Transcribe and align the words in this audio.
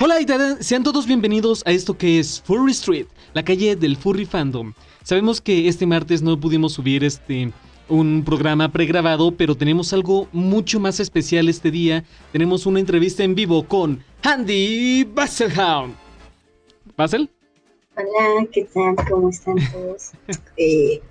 Hola 0.00 0.20
y 0.20 0.26
sean 0.62 0.84
todos 0.84 1.08
bienvenidos 1.08 1.64
a 1.66 1.72
esto 1.72 1.98
que 1.98 2.20
es 2.20 2.40
Furry 2.42 2.70
Street, 2.70 3.06
la 3.34 3.44
calle 3.44 3.74
del 3.74 3.96
Furry 3.96 4.26
Fandom. 4.26 4.72
Sabemos 5.02 5.40
que 5.40 5.66
este 5.66 5.86
martes 5.86 6.22
no 6.22 6.38
pudimos 6.38 6.74
subir 6.74 7.02
este 7.02 7.52
un 7.88 8.22
programa 8.24 8.70
pregrabado, 8.70 9.32
pero 9.32 9.56
tenemos 9.56 9.92
algo 9.92 10.28
mucho 10.32 10.78
más 10.78 11.00
especial 11.00 11.48
este 11.48 11.72
día. 11.72 12.04
Tenemos 12.30 12.64
una 12.64 12.78
entrevista 12.78 13.24
en 13.24 13.34
vivo 13.34 13.66
con 13.66 14.04
Andy 14.22 15.02
Basselhound. 15.02 15.96
¿Basel? 16.96 17.28
Hola, 17.96 18.46
¿qué 18.52 18.68
tal? 18.72 18.94
¿Cómo 19.10 19.30
están 19.30 19.56
todos? 19.72 20.12
eh, 20.56 21.02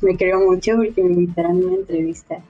me 0.00 0.16
creo 0.16 0.40
mucho 0.40 0.76
porque 0.76 1.02
me 1.02 1.12
invitaron 1.12 1.62
a 1.62 1.66
una 1.66 1.74
entrevista. 1.74 2.42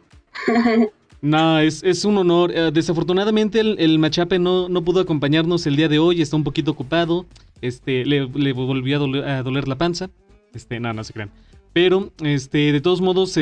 No, 1.22 1.58
es, 1.58 1.82
es 1.82 2.04
un 2.04 2.18
honor. 2.18 2.52
Eh, 2.54 2.70
desafortunadamente 2.72 3.60
el, 3.60 3.98
Machape 3.98 4.38
no, 4.38 4.68
no 4.68 4.82
pudo 4.82 5.00
acompañarnos 5.00 5.66
el 5.66 5.76
día 5.76 5.88
de 5.88 5.98
hoy, 5.98 6.22
está 6.22 6.36
un 6.36 6.44
poquito 6.44 6.70
ocupado. 6.70 7.26
Este, 7.62 8.04
le, 8.04 8.26
le 8.28 8.52
volvió 8.52 8.96
a 8.96 9.42
doler, 9.42 9.68
la 9.68 9.78
panza. 9.78 10.10
Este, 10.54 10.78
no, 10.78 10.92
no 10.92 11.04
se 11.04 11.12
crean. 11.12 11.30
Pero, 11.72 12.10
este, 12.22 12.72
de 12.72 12.80
todos 12.80 13.00
modos, 13.02 13.38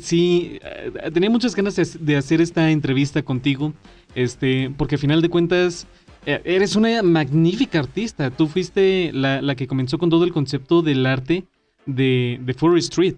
sí, 0.00 0.58
eh, 0.62 1.10
tenía 1.12 1.30
muchas 1.30 1.54
ganas 1.54 1.98
de, 1.98 2.16
hacer 2.16 2.40
esta 2.40 2.70
entrevista 2.70 3.22
contigo. 3.22 3.72
Este, 4.14 4.70
porque 4.76 4.96
a 4.96 4.98
final 4.98 5.22
de 5.22 5.30
cuentas, 5.30 5.86
eh, 6.26 6.40
eres 6.44 6.76
una 6.76 7.02
magnífica 7.02 7.78
artista. 7.78 8.30
Tú 8.30 8.46
fuiste 8.46 9.10
la, 9.14 9.40
la, 9.40 9.54
que 9.54 9.66
comenzó 9.66 9.98
con 9.98 10.10
todo 10.10 10.24
el 10.24 10.32
concepto 10.32 10.82
del 10.82 11.06
arte 11.06 11.46
de, 11.86 12.38
de 12.42 12.78
Street. 12.78 13.16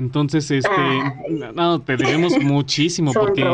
Entonces, 0.00 0.50
este, 0.50 0.70
no, 1.54 1.78
te 1.82 1.96
debemos 1.98 2.32
muchísimo 2.42 3.12
porque 3.12 3.44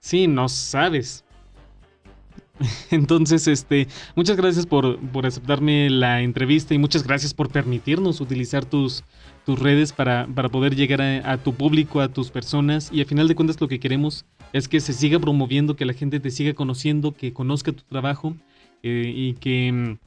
sí, 0.00 0.26
no 0.26 0.48
sabes. 0.48 1.22
Entonces, 2.90 3.46
este, 3.46 3.88
muchas 4.16 4.38
gracias 4.38 4.64
por, 4.64 4.98
por, 4.98 5.26
aceptarme 5.26 5.90
la 5.90 6.22
entrevista 6.22 6.72
y 6.72 6.78
muchas 6.78 7.06
gracias 7.06 7.34
por 7.34 7.50
permitirnos 7.50 8.22
utilizar 8.22 8.64
tus, 8.64 9.04
tus 9.44 9.58
redes 9.58 9.92
para, 9.92 10.26
para 10.34 10.48
poder 10.48 10.74
llegar 10.74 11.02
a, 11.02 11.36
tu 11.36 11.52
público, 11.52 12.00
a 12.00 12.08
tus 12.08 12.30
personas. 12.30 12.88
Y 12.90 13.00
al 13.00 13.06
final 13.06 13.28
de 13.28 13.34
cuentas 13.34 13.60
lo 13.60 13.68
que 13.68 13.78
queremos 13.78 14.24
es 14.54 14.66
que 14.66 14.80
se 14.80 14.94
siga 14.94 15.18
promoviendo, 15.18 15.76
que 15.76 15.84
la 15.84 15.92
gente 15.92 16.20
te 16.20 16.30
siga 16.30 16.54
conociendo, 16.54 17.12
que 17.12 17.34
conozca 17.34 17.72
tu 17.72 17.82
trabajo 17.82 18.34
eh, 18.82 19.12
y 19.14 19.34
que 19.34 19.98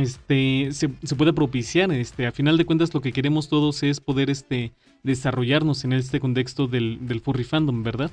este, 0.00 0.68
se, 0.72 0.90
se 1.02 1.16
pueda 1.16 1.32
propiciar. 1.32 1.90
Este, 1.92 2.26
a 2.26 2.32
final 2.32 2.56
de 2.56 2.64
cuentas, 2.64 2.92
lo 2.94 3.00
que 3.00 3.12
queremos 3.12 3.48
todos 3.48 3.82
es 3.82 4.00
poder 4.00 4.30
este, 4.30 4.72
desarrollarnos 5.02 5.84
en 5.84 5.92
este 5.92 6.20
contexto 6.20 6.66
del, 6.66 7.06
del 7.06 7.20
furry 7.20 7.44
fandom, 7.44 7.82
¿verdad? 7.82 8.10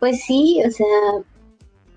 Pues 0.00 0.22
sí, 0.24 0.60
o 0.66 0.70
sea, 0.70 0.86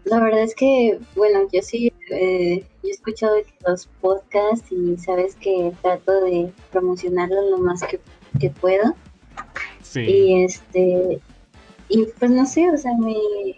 la 0.05 0.19
verdad 0.19 0.43
es 0.43 0.55
que, 0.55 0.99
bueno, 1.15 1.47
yo 1.51 1.61
sí, 1.61 1.91
eh, 2.11 2.63
yo 2.83 2.89
he 2.89 2.91
escuchado 2.91 3.35
los 3.67 3.87
podcasts 3.99 4.71
y 4.71 4.97
sabes 4.97 5.35
que 5.35 5.73
trato 5.81 6.21
de 6.21 6.51
promocionarlo 6.71 7.49
lo 7.49 7.57
más 7.57 7.83
que, 7.83 7.99
que 8.39 8.49
puedo. 8.49 8.95
Sí. 9.81 10.01
Y 10.01 10.43
este, 10.43 11.19
y 11.89 12.05
pues 12.19 12.31
no 12.31 12.45
sé, 12.45 12.69
o 12.69 12.77
sea, 12.77 12.93
me, 12.97 13.15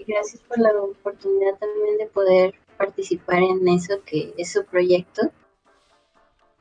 gracias 0.08 0.42
por 0.47 0.59
la 0.59 0.70
oportunidad 0.81 1.58
también 1.59 1.97
de 1.97 2.05
poder 2.08 2.53
participar 3.00 3.44
en 3.44 3.67
eso 3.67 3.94
que 4.05 4.33
es 4.38 4.52
su 4.52 4.66
proyecto. 4.66 5.31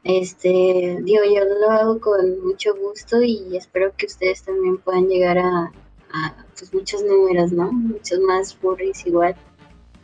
Este, 0.05 0.98
digo, 1.03 1.22
yo 1.25 1.44
lo 1.61 1.70
hago 1.70 2.00
con 2.00 2.41
mucho 2.47 2.75
gusto 2.77 3.20
y 3.22 3.56
espero 3.56 3.92
que 3.97 4.06
ustedes 4.06 4.42
también 4.42 4.78
puedan 4.78 5.09
llegar 5.09 5.39
a, 5.39 5.72
pues, 6.56 6.72
muchos 6.72 7.03
números, 7.03 7.53
¿no? 7.53 7.72
Muchos 7.72 8.20
más 8.20 8.55
furries 8.55 9.05
igual, 9.06 9.34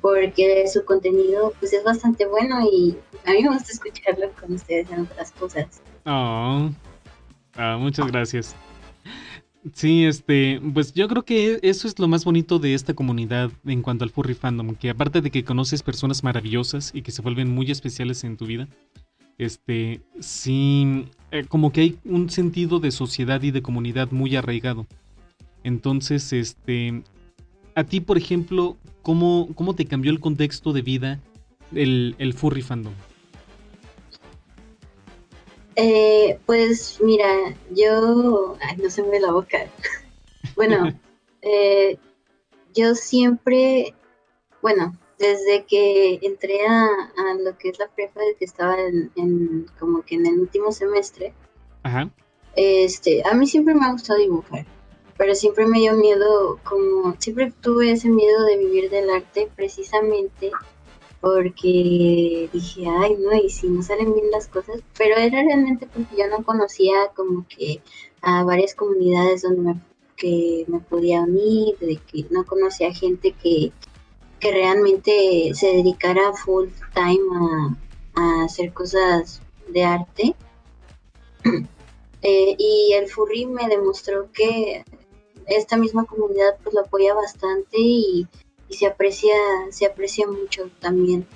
porque 0.01 0.67
su 0.67 0.85
contenido 0.85 1.53
pues 1.61 1.73
es 1.73 1.85
bastante 1.85 2.27
bueno 2.27 2.61
y 2.61 2.99
a 3.25 3.31
mí 3.31 3.43
me 3.43 3.55
gusta 3.55 3.73
escucharlo 3.73 4.31
con 4.39 4.53
ustedes 4.55 4.91
en 4.91 5.03
otras 5.03 5.31
cosas. 5.33 5.81
Oh. 6.05 6.71
muchas 7.79 8.09
gracias. 8.09 8.57
Sí, 9.73 10.05
este, 10.05 10.61
pues 10.75 10.93
yo 10.93 11.09
creo 11.09 11.25
que 11.25 11.59
eso 11.63 11.89
es 11.89 11.99
lo 11.99 12.07
más 12.07 12.25
bonito 12.25 12.59
de 12.59 12.75
esta 12.75 12.93
comunidad 12.93 13.51
en 13.65 13.81
cuanto 13.81 14.05
al 14.05 14.11
furry 14.11 14.35
fandom, 14.35 14.75
que 14.75 14.91
aparte 14.91 15.23
de 15.23 15.31
que 15.31 15.43
conoces 15.43 15.83
personas 15.83 16.23
maravillosas 16.23 16.91
y 16.95 17.01
que 17.01 17.13
se 17.13 17.23
vuelven 17.23 17.51
muy 17.51 17.71
especiales 17.71 18.25
en 18.25 18.37
tu 18.37 18.45
vida, 18.45 18.69
este, 19.39 20.03
sí, 20.21 21.07
eh, 21.31 21.45
como 21.49 21.73
que 21.73 21.81
hay 21.81 21.99
un 22.05 22.29
sentido 22.29 22.79
de 22.79 22.91
sociedad 22.91 23.43
y 23.43 23.53
de 23.53 23.63
comunidad 23.63 24.11
muy 24.11 24.37
arraigado. 24.37 24.87
Entonces, 25.63 26.33
este, 26.35 27.03
a 27.75 27.85
ti, 27.85 28.01
por 28.01 28.19
ejemplo, 28.19 28.77
¿cómo, 29.01 29.49
cómo 29.55 29.75
te 29.75 29.87
cambió 29.87 30.13
el 30.13 30.21
contexto 30.21 30.75
de 30.75 30.83
vida 30.83 31.21
el, 31.75 32.17
el 32.19 32.35
furry 32.35 32.61
fandom? 32.61 32.93
Eh, 35.77 36.39
pues 36.47 37.01
mira, 37.03 37.55
yo, 37.71 38.57
ay, 38.61 38.77
no 38.77 38.91
se 38.91 39.03
me 39.03 39.21
la 39.21 39.33
boca. 39.33 39.67
bueno, 40.57 40.93
eh, 41.43 41.99
yo 42.75 42.95
siempre, 42.95 43.95
bueno, 44.63 44.97
desde 45.19 45.65
que 45.65 46.19
entré 46.23 46.67
a, 46.67 46.89
lo 47.41 47.57
que 47.59 47.71
es 47.71 47.79
la 47.79 47.89
prepa, 47.89 48.21
de 48.21 48.35
que 48.37 48.45
estaba 48.45 48.77
en, 48.81 49.67
como 49.79 50.03
que 50.03 50.17
en 50.17 50.27
el 50.27 50.41
último 50.41 50.73
semestre, 50.73 51.33
este, 52.57 53.23
a 53.27 53.35
mí 53.35 53.47
siempre 53.47 53.75
me 53.75 53.85
ha 53.85 53.93
gustado 53.93 54.19
dibujar, 54.19 54.67
pero 55.17 55.35
siempre 55.35 55.67
me 55.67 55.81
dio 55.81 55.95
miedo, 55.95 56.59
como 56.65 57.15
siempre 57.19 57.53
tuve 57.61 57.93
ese 57.93 58.09
miedo 58.09 58.45
de 58.45 58.59
vivir 58.59 58.91
del 58.91 59.11
arte 59.11 59.49
precisamente 59.55 60.51
porque 61.25 62.51
dije, 62.53 62.85
ay, 62.87 63.17
no, 63.19 63.33
y 63.33 63.49
si 63.49 63.67
no 63.69 63.83
salen 63.83 64.13
bien 64.13 64.31
las 64.31 64.47
cosas, 64.47 64.83
pero 64.99 65.17
era 65.17 65.43
realmente 65.43 65.87
porque 65.87 66.17
yo 66.19 66.29
no 66.29 66.45
conocía 66.45 66.95
como 67.17 67.47
que 67.49 67.81
a 68.21 68.45
varias 68.45 68.75
comunidades 68.75 69.41
donde 69.41 69.63
me, 69.63 69.81
que 70.19 70.67
me 70.69 70.81
podía 70.81 71.23
unir, 71.23 71.79
de 71.79 71.97
que 71.97 72.27
no 72.29 72.45
conocía 72.45 72.93
gente 72.93 73.33
que, 73.43 73.73
que 74.39 74.53
realmente 74.53 75.53
se 75.55 75.69
dedicara 75.69 76.35
full 76.35 76.69
time 76.93 77.75
a, 78.17 78.45
hacer 78.45 78.75
cosas 78.75 79.41
de 79.69 79.83
arte. 79.83 80.35
Eh, 82.27 82.57
y 82.59 82.95
el 82.95 83.11
furry 83.11 83.45
me 83.45 83.69
demostró 83.69 84.33
que 84.33 84.83
esta 85.47 85.77
misma 85.77 86.07
comunidad 86.07 86.57
pues 86.63 86.75
lo 86.75 86.81
apoya 86.81 87.13
bastante 87.13 87.77
y 87.79 88.27
se 88.75 88.87
aprecia, 88.87 89.35
se 89.71 89.87
aprecia 89.87 90.27
mucho 90.27 90.71
también. 90.81 91.27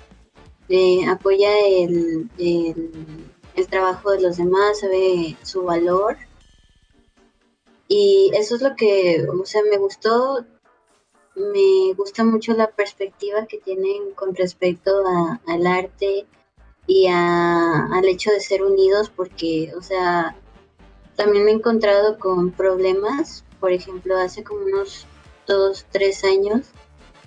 apoya 1.09 1.49
el, 1.67 2.29
el, 2.37 3.67
trabajo 3.69 4.11
de 4.11 4.21
los 4.21 4.37
demás, 4.37 4.79
sabe 4.79 5.37
su 5.43 5.63
valor. 5.63 6.17
Y 7.87 8.31
eso 8.35 8.55
es 8.55 8.61
lo 8.61 8.75
que, 8.75 9.25
o 9.27 9.45
sea, 9.45 9.61
me 9.63 9.77
gustó, 9.77 10.45
me 11.35 11.93
gusta 11.97 12.23
mucho 12.23 12.53
la 12.53 12.69
perspectiva 12.69 13.47
que 13.47 13.57
tienen 13.57 14.11
con 14.13 14.35
respecto 14.35 14.91
al 15.47 15.67
arte 15.67 16.27
y 16.85 17.07
al 17.07 18.05
hecho 18.05 18.31
de 18.31 18.39
ser 18.39 18.63
unidos, 18.63 19.09
porque, 19.09 19.71
o 19.77 19.81
sea, 19.81 20.35
también 21.15 21.45
me 21.45 21.51
he 21.51 21.55
encontrado 21.55 22.17
con 22.17 22.51
problemas, 22.51 23.43
por 23.59 23.71
ejemplo, 23.71 24.17
hace 24.17 24.43
como 24.43 24.65
unos 24.65 25.05
dos, 25.47 25.85
tres 25.91 26.23
años, 26.23 26.67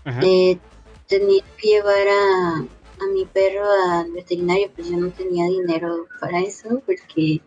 eh, 0.05 0.59
tenía 1.07 1.43
que 1.57 1.69
llevar 1.69 2.09
a, 2.09 2.57
a 2.59 3.07
mi 3.13 3.25
perro 3.27 3.65
al 3.91 4.13
veterinario, 4.13 4.71
pues 4.75 4.89
yo 4.89 4.97
no 4.97 5.11
tenía 5.11 5.47
dinero 5.47 6.07
para 6.21 6.41
eso, 6.41 6.83
porque 6.87 7.41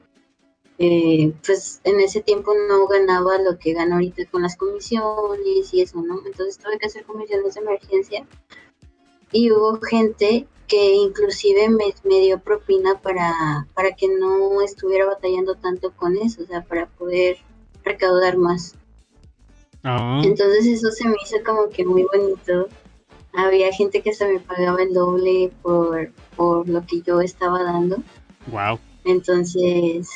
eh, 0.78 1.34
pues 1.46 1.80
en 1.86 2.00
ese 2.02 2.22
tiempo 2.22 2.54
no 2.68 2.86
ganaba 2.88 3.38
lo 3.38 3.58
que 3.58 3.74
gano 3.74 3.96
ahorita 3.96 4.26
con 4.30 4.42
las 4.42 4.58
comisiones 4.58 5.74
y 5.74 5.82
eso, 5.82 6.02
¿no? 6.02 6.22
Entonces 6.26 6.58
tuve 6.58 6.78
que 6.78 6.88
hacer 6.88 7.06
comisiones 7.06 7.53
de 7.53 7.62
emergencia 7.62 8.28
y 9.32 9.52
hubo 9.52 9.79
gente 9.82 10.47
que 10.68 10.94
inclusive 10.96 11.70
me, 11.70 11.94
me, 12.03 12.22
dio 12.22 12.40
propina 12.40 13.00
para, 13.02 13.68
para 13.74 13.96
que 13.96 14.08
no 14.08 14.62
estuviera 14.62 15.06
batallando 15.06 15.56
tanto 15.56 15.96
con 15.96 16.18
eso, 16.18 16.44
o 16.44 16.46
sea, 16.46 16.64
para 16.64 16.88
poder 16.88 17.38
recaudar 17.84 18.38
más. 18.38 18.76
Ah. 19.85 20.20
Entonces 20.23 20.66
eso 20.66 20.90
se 20.90 21.08
me 21.08 21.16
hizo 21.23 21.37
como 21.46 21.70
que 21.70 21.85
muy 21.85 22.05
bonito. 22.11 22.67
Había 23.34 23.72
gente 23.72 24.02
que 24.02 24.14
se 24.14 24.28
me 24.28 24.40
pagaba 24.40 24.82
el 24.82 24.93
doble 24.93 25.52
por, 25.61 26.11
por 26.35 26.67
lo 26.67 26.84
que 26.85 27.02
yo 27.02 27.22
estaba 27.22 27.64
dando. 27.64 27.97
Wow. 28.47 28.79
Entonces, 29.05 30.09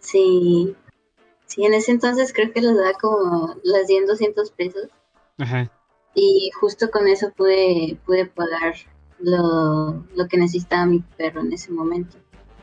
sí. 0.00 0.74
Sí, 1.46 1.64
en 1.64 1.74
ese 1.74 1.92
entonces 1.92 2.32
creo 2.32 2.52
que 2.52 2.60
les 2.60 2.76
daba 2.76 2.92
como 2.94 3.54
las 3.62 3.86
100, 3.86 4.06
200 4.06 4.50
pesos. 4.50 4.88
Ajá. 5.38 5.70
Y 6.14 6.50
justo 6.58 6.90
con 6.90 7.06
eso 7.06 7.30
pude, 7.36 7.96
pude 8.04 8.26
pagar 8.26 8.74
lo, 9.20 10.04
lo 10.14 10.28
que 10.28 10.38
necesitaba 10.38 10.86
mi 10.86 11.00
perro 11.16 11.40
en 11.42 11.52
ese 11.52 11.70
momento. 11.70 12.16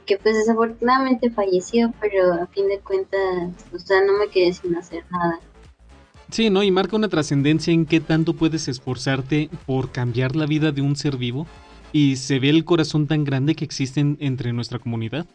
Que 0.06 0.18
pues 0.18 0.36
desafortunadamente 0.36 1.30
falleció, 1.30 1.94
pero 2.02 2.34
a 2.34 2.48
fin 2.48 2.68
de 2.68 2.80
cuentas, 2.80 3.54
o 3.74 3.80
sea, 3.80 4.04
no 4.04 4.14
me 4.14 4.28
quedé 4.28 4.52
sin 4.52 4.76
hacer 4.76 5.06
nada. 5.10 5.40
Sí, 6.32 6.50
¿no? 6.50 6.64
Y 6.64 6.72
marca 6.72 6.96
una 6.96 7.10
trascendencia 7.10 7.74
en 7.74 7.86
qué 7.86 8.00
tanto 8.00 8.34
puedes 8.34 8.70
esforzarte 8.70 9.50
por 9.66 9.92
cambiar 9.92 10.38
la 10.38 10.46
vida 10.46 10.72
de 10.72 10.82
un 10.82 10.96
ser 10.96 11.18
vivo 11.18 11.46
y 11.92 12.16
se 12.16 12.40
ve 12.40 12.50
el 12.50 12.64
corazón 12.64 13.06
tan 13.06 13.26
grande 13.26 13.54
que 13.54 13.66
existe 13.66 14.00
entre 14.00 14.54
nuestra 14.54 14.80
comunidad. 14.80 15.26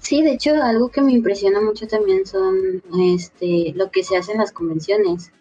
Sí, 0.00 0.22
de 0.22 0.32
hecho, 0.32 0.62
algo 0.62 0.90
que 0.90 1.00
me 1.00 1.12
impresiona 1.12 1.62
mucho 1.62 1.86
también 1.86 2.26
son 2.26 2.82
este, 3.14 3.72
lo 3.74 3.90
que 3.90 4.04
se 4.04 4.18
hace 4.18 4.32
en 4.32 4.38
las 4.38 4.52
convenciones, 4.52 5.32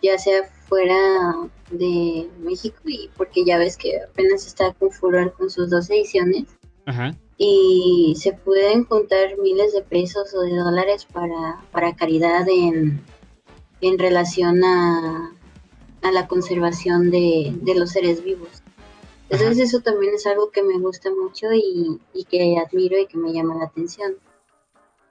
ya 0.00 0.16
sea 0.16 0.44
fuera 0.68 1.34
de 1.72 2.28
México 2.38 2.78
y 2.84 3.10
porque 3.16 3.44
ya 3.44 3.58
ves 3.58 3.76
que 3.76 3.98
apenas 4.00 4.46
está 4.46 4.72
con 4.74 4.92
furor 4.92 5.34
con 5.36 5.50
sus 5.50 5.70
dos 5.70 5.90
ediciones. 5.90 6.44
Ajá 6.86 7.16
y 7.36 8.14
se 8.18 8.32
pueden 8.32 8.84
contar 8.84 9.38
miles 9.42 9.72
de 9.72 9.82
pesos 9.82 10.34
o 10.34 10.40
de 10.40 10.56
dólares 10.56 11.06
para, 11.12 11.62
para 11.72 11.96
caridad 11.96 12.48
en, 12.48 13.02
en 13.80 13.98
relación 13.98 14.62
a, 14.64 15.32
a 16.04 16.12
la 16.12 16.28
conservación 16.28 17.10
de, 17.10 17.54
los 17.74 17.90
seres 17.90 18.22
vivos. 18.22 18.62
Entonces 19.30 19.58
eso 19.58 19.80
también 19.80 20.14
es 20.14 20.26
algo 20.26 20.50
que 20.50 20.62
me 20.62 20.78
gusta 20.78 21.10
mucho 21.10 21.46
y, 21.52 21.98
que 22.30 22.56
admiro 22.58 22.98
y 22.98 23.06
que 23.06 23.16
me 23.16 23.32
llama 23.32 23.56
la 23.56 23.64
atención. 23.64 24.14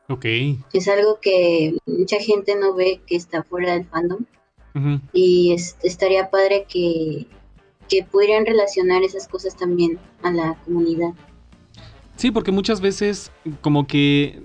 Ok. 0.07 0.25
Es 0.71 0.87
algo 0.87 1.19
que 1.19 1.77
mucha 1.87 2.19
gente 2.19 2.55
no 2.55 2.75
ve 2.75 3.01
que 3.07 3.15
está 3.15 3.43
fuera 3.43 3.73
del 3.73 3.85
fandom. 3.85 4.25
Y 5.11 5.55
estaría 5.83 6.31
padre 6.31 6.65
que, 6.67 7.27
que 7.87 8.03
pudieran 8.03 8.45
relacionar 8.45 9.03
esas 9.03 9.27
cosas 9.27 9.55
también 9.55 9.99
a 10.23 10.31
la 10.31 10.59
comunidad. 10.65 11.13
Sí, 12.15 12.31
porque 12.31 12.51
muchas 12.51 12.81
veces 12.81 13.31
como 13.61 13.87
que 13.87 14.41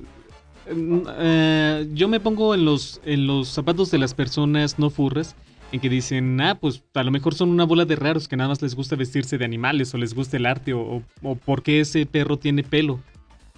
mm, 0.75 0.99
eh, 1.19 1.89
yo 1.93 2.09
me 2.09 2.21
pongo 2.21 2.55
en 2.55 2.65
los, 2.65 3.01
en 3.05 3.27
los 3.27 3.49
zapatos 3.49 3.91
de 3.91 3.99
las 3.99 4.15
personas 4.15 4.79
no 4.79 4.91
furras 4.91 5.37
en 5.71 5.81
que 5.81 5.89
dicen, 5.89 6.41
ah, 6.41 6.59
pues 6.59 6.83
a 6.95 7.03
lo 7.03 7.11
mejor 7.11 7.35
son 7.35 7.51
una 7.51 7.65
bola 7.65 7.85
de 7.85 7.97
raros 7.97 8.27
que 8.27 8.37
nada 8.37 8.49
más 8.49 8.63
les 8.63 8.75
gusta 8.75 8.97
vestirse 8.97 9.37
de 9.39 9.45
animales 9.45 9.93
o 9.93 9.99
les 9.99 10.15
gusta 10.15 10.37
el 10.39 10.47
arte 10.47 10.73
o, 10.73 11.03
o, 11.23 11.35
porque 11.35 11.81
ese 11.81 12.07
perro 12.07 12.39
tiene 12.39 12.63
pelo. 12.63 13.01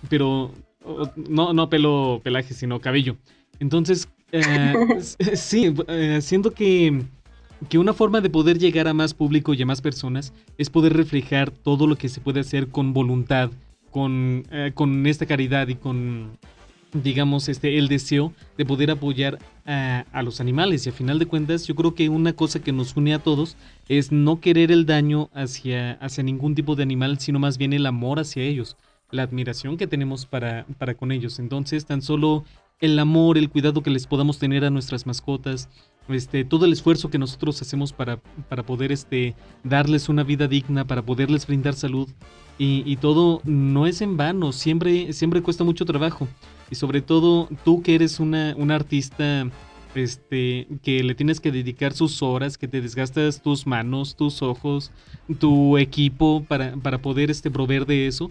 Pero 0.09 0.53
no, 1.29 1.53
no 1.53 1.69
pelo, 1.69 2.21
pelaje, 2.23 2.55
sino 2.55 2.81
cabello. 2.81 3.17
Entonces, 3.61 4.09
eh, 4.33 4.75
sí, 5.35 5.75
eh, 5.89 6.19
siento 6.21 6.53
que, 6.53 7.03
que 7.69 7.79
una 7.79 7.93
forma 7.93 8.21
de 8.21 8.31
poder 8.31 8.59
llegar 8.59 8.89
a 8.89 8.95
más 8.95 9.15
público 9.15 9.55
y 9.55 9.63
a 9.63 9.67
más 9.67 9.81
personas 9.81 10.33
es 10.59 10.71
poder 10.71 10.95
reflejar 10.95 11.51
todo 11.51 11.87
lo 11.87 11.97
que 11.97 12.09
se 12.09 12.21
puede 12.21 12.41
hacer 12.41 12.69
con 12.69 12.93
voluntad 12.93 13.51
con, 13.91 14.45
eh, 14.51 14.73
con 14.75 15.07
esta 15.07 15.27
caridad 15.27 15.69
y 15.69 15.75
con, 15.75 16.39
digamos, 16.93 17.49
este, 17.49 17.79
el 17.79 17.89
deseo 17.89 18.33
de 18.57 18.65
poder 18.65 18.91
apoyar 18.91 19.39
a, 19.67 20.05
a, 20.13 20.23
los 20.23 20.41
animales. 20.41 20.87
Y 20.87 20.91
a 20.91 20.93
final 20.93 21.19
de 21.19 21.27
cuentas, 21.27 21.67
yo 21.67 21.75
creo 21.75 21.95
que 21.95 22.09
una 22.09 22.33
cosa 22.33 22.61
que 22.61 22.73
nos 22.73 22.97
une 22.97 23.15
a 23.15 23.19
todos 23.19 23.57
es 23.89 24.13
no 24.13 24.41
querer 24.41 24.73
el 24.73 24.87
daño 24.87 25.31
hacia, 25.35 25.93
hacia 25.95 26.25
ningún 26.25 26.55
tipo 26.55 26.77
de 26.77 26.83
animal, 26.83 27.19
sino 27.19 27.39
más 27.39 27.59
bien 27.59 27.73
el 27.73 27.87
amor 27.87 28.19
hacia 28.19 28.43
ellos, 28.43 28.77
la 29.11 29.23
admiración 29.23 29.77
que 29.77 29.87
tenemos 29.87 30.27
para, 30.27 30.67
para 30.79 30.95
con 30.95 31.13
ellos. 31.13 31.39
Entonces, 31.39 31.87
tan 31.87 32.03
solo 32.03 32.45
el 32.81 32.99
amor, 32.99 33.37
el 33.37 33.51
cuidado 33.51 33.83
que 33.83 33.91
les 33.91 34.07
podamos 34.07 34.39
tener 34.39 34.65
a 34.65 34.71
nuestras 34.71 35.07
mascotas, 35.07 35.69
este, 36.13 36.45
todo 36.45 36.65
el 36.65 36.73
esfuerzo 36.73 37.11
que 37.11 37.19
nosotros 37.19 37.61
hacemos 37.63 37.93
para, 37.93 38.19
para 38.49 38.63
poder 38.63 38.93
este, 38.93 39.35
darles 39.65 40.09
una 40.09 40.23
vida 40.23 40.49
digna, 40.49 40.87
para 40.87 41.03
poderles 41.03 41.47
brindar 41.47 41.75
salud, 41.75 42.09
y, 42.63 42.97
todo 42.97 43.41
no 43.45 43.87
es 43.87 44.03
en 44.03 44.19
vano, 44.19 44.53
siempre, 44.53 45.15
siempre 45.15 45.41
cuesta 45.41 45.65
mucho 45.65 45.87
trabajo. 45.87 46.29
Y 46.71 46.75
sobre 46.75 47.01
todo 47.01 47.49
tú 47.65 47.83
que 47.83 47.95
eres 47.95 48.21
una, 48.21 48.55
una 48.55 48.75
artista 48.75 49.51
este, 49.95 50.69
que 50.83 51.03
le 51.03 51.15
tienes 51.15 51.41
que 51.41 51.53
dedicar 51.53 51.95
sus 51.95 52.23
horas, 52.23 52.59
que 52.59 52.69
te 52.69 52.83
desgastas 52.83 53.41
tus 53.41 53.67
manos, 53.67 54.15
tus 54.15 54.43
ojos, 54.43 54.93
tu 55.39 55.79
equipo 55.79 56.45
para, 56.47 56.77
para 56.77 56.99
poder 56.99 57.31
este, 57.31 57.51
proveer 57.51 57.87
de 57.87 58.07
eso. 58.07 58.31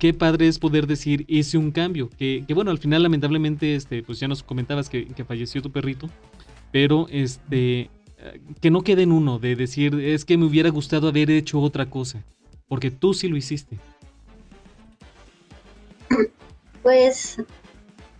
Qué 0.00 0.14
padre 0.14 0.48
es 0.48 0.58
poder 0.58 0.88
decir, 0.88 1.24
hice 1.28 1.56
un 1.56 1.70
cambio. 1.70 2.10
Que, 2.18 2.44
que 2.48 2.54
bueno, 2.54 2.72
al 2.72 2.78
final 2.78 3.04
lamentablemente, 3.04 3.76
este, 3.76 4.02
pues 4.02 4.18
ya 4.18 4.26
nos 4.26 4.42
comentabas 4.42 4.88
que, 4.88 5.06
que 5.06 5.24
falleció 5.24 5.62
tu 5.62 5.70
perrito. 5.70 6.08
Pero 6.72 7.06
este, 7.10 7.90
que 8.60 8.70
no 8.70 8.82
quede 8.82 9.02
en 9.02 9.12
uno 9.12 9.38
de 9.38 9.56
decir, 9.56 9.94
es 10.00 10.24
que 10.24 10.36
me 10.36 10.46
hubiera 10.46 10.70
gustado 10.70 11.08
haber 11.08 11.30
hecho 11.30 11.60
otra 11.60 11.88
cosa. 11.88 12.22
Porque 12.68 12.90
tú 12.90 13.14
sí 13.14 13.28
lo 13.28 13.36
hiciste. 13.36 13.78
Pues, 16.82 17.36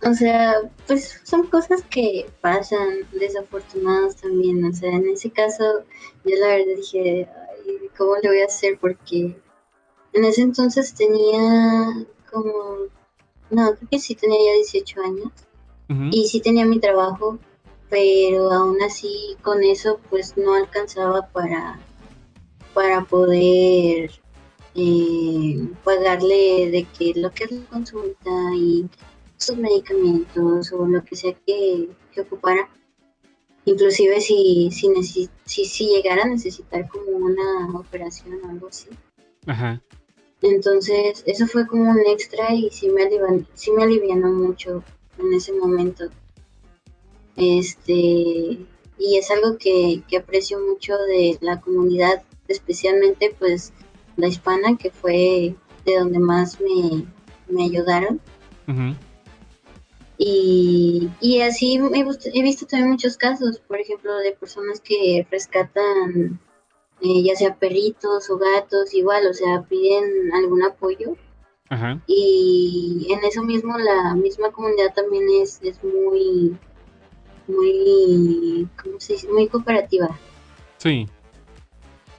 o 0.03 0.13
sea, 0.13 0.55
pues 0.87 1.21
son 1.23 1.47
cosas 1.47 1.81
que 1.89 2.25
pasan, 2.41 2.99
desafortunadas 3.11 4.17
también. 4.17 4.63
O 4.65 4.73
sea, 4.73 4.91
en 4.91 5.09
ese 5.09 5.31
caso, 5.31 5.63
yo 6.25 6.35
la 6.37 6.47
verdad 6.47 6.75
dije, 6.77 7.27
¿cómo 7.97 8.15
le 8.21 8.29
voy 8.29 8.41
a 8.41 8.45
hacer? 8.45 8.77
Porque 8.79 9.35
en 10.13 10.25
ese 10.25 10.41
entonces 10.41 10.93
tenía 10.93 12.05
como, 12.31 12.87
no, 13.49 13.75
creo 13.75 13.89
que 13.89 13.99
sí 13.99 14.15
tenía 14.15 14.37
ya 14.37 14.55
18 14.55 15.01
años. 15.01 15.31
Y 16.11 16.27
sí 16.27 16.39
tenía 16.39 16.65
mi 16.65 16.79
trabajo, 16.79 17.37
pero 17.91 18.49
aún 18.53 18.81
así 18.81 19.35
con 19.41 19.61
eso 19.63 19.99
pues 20.09 20.37
no 20.37 20.55
alcanzaba 20.55 21.27
para, 21.27 21.77
para 22.73 23.03
poder 23.03 24.09
eh, 24.75 25.67
pagarle 25.83 26.71
de 26.71 26.87
que 26.97 27.19
lo 27.19 27.29
que 27.31 27.43
es 27.43 27.51
la 27.51 27.65
consulta 27.65 28.31
y 28.55 28.89
sus 29.35 29.57
medicamentos 29.57 30.71
o 30.71 30.85
lo 30.85 31.03
que 31.03 31.17
sea 31.17 31.33
que, 31.45 31.89
ocupara. 32.17 32.69
Inclusive 33.65 34.21
si, 34.21 34.69
si, 34.71 35.29
si, 35.45 35.65
si, 35.65 35.85
llegara 35.87 36.23
a 36.23 36.27
necesitar 36.27 36.87
como 36.87 37.11
una 37.11 37.77
operación 37.77 38.39
o 38.43 38.49
algo 38.49 38.67
así. 38.69 38.87
Ajá. 39.45 39.81
Entonces, 40.41 41.23
eso 41.27 41.45
fue 41.45 41.67
como 41.67 41.91
un 41.91 41.99
extra 42.07 42.53
y 42.53 42.69
sí 42.71 42.87
me, 42.89 43.03
alivianó, 43.03 43.45
sí 43.53 43.71
me 43.71 43.83
alivianó 43.83 44.31
mucho 44.31 44.81
en 45.19 45.33
ese 45.33 45.51
momento. 45.51 46.09
Este, 47.35 47.93
y 48.97 49.17
es 49.17 49.31
algo 49.31 49.57
que, 49.57 50.03
que 50.07 50.17
aprecio 50.17 50.59
mucho 50.59 50.97
de 50.97 51.37
la 51.41 51.59
comunidad, 51.59 52.23
especialmente 52.47 53.35
pues 53.39 53.73
la 54.17 54.27
hispana, 54.27 54.77
que 54.77 54.91
fue 54.91 55.55
de 55.85 55.97
donde 55.97 56.19
más 56.19 56.59
me, 56.59 57.05
me 57.47 57.65
ayudaron. 57.65 58.19
y, 60.17 61.09
y, 61.19 61.41
así 61.41 61.79
he, 61.93 62.43
visto 62.43 62.65
también 62.67 62.91
muchos 62.91 63.17
casos, 63.17 63.59
por 63.59 63.79
ejemplo, 63.79 64.15
de 64.17 64.33
personas 64.33 64.79
que 64.79 65.25
rescatan 65.31 66.39
eh, 67.01 67.23
ya 67.23 67.35
sea 67.35 67.55
perritos 67.55 68.29
o 68.29 68.37
gatos, 68.37 68.93
igual, 68.93 69.25
o 69.25 69.33
sea, 69.33 69.63
piden 69.63 70.31
algún 70.33 70.63
apoyo. 70.63 71.15
Y 72.05 73.07
en 73.09 73.23
eso 73.23 73.43
mismo 73.43 73.77
la 73.77 74.13
misma 74.13 74.51
comunidad 74.51 74.93
también 74.93 75.23
es, 75.41 75.61
es 75.63 75.81
muy, 75.81 76.57
muy, 77.47 78.67
¿cómo 78.81 78.99
se 78.99 79.13
dice? 79.13 79.27
Muy 79.31 79.47
cooperativa. 79.47 80.17
Sí. 80.77 81.07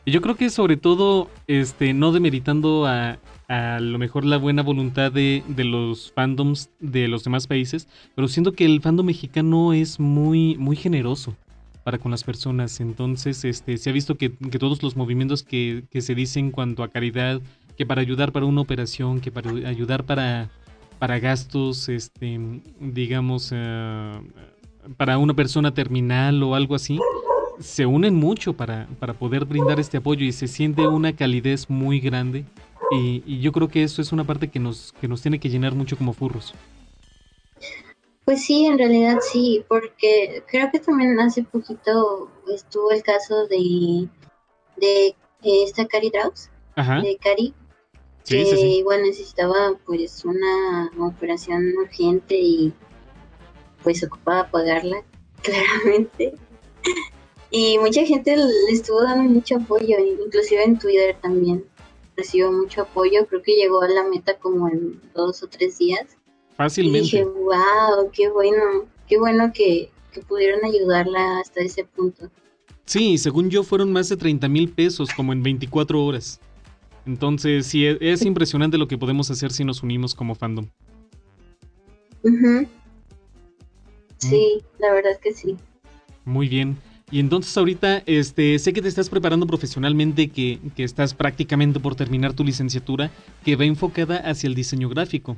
Yo 0.05 0.21
creo 0.21 0.35
que 0.35 0.50
sobre 0.50 0.76
todo, 0.76 1.31
este, 1.47 1.95
no 1.95 2.11
demeritando 2.12 2.87
a, 2.87 3.19
a 3.49 3.81
lo 3.81 3.99
mejor 3.99 4.25
la 4.25 4.37
buena 4.37 4.62
voluntad 4.62 5.12
de, 5.12 5.45
de, 5.47 5.64
los 5.64 6.12
fandoms 6.12 6.71
de 6.81 7.07
los 7.07 7.23
demás 7.23 7.47
países, 7.47 7.87
pero 8.14 8.26
siento 8.26 8.52
que 8.52 8.64
el 8.64 8.81
fandom 8.81 9.07
mexicano 9.07 9.73
es 9.73 10.00
muy, 10.00 10.57
muy 10.57 10.75
generoso 10.75 11.37
para 11.85 11.99
con 11.99 12.11
las 12.11 12.25
personas. 12.25 12.81
Entonces, 12.81 13.45
este, 13.45 13.76
se 13.76 13.91
ha 13.91 13.93
visto 13.93 14.17
que, 14.17 14.33
que 14.33 14.59
todos 14.59 14.83
los 14.83 14.97
movimientos 14.97 15.43
que, 15.43 15.85
que, 15.91 16.00
se 16.00 16.14
dicen 16.14 16.50
cuanto 16.50 16.83
a 16.83 16.88
caridad, 16.88 17.41
que 17.76 17.87
para 17.87 18.00
ayudar 18.00 18.33
para 18.33 18.47
una 18.47 18.61
operación, 18.61 19.21
que 19.21 19.31
para 19.31 19.50
ayudar 19.69 20.05
para, 20.05 20.50
para 20.99 21.19
gastos, 21.19 21.88
este, 21.88 22.41
digamos, 22.81 23.52
uh, 23.52 24.25
para 24.97 25.19
una 25.19 25.35
persona 25.35 25.75
terminal 25.75 26.43
o 26.43 26.55
algo 26.55 26.75
así, 26.75 26.99
se 27.61 27.87
unen 27.87 28.15
mucho 28.15 28.55
para, 28.55 28.89
para 28.99 29.15
poder 29.15 29.45
brindar 29.45 29.79
este 29.79 29.99
apoyo 29.99 30.25
y 30.25 30.33
se 30.33 30.49
siente 30.49 30.87
una 30.87 31.15
calidez 31.15 31.71
muy 31.71 32.01
grande. 32.01 32.45
Y, 32.91 33.41
yo 33.41 33.53
creo 33.53 33.69
que 33.69 33.83
eso 33.83 34.03
es 34.03 34.12
una 34.12 34.25
parte 34.25 34.49
que 34.49 34.59
nos, 34.59 34.93
que 35.01 35.09
nos 35.09 35.23
tiene 35.23 35.41
que 35.41 35.49
llenar 35.49 35.75
mucho 35.75 35.97
como 35.97 36.12
furros. 36.12 36.55
Pues 38.25 38.45
sí, 38.45 38.67
en 38.67 38.79
realidad 38.79 39.19
sí, 39.21 39.65
porque 39.67 40.45
creo 40.47 40.71
que 40.71 40.79
también 40.79 41.19
hace 41.19 41.43
poquito 41.43 42.31
estuvo 42.53 42.91
el 42.91 43.03
caso 43.03 43.47
de, 43.49 44.09
de 44.77 45.15
esta 45.43 45.87
Cari 45.87 46.11
Draus, 46.11 46.51
de 46.77 47.19
Cari, 47.21 47.55
que 48.25 48.43
igual 48.43 49.03
necesitaba 49.03 49.73
pues 49.85 50.25
una 50.25 50.91
operación 51.01 51.73
urgente 51.79 52.39
y 52.39 52.73
pues 53.83 54.03
ocupaba 54.05 54.51
pagarla, 54.51 55.03
claramente. 55.43 56.35
Y 57.51 57.79
mucha 57.79 58.05
gente 58.07 58.37
le 58.37 58.73
estuvo 58.73 59.03
dando 59.03 59.31
mucho 59.31 59.57
apoyo, 59.57 59.97
inclusive 59.99 60.65
en 60.65 60.79
Twitter 60.79 61.17
también 61.21 61.65
recibió 62.17 62.51
mucho 62.53 62.83
apoyo. 62.83 63.27
Creo 63.27 63.43
que 63.43 63.55
llegó 63.55 63.83
a 63.83 63.89
la 63.89 64.05
meta 64.05 64.39
como 64.39 64.69
en 64.69 65.01
dos 65.15 65.43
o 65.43 65.49
tres 65.49 65.79
días. 65.79 66.17
Fácilmente. 66.57 66.99
Y 66.99 67.03
dije, 67.03 67.25
wow, 67.25 68.11
qué 68.12 68.31
bueno, 68.31 68.87
qué 69.07 69.19
bueno 69.19 69.53
que, 69.53 69.91
que 70.12 70.23
pudieron 70.23 70.65
ayudarla 70.65 71.41
hasta 71.41 71.61
ese 71.61 71.85
punto. 71.85 72.31
Sí, 72.85 73.19
según 73.19 73.51
yo 73.51 73.62
fueron 73.62 73.93
más 73.93 74.09
de 74.09 74.17
30 74.17 74.49
mil 74.49 74.69
pesos 74.71 75.11
como 75.15 75.33
en 75.33 75.43
24 75.43 76.05
horas. 76.05 76.41
Entonces, 77.07 77.67
sí, 77.67 77.85
es 77.87 78.23
impresionante 78.23 78.79
lo 78.79 78.87
que 78.87 78.99
podemos 78.99 79.31
hacer 79.31 79.51
si 79.51 79.65
nos 79.65 79.83
unimos 79.83 80.15
como 80.15 80.35
fandom. 80.35 80.69
Sí, 84.29 84.62
la 84.79 84.93
verdad 84.93 85.19
que 85.23 85.33
sí. 85.33 85.57
Muy 86.25 86.49
bien. 86.49 86.76
Y 87.11 87.21
entonces 87.21 87.55
ahorita, 87.57 88.02
este, 88.07 88.59
sé 88.59 88.73
que 88.73 88.81
te 88.81 88.88
estás 88.88 89.11
preparando 89.11 89.47
profesionalmente, 89.47 90.29
que, 90.29 90.59
que, 90.75 90.83
estás 90.85 91.12
prácticamente 91.12 91.79
por 91.79 91.95
terminar 91.95 92.33
tu 92.33 92.43
licenciatura, 92.43 93.11
que 93.45 93.55
va 93.57 93.64
enfocada 93.64 94.17
hacia 94.17 94.47
el 94.47 94.55
diseño 94.55 94.88
gráfico. 94.88 95.37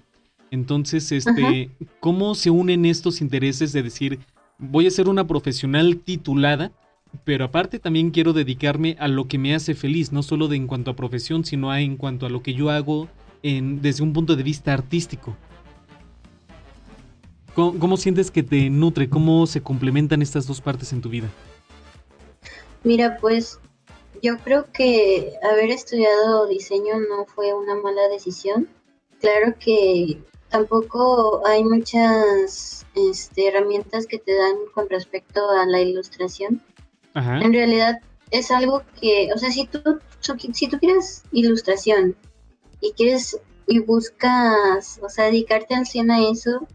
Entonces, 0.52 1.10
este, 1.10 1.70
¿cómo 1.98 2.36
se 2.36 2.50
unen 2.50 2.84
estos 2.84 3.20
intereses 3.20 3.72
de 3.72 3.82
decir, 3.82 4.20
voy 4.58 4.86
a 4.86 4.90
ser 4.90 5.08
una 5.08 5.26
profesional 5.26 5.96
titulada, 5.96 6.70
pero 7.24 7.44
aparte 7.44 7.80
también 7.80 8.10
quiero 8.10 8.32
dedicarme 8.32 8.96
a 9.00 9.08
lo 9.08 9.26
que 9.26 9.38
me 9.38 9.54
hace 9.54 9.74
feliz, 9.74 10.12
no 10.12 10.22
solo 10.22 10.46
de 10.46 10.56
en 10.56 10.68
cuanto 10.68 10.92
a 10.92 10.96
profesión, 10.96 11.44
sino 11.44 11.74
en 11.74 11.96
cuanto 11.96 12.26
a 12.26 12.30
lo 12.30 12.42
que 12.42 12.54
yo 12.54 12.70
hago 12.70 13.08
en, 13.42 13.82
desde 13.82 14.04
un 14.04 14.12
punto 14.12 14.36
de 14.36 14.44
vista 14.44 14.72
artístico? 14.72 15.36
¿Cómo, 17.54 17.96
sientes 17.96 18.32
que 18.32 18.42
te 18.42 18.68
nutre? 18.68 19.08
¿Cómo 19.08 19.46
se 19.46 19.62
complementan 19.62 20.22
estas 20.22 20.46
dos 20.46 20.60
partes 20.60 20.92
en 20.92 21.00
tu 21.00 21.08
vida? 21.08 21.28
Mira, 22.82 23.16
pues 23.20 23.60
yo 24.22 24.38
creo 24.38 24.66
que 24.72 25.32
haber 25.42 25.70
estudiado 25.70 26.48
diseño 26.48 26.98
no 26.98 27.26
fue 27.26 27.54
una 27.54 27.76
mala 27.76 28.08
decisión. 28.08 28.68
Claro 29.20 29.54
que 29.58 30.18
tampoco 30.48 31.46
hay 31.46 31.62
muchas 31.62 32.84
este, 32.96 33.48
herramientas 33.48 34.06
que 34.06 34.18
te 34.18 34.34
dan 34.34 34.56
con 34.74 34.88
respecto 34.90 35.48
a 35.50 35.64
la 35.66 35.80
ilustración. 35.80 36.60
En 37.14 37.52
realidad 37.52 38.00
es 38.32 38.50
algo 38.50 38.82
que, 39.00 39.30
o 39.32 39.38
sea, 39.38 39.52
si 39.52 39.66
tú, 39.66 40.00
si 40.52 40.66
tú 40.66 40.78
quieres 40.80 41.22
ilustración 41.30 42.16
y 42.80 42.90
quieres 42.92 43.38
y 43.68 43.78
buscas, 43.78 44.98
o 45.00 45.08
sea, 45.08 45.26
dedicarte 45.26 45.76
al 45.76 45.86
100 45.86 46.10
a 46.10 46.28
eso, 46.28 46.66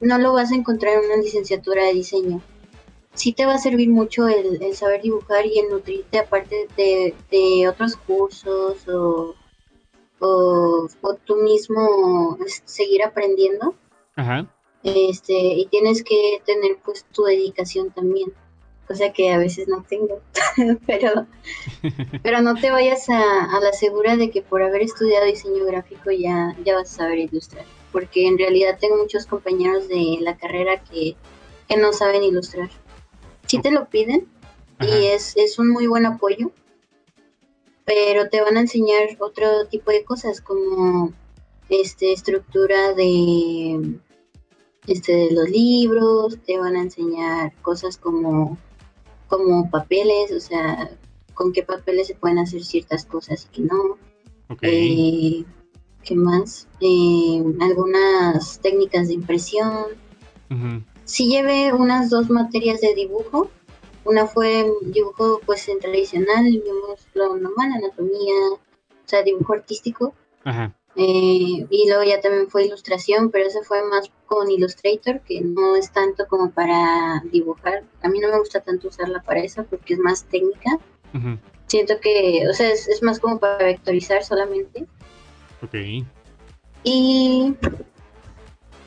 no 0.00 0.18
lo 0.18 0.32
vas 0.32 0.50
a 0.50 0.54
encontrar 0.54 0.94
en 0.94 1.10
una 1.10 1.22
licenciatura 1.22 1.84
de 1.84 1.92
diseño. 1.92 2.42
Sí 3.14 3.32
te 3.32 3.44
va 3.44 3.54
a 3.54 3.58
servir 3.58 3.90
mucho 3.90 4.28
el, 4.28 4.74
saber 4.74 5.02
dibujar 5.02 5.44
y 5.46 5.58
el 5.58 5.68
nutrirte 5.68 6.18
aparte 6.18 6.68
de, 6.76 7.68
otros 7.68 7.96
cursos 7.96 8.88
o, 8.88 9.34
o, 10.20 11.14
tú 11.24 11.36
mismo 11.36 12.38
seguir 12.64 13.02
aprendiendo. 13.02 13.74
Ajá. 14.16 14.46
Este, 14.82 15.34
y 15.34 15.66
tienes 15.66 16.02
que 16.02 16.40
tener 16.46 16.78
pues 16.82 17.04
tu 17.12 17.24
dedicación 17.24 17.90
también, 17.90 18.32
cosa 18.88 19.12
que 19.12 19.30
a 19.30 19.36
veces 19.36 19.68
no 19.68 19.84
tengo, 19.86 20.20
pero, 20.86 21.26
pero 22.22 22.40
no 22.40 22.54
te 22.54 22.70
vayas 22.70 23.10
a, 23.10 23.44
a, 23.44 23.60
la 23.60 23.74
segura 23.74 24.16
de 24.16 24.30
que 24.30 24.40
por 24.40 24.62
haber 24.62 24.80
estudiado 24.80 25.26
diseño 25.26 25.66
gráfico 25.66 26.10
ya, 26.10 26.56
ya 26.64 26.76
vas 26.76 26.92
a 26.92 26.96
saber 27.02 27.18
ilustrar 27.18 27.66
porque 27.92 28.26
en 28.26 28.38
realidad 28.38 28.78
tengo 28.80 28.96
muchos 28.96 29.26
compañeros 29.26 29.88
de 29.88 30.18
la 30.20 30.36
carrera 30.36 30.82
que, 30.84 31.16
no 31.78 31.92
saben 31.92 32.24
ilustrar. 32.24 32.68
Sí 33.46 33.60
te 33.60 33.70
lo 33.70 33.88
piden 33.88 34.26
y 34.80 35.06
es, 35.06 35.36
es 35.36 35.58
un 35.58 35.68
muy 35.68 35.86
buen 35.86 36.04
apoyo, 36.04 36.50
pero 37.84 38.28
te 38.28 38.40
van 38.40 38.56
a 38.56 38.60
enseñar 38.60 39.16
otro 39.20 39.66
tipo 39.68 39.92
de 39.92 40.02
cosas 40.02 40.40
como 40.40 41.12
este 41.68 42.12
estructura 42.12 42.92
de 42.94 44.00
este 44.88 45.14
de 45.14 45.30
los 45.30 45.48
libros, 45.48 46.38
te 46.44 46.58
van 46.58 46.74
a 46.74 46.82
enseñar 46.82 47.54
cosas 47.62 47.96
como 47.96 48.58
como 49.28 49.70
papeles, 49.70 50.32
o 50.32 50.40
sea, 50.40 50.90
con 51.34 51.52
qué 51.52 51.62
papeles 51.62 52.08
se 52.08 52.16
pueden 52.16 52.38
hacer 52.38 52.64
ciertas 52.64 53.04
cosas 53.04 53.46
y 53.46 53.54
que 53.54 53.62
no. 53.62 53.96
Okay. 54.48 55.42
Eh, 55.42 55.59
¿Qué 56.04 56.14
más? 56.14 56.66
Eh, 56.80 57.42
algunas 57.60 58.60
técnicas 58.60 59.08
de 59.08 59.14
impresión. 59.14 59.86
Sí 61.04 61.28
llevé 61.28 61.72
unas 61.72 62.10
dos 62.10 62.30
materias 62.30 62.80
de 62.80 62.94
dibujo. 62.94 63.50
Una 64.04 64.26
fue 64.26 64.66
dibujo 64.82 65.40
pues 65.44 65.68
en 65.68 65.78
tradicional, 65.78 66.44
vimos 66.44 67.06
lo 67.14 67.36
normal, 67.36 67.72
anatomía, 67.72 68.34
o 68.54 68.58
sea, 69.04 69.22
dibujo 69.22 69.52
artístico. 69.52 70.14
Eh, 70.96 71.66
y 71.70 71.88
luego 71.88 72.02
ya 72.02 72.20
también 72.20 72.48
fue 72.48 72.64
ilustración, 72.64 73.30
pero 73.30 73.46
eso 73.46 73.62
fue 73.62 73.82
más 73.88 74.10
con 74.26 74.50
Illustrator, 74.50 75.20
que 75.20 75.40
no 75.40 75.76
es 75.76 75.92
tanto 75.92 76.26
como 76.26 76.50
para 76.50 77.22
dibujar. 77.30 77.84
A 78.02 78.08
mí 78.08 78.18
no 78.18 78.28
me 78.28 78.38
gusta 78.38 78.60
tanto 78.60 78.88
usarla 78.88 79.22
para 79.22 79.40
eso 79.40 79.64
porque 79.64 79.94
es 79.94 80.00
más 80.00 80.24
técnica. 80.24 80.78
Siento 81.66 82.00
que, 82.00 82.46
o 82.48 82.52
sea, 82.52 82.70
es, 82.70 82.88
es, 82.88 83.02
más 83.02 83.20
como 83.20 83.38
para 83.38 83.64
vectorizar 83.64 84.24
solamente. 84.24 84.86
Ok. 85.62 85.74
Y 86.84 87.54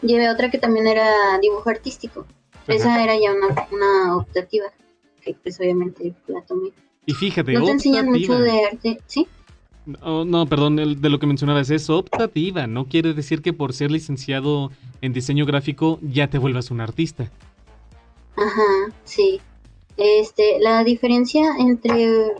llevé 0.01 0.29
otra 0.29 0.49
que 0.49 0.57
también 0.57 0.87
era 0.87 1.37
dibujo 1.41 1.69
artístico. 1.69 2.25
Esa 2.67 3.03
era 3.03 3.13
ya 3.15 3.31
una, 3.71 4.15
optativa, 4.15 4.65
que 5.21 5.35
pues 5.43 5.59
obviamente 5.59 6.13
la 6.27 6.41
tomé. 6.41 6.71
Y 7.05 7.13
fíjate, 7.13 7.53
no 7.53 7.65
te 7.65 7.71
enseñan 7.71 8.07
mucho 8.07 8.39
de 8.39 8.65
arte, 8.65 9.01
¿sí? 9.05 9.27
no, 9.85 10.45
perdón, 10.45 10.77
de 10.77 11.09
lo 11.09 11.19
que 11.19 11.27
mencionabas 11.27 11.69
es 11.69 11.89
optativa, 11.89 12.67
no 12.67 12.85
quiere 12.87 13.13
decir 13.13 13.41
que 13.41 13.51
por 13.51 13.73
ser 13.73 13.91
licenciado 13.91 14.71
en 15.01 15.11
diseño 15.11 15.45
gráfico 15.45 15.99
ya 16.01 16.29
te 16.29 16.37
vuelvas 16.37 16.71
un 16.71 16.79
artista. 16.79 17.29
Ajá, 18.37 18.93
sí. 19.03 19.41
Este, 19.97 20.59
la 20.59 20.85
diferencia 20.85 21.43
entre 21.59 22.31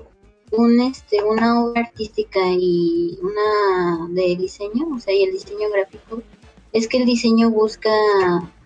un 0.53 0.79
este 0.81 1.23
una 1.23 1.63
obra 1.63 1.81
artística 1.81 2.39
y 2.47 3.17
una 3.21 4.07
de 4.09 4.35
diseño, 4.35 4.87
o 4.95 4.99
sea, 4.99 5.13
y 5.13 5.23
el 5.23 5.31
diseño 5.31 5.69
gráfico, 5.71 6.21
es 6.71 6.87
que 6.87 6.97
el 6.97 7.05
diseño 7.05 7.49
busca 7.49 7.91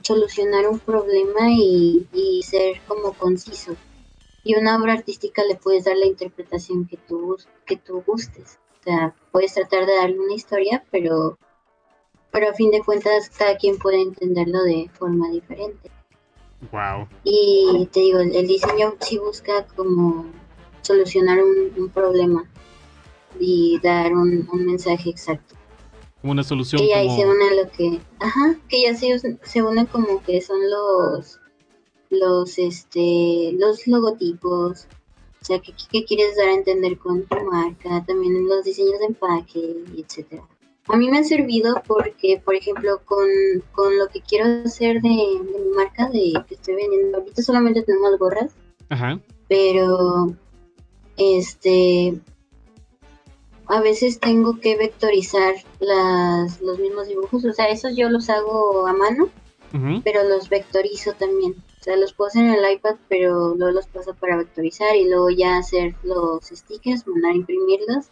solucionar 0.01 0.67
un 0.67 0.79
problema 0.79 1.51
y, 1.51 2.41
ser 2.43 2.81
como 2.87 3.13
conciso. 3.13 3.75
Y 4.43 4.55
una 4.55 4.77
obra 4.77 4.93
artística 4.93 5.43
le 5.43 5.55
puedes 5.55 5.83
dar 5.83 5.97
la 5.97 6.05
interpretación 6.05 6.87
que 6.87 6.95
tú, 6.95 7.37
que 7.65 7.75
tú 7.75 8.01
gustes. 8.07 8.59
O 8.79 8.83
sea, 8.83 9.15
puedes 9.31 9.53
tratar 9.53 9.85
de 9.85 9.95
darle 9.95 10.19
una 10.19 10.33
historia, 10.33 10.85
pero, 10.91 11.37
pero 12.31 12.49
a 12.49 12.53
fin 12.53 12.71
de 12.71 12.81
cuentas 12.81 13.29
cada 13.29 13.57
quien 13.57 13.77
puede 13.77 14.01
entenderlo 14.01 14.63
de 14.63 14.89
forma 14.93 15.29
diferente. 15.29 15.91
Wow. 16.71 17.07
Y 17.25 17.89
te 17.91 17.99
digo, 17.99 18.19
el 18.19 18.47
diseño 18.47 18.95
sí 19.01 19.17
busca 19.17 19.67
como 19.75 20.25
solucionar 20.87 21.39
un, 21.43 21.89
problema 21.89 22.49
y 23.39 23.79
dar 23.83 24.13
un, 24.13 24.47
mensaje 24.65 25.09
exacto. 25.09 25.55
Como 26.21 26.31
una 26.31 26.43
solución. 26.43 26.81
Que 26.81 26.87
ya 26.87 27.01
se 27.15 27.27
une 27.27 27.55
lo 27.61 27.69
que, 27.69 27.99
ajá, 28.19 28.57
que 28.69 28.81
ya 28.81 28.95
se, 28.95 29.37
se 29.43 29.63
une 29.63 29.85
como 29.87 30.23
que 30.23 30.41
son 30.41 30.59
los, 30.69 31.39
los, 32.09 32.57
este, 32.57 33.53
los 33.59 33.85
logotipos, 33.85 34.87
o 35.41 35.45
sea, 35.45 35.59
¿qué, 35.59 35.73
qué 35.91 36.03
quieres 36.03 36.35
dar 36.35 36.49
a 36.49 36.53
entender 36.55 36.97
con 36.97 37.23
tu 37.23 37.35
marca? 37.43 38.03
También 38.05 38.47
los 38.47 38.63
diseños 38.63 38.99
de 38.99 39.05
empaque, 39.05 39.75
etcétera. 39.95 40.43
A 40.89 40.95
mí 40.95 41.09
me 41.09 41.17
han 41.17 41.25
servido 41.25 41.81
porque, 41.85 42.41
por 42.43 42.55
ejemplo, 42.55 43.01
con, 43.03 43.27
con 43.73 43.97
lo 43.97 44.07
que 44.07 44.21
quiero 44.21 44.45
hacer 44.65 45.01
de, 45.01 45.09
de, 45.09 45.59
mi 45.59 45.75
marca, 45.75 46.09
de 46.09 46.33
que 46.47 46.55
estoy 46.55 46.75
vendiendo, 46.75 47.17
ahorita 47.17 47.41
solamente 47.41 47.83
tenemos 47.83 48.17
gorras, 48.17 48.55
Ajá. 48.89 49.19
pero 49.49 50.33
este 51.17 52.19
a 53.67 53.81
veces 53.81 54.19
tengo 54.19 54.59
que 54.59 54.77
vectorizar 54.77 55.55
las, 55.79 56.61
los 56.61 56.79
mismos 56.79 57.07
dibujos, 57.07 57.43
o 57.43 57.53
sea, 57.53 57.69
esos 57.69 57.95
yo 57.95 58.09
los 58.09 58.29
hago 58.29 58.87
a 58.87 58.93
mano, 58.93 59.29
pero 60.03 60.23
los 60.23 60.49
vectorizo 60.49 61.13
también. 61.13 61.55
O 61.79 61.83
sea, 61.83 61.97
los 61.97 62.13
puedo 62.13 62.29
hacer 62.29 62.45
en 62.45 62.53
el 62.53 62.71
iPad, 62.71 62.95
pero 63.09 63.55
luego 63.55 63.73
los 63.73 63.87
paso 63.87 64.15
para 64.15 64.37
vectorizar 64.37 64.95
y 64.95 65.07
luego 65.07 65.29
ya 65.29 65.57
hacer 65.57 65.95
los 66.03 66.45
stickers, 66.45 67.05
mandar 67.07 67.33
a 67.33 67.35
imprimirlos. 67.35 68.07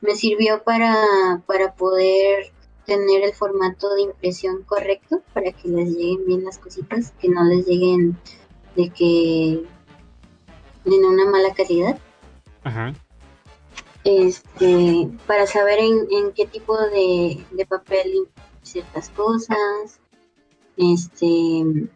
Me 0.00 0.14
sirvió 0.14 0.62
para, 0.62 1.42
para 1.46 1.74
poder 1.74 2.52
tener 2.86 3.22
el 3.22 3.34
formato 3.34 3.92
de 3.94 4.02
impresión 4.02 4.62
correcto, 4.62 5.22
para 5.34 5.52
que 5.52 5.68
les 5.68 5.90
lleguen 5.90 6.26
bien 6.26 6.44
las 6.44 6.58
cositas, 6.58 7.12
que 7.20 7.28
no 7.28 7.44
les 7.44 7.66
lleguen 7.66 8.16
de 8.76 8.90
que 8.90 9.64
en 10.84 11.04
una 11.04 11.24
mala 11.26 11.52
calidad. 11.52 11.98
Ajá. 12.64 12.94
Este, 14.04 15.10
para 15.26 15.46
saber 15.46 15.78
en, 15.78 16.32
qué 16.34 16.46
tipo 16.46 16.76
de, 16.76 17.44
papel 17.68 18.28
ciertas 18.62 19.10
cosas, 19.10 20.00
este, 20.76 21.88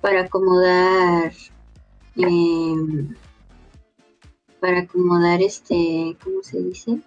para 0.00 0.22
acomodar, 0.22 1.32
em, 2.16 3.14
para 4.60 4.80
acomodar 4.80 5.40
este, 5.40 6.16
¿cómo 6.22 6.42
se 6.42 6.60
dice? 6.60 6.98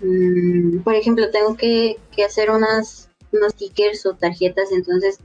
Mm, 0.00 0.80
por 0.80 0.94
ejemplo, 0.94 1.30
tengo 1.30 1.56
que, 1.56 1.98
que 2.12 2.24
hacer 2.24 2.50
unas, 2.50 3.08
unos 3.32 3.52
stickers 3.52 4.04
o 4.06 4.14
tarjetas, 4.14 4.70
entonces 4.70 5.18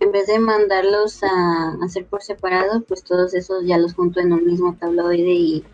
en 0.00 0.12
vez 0.12 0.26
de 0.26 0.38
mandarlos 0.38 1.22
a 1.22 1.76
hacer 1.82 2.06
por 2.06 2.22
separado, 2.22 2.80
pues 2.82 3.04
todos 3.04 3.34
esos 3.34 3.64
ya 3.64 3.76
los 3.78 3.94
junto 3.94 4.18
en 4.20 4.32
un 4.32 4.46
mismo 4.46 4.74
tabloide 4.80 5.32
y, 5.32 5.64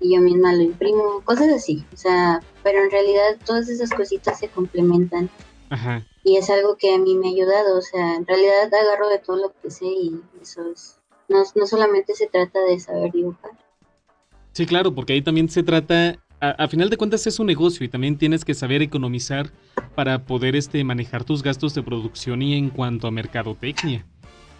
yo 0.00 0.20
misma 0.20 0.54
lo 0.54 0.62
imprimo, 0.62 1.22
cosas 1.24 1.48
así. 1.48 1.84
O 1.92 1.96
sea, 1.96 2.40
pero 2.62 2.84
en 2.84 2.90
realidad 2.90 3.36
todas 3.44 3.68
esas 3.68 3.90
cositas 3.90 4.38
se 4.38 4.48
complementan. 4.48 5.28
Ajá. 5.70 6.06
Y 6.22 6.36
es 6.36 6.48
algo 6.50 6.76
que 6.76 6.94
a 6.94 6.98
mí 6.98 7.16
me 7.16 7.26
ha 7.26 7.30
ayudado. 7.32 7.76
O 7.76 7.82
sea, 7.82 8.14
en 8.14 8.24
realidad 8.24 8.72
agarro 8.72 9.08
de 9.08 9.18
todo 9.18 9.36
lo 9.38 9.52
que 9.60 9.72
sé 9.72 9.86
y 9.86 10.20
eso 10.40 10.62
es. 10.72 11.00
No, 11.28 11.42
no 11.56 11.66
solamente 11.66 12.14
se 12.14 12.28
trata 12.28 12.60
de 12.60 12.78
saber 12.78 13.10
dibujar. 13.10 13.50
Sí, 14.52 14.66
claro, 14.66 14.94
porque 14.94 15.14
ahí 15.14 15.22
también 15.22 15.48
se 15.48 15.64
trata 15.64 16.20
a, 16.40 16.68
final 16.68 16.90
de 16.90 16.96
cuentas 16.96 17.26
es 17.26 17.38
un 17.38 17.46
negocio 17.46 17.84
y 17.84 17.88
también 17.88 18.16
tienes 18.16 18.44
que 18.44 18.54
saber 18.54 18.82
economizar 18.82 19.50
para 19.94 20.24
poder 20.24 20.56
este, 20.56 20.82
manejar 20.84 21.24
tus 21.24 21.42
gastos 21.42 21.74
de 21.74 21.82
producción 21.82 22.42
y 22.42 22.54
en 22.54 22.70
cuanto 22.70 23.06
a 23.06 23.10
mercadotecnia. 23.10 24.06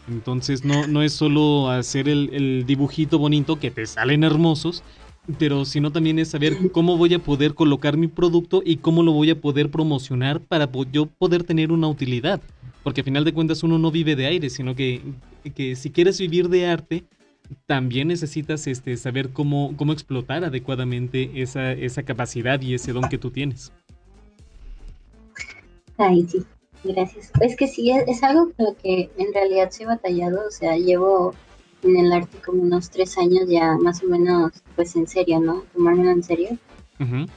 Entonces 0.08 0.64
no, 0.64 0.86
no 0.86 1.02
es 1.02 1.12
solo 1.12 1.70
hacer 1.70 2.08
el, 2.08 2.64
dibujito 2.66 3.18
bonito 3.18 3.60
que 3.60 3.70
te 3.70 3.86
salen 3.86 4.24
hermosos, 4.24 4.82
pero 5.38 5.64
sino 5.64 5.92
también 5.92 6.18
es 6.18 6.28
saber 6.28 6.56
cómo 6.72 6.96
voy 6.96 7.14
a 7.14 7.18
poder 7.18 7.54
colocar 7.54 7.96
mi 7.96 8.08
producto 8.08 8.62
y 8.64 8.78
cómo 8.78 9.02
lo 9.02 9.12
voy 9.12 9.30
a 9.30 9.40
poder 9.40 9.70
promocionar 9.70 10.40
para 10.40 10.68
yo 10.90 11.06
poder 11.06 11.44
tener 11.44 11.70
una 11.70 11.88
utilidad. 11.88 12.40
Porque 12.82 13.02
a 13.02 13.04
final 13.04 13.24
de 13.24 13.34
cuentas 13.34 13.62
uno 13.62 13.78
no 13.78 13.90
vive 13.90 14.16
de 14.16 14.26
aire, 14.26 14.48
sino 14.48 14.74
que, 14.74 15.02
que 15.54 15.76
si 15.76 15.90
quieres 15.90 16.18
vivir 16.18 16.48
de 16.48 16.66
arte, 16.66 17.04
también 17.66 18.08
necesitas 18.08 18.66
este, 18.66 18.96
saber 18.96 19.30
cómo, 19.30 19.74
cómo 19.76 19.92
explotar 19.92 20.44
adecuadamente 20.44 21.42
esa, 21.42 21.72
esa 21.72 22.02
capacidad 22.02 22.60
y 22.60 22.74
ese 22.74 22.92
don 22.92 23.08
que 23.08 23.18
tú 23.18 23.30
tienes. 23.30 23.72
Ay, 25.96 26.26
sí, 26.28 26.44
gracias. 26.84 27.32
Es 27.40 27.56
que 27.56 27.66
sí, 27.66 27.90
es, 27.90 28.22
algo 28.22 28.52
con 28.52 28.66
lo 28.66 28.76
que 28.76 29.10
en 29.16 29.34
realidad 29.34 29.70
soy 29.70 29.86
batallado, 29.86 30.46
o 30.46 30.50
sea, 30.50 30.76
llevo 30.76 31.34
en 31.82 31.96
el 31.96 32.12
arte 32.12 32.38
como 32.44 32.62
unos 32.62 32.90
tres 32.90 33.18
años 33.18 33.48
ya 33.48 33.76
más 33.76 34.02
o 34.02 34.06
menos, 34.06 34.52
pues 34.76 34.94
en 34.96 35.06
serio, 35.06 35.40
¿no? 35.40 35.64
Tomármelo 35.74 36.10
en 36.10 36.22
serio. 36.22 36.58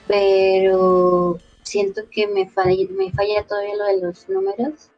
Pero 0.07 1.37
siento 1.61 2.01
que 2.09 2.27
me 2.27 2.49
falla, 2.49 2.87
me 2.97 3.11
falla 3.11 3.45
todavía 3.47 3.75
lo 3.75 3.85
de 3.85 4.01
los 4.01 4.27
números, 4.27 4.89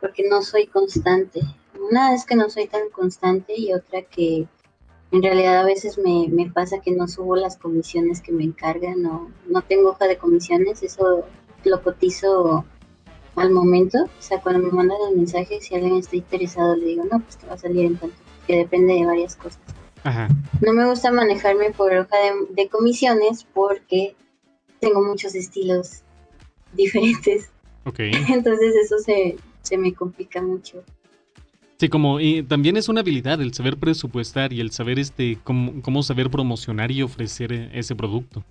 porque 0.00 0.26
no 0.28 0.42
soy 0.42 0.66
constante. 0.66 1.40
Una 1.82 2.14
es 2.14 2.24
que 2.24 2.36
no 2.36 2.48
soy 2.48 2.68
tan 2.68 2.90
constante 2.90 3.54
y 3.56 3.72
otra 3.72 4.02
que 4.02 4.46
en 5.10 5.22
realidad 5.22 5.58
a 5.58 5.64
veces 5.64 5.98
me, 5.98 6.28
me 6.28 6.50
pasa 6.50 6.80
que 6.80 6.92
no 6.92 7.06
subo 7.08 7.36
las 7.36 7.56
comisiones 7.56 8.22
que 8.22 8.32
me 8.32 8.44
encargan 8.44 9.04
o 9.06 9.30
no 9.48 9.62
tengo 9.62 9.90
hoja 9.90 10.06
de 10.06 10.16
comisiones, 10.16 10.82
eso 10.82 11.24
lo 11.64 11.82
cotizo 11.82 12.64
al 13.36 13.50
momento. 13.50 14.04
O 14.04 14.22
sea, 14.22 14.40
cuando 14.40 14.66
me 14.66 14.72
mandan 14.72 14.98
el 15.10 15.16
mensaje, 15.16 15.60
si 15.60 15.74
alguien 15.74 15.96
está 15.96 16.16
interesado, 16.16 16.76
le 16.76 16.86
digo, 16.86 17.04
no, 17.04 17.20
pues 17.20 17.36
te 17.36 17.46
va 17.46 17.54
a 17.54 17.58
salir 17.58 17.86
en 17.86 17.96
tanto, 17.96 18.16
que 18.46 18.56
depende 18.56 18.94
de 18.94 19.06
varias 19.06 19.36
cosas. 19.36 19.60
No 20.60 20.72
me 20.72 20.88
gusta 20.88 21.12
manejarme 21.12 21.70
por 21.70 21.92
hoja 21.92 22.16
de, 22.16 22.62
de 22.62 22.68
comisiones 22.68 23.46
porque 23.54 24.16
tengo 24.80 25.02
muchos 25.02 25.34
estilos 25.34 26.02
diferentes. 26.72 27.50
Okay. 27.84 28.12
Entonces 28.28 28.74
eso 28.76 28.98
se, 28.98 29.36
se 29.62 29.78
me 29.78 29.94
complica 29.94 30.40
mucho. 30.42 30.82
Sí, 31.82 31.88
como 31.88 32.18
también 32.46 32.76
es 32.76 32.88
una 32.88 33.00
habilidad 33.00 33.42
el 33.42 33.52
saber 33.54 33.76
presupuestar 33.76 34.52
y 34.52 34.60
el 34.60 34.70
saber 34.70 35.00
este 35.00 35.36
cómo, 35.42 36.04
saber 36.04 36.30
promocionar 36.30 36.92
y 36.92 37.02
ofrecer 37.02 37.52
eh, 37.52 37.70
ese 37.72 37.96
producto. 37.96 38.44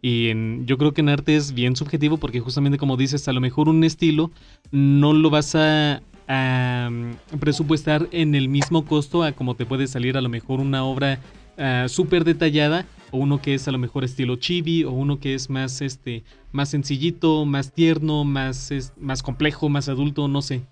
Y 0.00 0.28
en, 0.28 0.66
yo 0.66 0.78
creo 0.78 0.94
que 0.94 1.00
en 1.00 1.08
arte 1.08 1.34
es 1.34 1.52
bien 1.52 1.74
subjetivo 1.74 2.18
porque 2.18 2.38
justamente 2.38 2.78
como 2.78 2.96
dices, 2.96 3.26
a 3.26 3.32
lo 3.32 3.40
mejor 3.40 3.68
un 3.68 3.82
estilo 3.82 4.30
no 4.70 5.12
lo 5.12 5.30
vas 5.30 5.56
a, 5.56 6.00
mm, 6.28 7.38
presupuestar 7.40 8.06
en 8.12 8.36
el 8.36 8.48
mismo 8.48 8.84
costo 8.84 9.24
a 9.24 9.32
como 9.32 9.56
te 9.56 9.66
puede 9.66 9.88
salir 9.88 10.16
a 10.16 10.20
lo 10.20 10.28
mejor 10.28 10.60
una 10.60 10.84
obra 10.84 11.18
uh, 11.58 11.88
súper 11.88 12.22
detallada 12.22 12.86
o 13.10 13.18
uno 13.18 13.42
que 13.42 13.54
es 13.54 13.66
a 13.66 13.72
lo 13.72 13.78
mejor 13.78 14.04
estilo 14.04 14.36
chibi 14.36 14.84
o 14.84 14.92
uno 14.92 15.18
que 15.18 15.34
es 15.34 15.50
más 15.50 15.80
este 15.80 16.22
más 16.52 16.68
sencillito, 16.68 17.44
más 17.46 17.72
tierno, 17.72 18.22
más, 18.22 18.92
más 18.96 19.24
complejo, 19.24 19.68
más 19.68 19.88
adulto, 19.88 20.28
no 20.28 20.40
sé. 20.40 20.62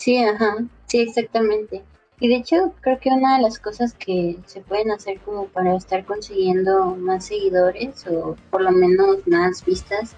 Sí, 0.00 0.16
ajá, 0.16 0.56
sí, 0.86 1.00
exactamente. 1.00 1.82
Y 2.20 2.28
de 2.28 2.36
hecho, 2.36 2.74
creo 2.80 2.98
que 2.98 3.10
una 3.10 3.36
de 3.36 3.42
las 3.42 3.58
cosas 3.58 3.92
que 3.92 4.38
se 4.46 4.62
pueden 4.62 4.90
hacer 4.90 5.20
como 5.20 5.46
para 5.48 5.76
estar 5.76 6.06
consiguiendo 6.06 6.96
más 6.96 7.26
seguidores 7.26 8.06
o 8.06 8.34
por 8.50 8.62
lo 8.62 8.72
menos 8.72 9.26
más 9.26 9.62
vistas 9.62 10.16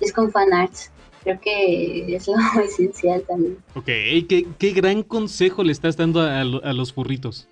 es 0.00 0.14
con 0.14 0.32
fanarts. 0.32 0.90
Creo 1.24 1.38
que 1.40 2.16
es 2.16 2.26
lo 2.26 2.36
esencial 2.64 3.22
también. 3.28 3.58
Ok, 3.74 3.84
¿qué, 3.84 4.46
qué 4.58 4.70
gran 4.70 5.02
consejo 5.02 5.62
le 5.62 5.72
estás 5.72 5.94
dando 5.98 6.22
a, 6.22 6.42
los 6.44 6.94
furritos? 6.94 7.48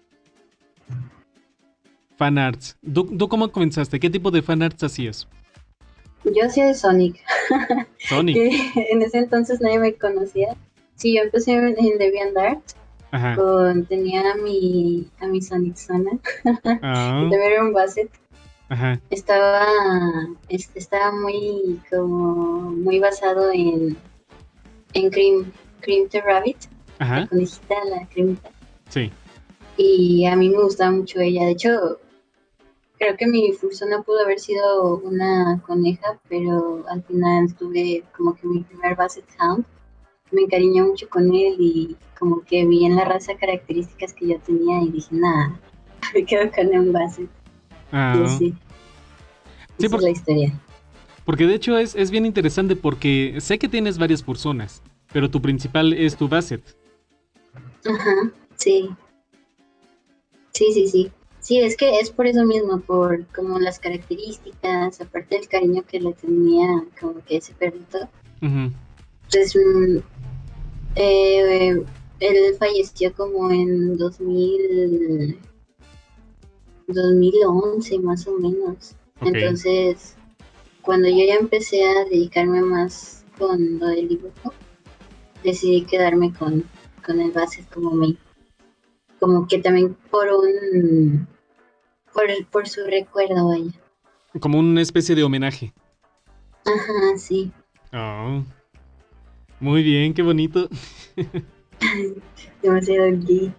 Fanarts. 2.17 2.79
¿Tú, 2.93 3.05
¿Tú 3.05 3.29
cómo 3.29 3.53
comenzaste? 3.53 4.01
¿Qué 4.01 4.09
tipo 4.09 4.31
de 4.31 4.41
fanarts 4.41 4.83
hacías? 4.83 5.29
Yo 6.25 6.47
hacía 6.47 6.67
de 6.67 6.75
Sonic. 6.75 7.23
Sonic. 8.09 8.37
en 8.77 9.03
ese 9.03 9.19
entonces 9.19 9.61
nadie 9.61 9.79
me 9.79 9.95
conocía 9.95 10.57
Sí, 11.01 11.15
yo 11.15 11.23
empecé 11.23 11.53
en, 11.55 11.99
DeviantArt. 11.99 12.61
Con, 13.35 13.87
tenía 13.87 14.33
a 14.33 14.35
mi, 14.37 15.09
a 15.19 15.27
mi 15.27 15.41
Sonic 15.41 15.77
Zona. 15.77 16.11
Ah. 16.83 17.29
era 17.33 17.65
un 17.65 17.73
Basset. 17.73 18.11
Ajá. 18.69 19.01
Estaba, 19.09 19.67
estaba 20.49 21.11
muy, 21.11 21.81
como, 21.91 22.71
muy 22.71 22.99
basado 22.99 23.51
en, 23.51 23.97
en 24.93 25.11
Cream, 25.11 25.51
Cream 25.81 26.07
the 26.11 26.21
Rabbit. 26.21 26.59
Ajá. 26.99 27.21
La 27.21 27.27
conejita, 27.29 27.75
la 27.87 28.07
cremita. 28.09 28.51
Sí. 28.91 29.11
Y 29.79 30.27
a 30.27 30.37
mí 30.37 30.51
me 30.51 30.63
gustaba 30.63 30.91
mucho 30.91 31.19
ella. 31.19 31.47
De 31.47 31.53
hecho, 31.53 31.99
creo 32.99 33.17
que 33.17 33.27
mi 33.27 33.53
fursona 33.53 34.03
pudo 34.03 34.21
haber 34.21 34.39
sido 34.39 34.99
una 34.99 35.63
coneja, 35.67 36.21
pero 36.29 36.85
al 36.91 37.03
final 37.05 37.55
tuve 37.55 38.05
como 38.15 38.35
que 38.35 38.47
mi 38.47 38.61
primer 38.61 38.95
Basset 38.97 39.25
Hound 39.41 39.65
me 40.33 40.43
encariñé 40.43 40.83
mucho 40.83 41.09
con 41.09 41.35
él 41.35 41.57
y 41.59 41.97
como 42.19 42.43
que 42.43 42.65
vi 42.67 42.85
en 42.85 42.97
la 42.97 43.05
raza 43.05 43.37
características 43.37 44.13
que 44.13 44.29
yo 44.29 44.39
tenía 44.41 44.83
y 44.83 44.91
dije, 44.91 45.09
nada, 45.13 45.59
me 46.15 46.25
quedo 46.25 46.51
con 46.53 46.67
un 46.69 46.93
base. 46.93 47.27
Ah. 47.93 48.27
sí. 48.39 48.55
por, 49.89 50.01
es 50.01 50.03
la 50.03 50.11
historia. 50.11 50.61
Porque 51.25 51.47
de 51.47 51.55
hecho 51.55 51.79
es, 51.79 51.95
es 51.95 52.11
bien 52.11 52.27
interesante 52.27 52.77
porque 52.77 53.37
sé 53.41 53.59
que 53.59 53.69
tienes 53.69 53.99
varias 53.99 54.23
personas, 54.23 54.83
pero 55.13 55.31
tu 55.31 55.41
principal 55.41 55.93
es 55.93 56.17
tu 56.17 56.29
Basset. 56.29 56.63
Ajá, 57.85 58.31
sí. 58.57 58.91
Sí, 60.53 60.73
sí, 60.73 60.89
sí. 60.89 61.13
Sí, 61.41 61.59
es 61.59 61.77
que 61.77 61.99
es 62.01 62.11
por 62.11 62.27
eso 62.27 62.45
mismo, 62.45 62.81
por 62.81 63.27
como 63.29 63.59
las 63.59 63.79
características, 63.79 65.01
aparte 65.01 65.37
del 65.37 65.49
cariño 65.49 65.83
que 65.89 65.99
le 65.99 66.13
tenía 66.13 66.85
como 67.01 67.25
que 67.25 67.39
ese 67.39 67.55
perrito. 67.55 68.09
Entonces, 68.43 68.77
mm, 69.35 69.99
eh, 70.97 71.85
él 72.21 72.57
falleció 72.59 73.13
como 73.15 73.51
en 73.51 73.97
2000, 73.97 75.39
2011 76.89 77.99
más 78.01 78.27
o 78.27 78.39
menos. 78.39 78.95
Entonces, 79.23 80.17
cuando 80.83 81.09
yo 81.09 81.25
ya 81.27 81.35
empecé 81.35 81.85
a 81.85 82.05
dedicarme 82.05 82.63
más 82.63 83.25
con 83.39 83.79
lo 83.79 83.87
del 83.87 84.09
dibujo, 84.09 84.53
decidí 85.45 85.85
quedarme 85.85 86.33
con, 86.33 86.65
con 87.05 87.21
el 87.21 87.31
base 87.31 87.65
como 87.73 87.93
mi, 87.93 88.19
como 89.19 89.47
que 89.47 89.59
también 89.59 89.97
por 90.11 90.29
un, 90.29 91.27
por, 92.13 92.29
por 92.51 92.69
su 92.69 92.83
recuerdo, 92.85 93.49
vaya. 93.49 93.73
Como 94.41 94.59
una 94.59 94.81
especie 94.81 95.15
de 95.15 95.23
homenaje. 95.23 95.73
Ajá, 96.65 97.19
sí. 97.19 97.51
Oh. 97.93 98.43
Muy 99.61 99.83
bien, 99.83 100.15
qué 100.15 100.23
bonito. 100.23 100.69
Demasiado 102.63 103.09
aquí. 103.09 103.53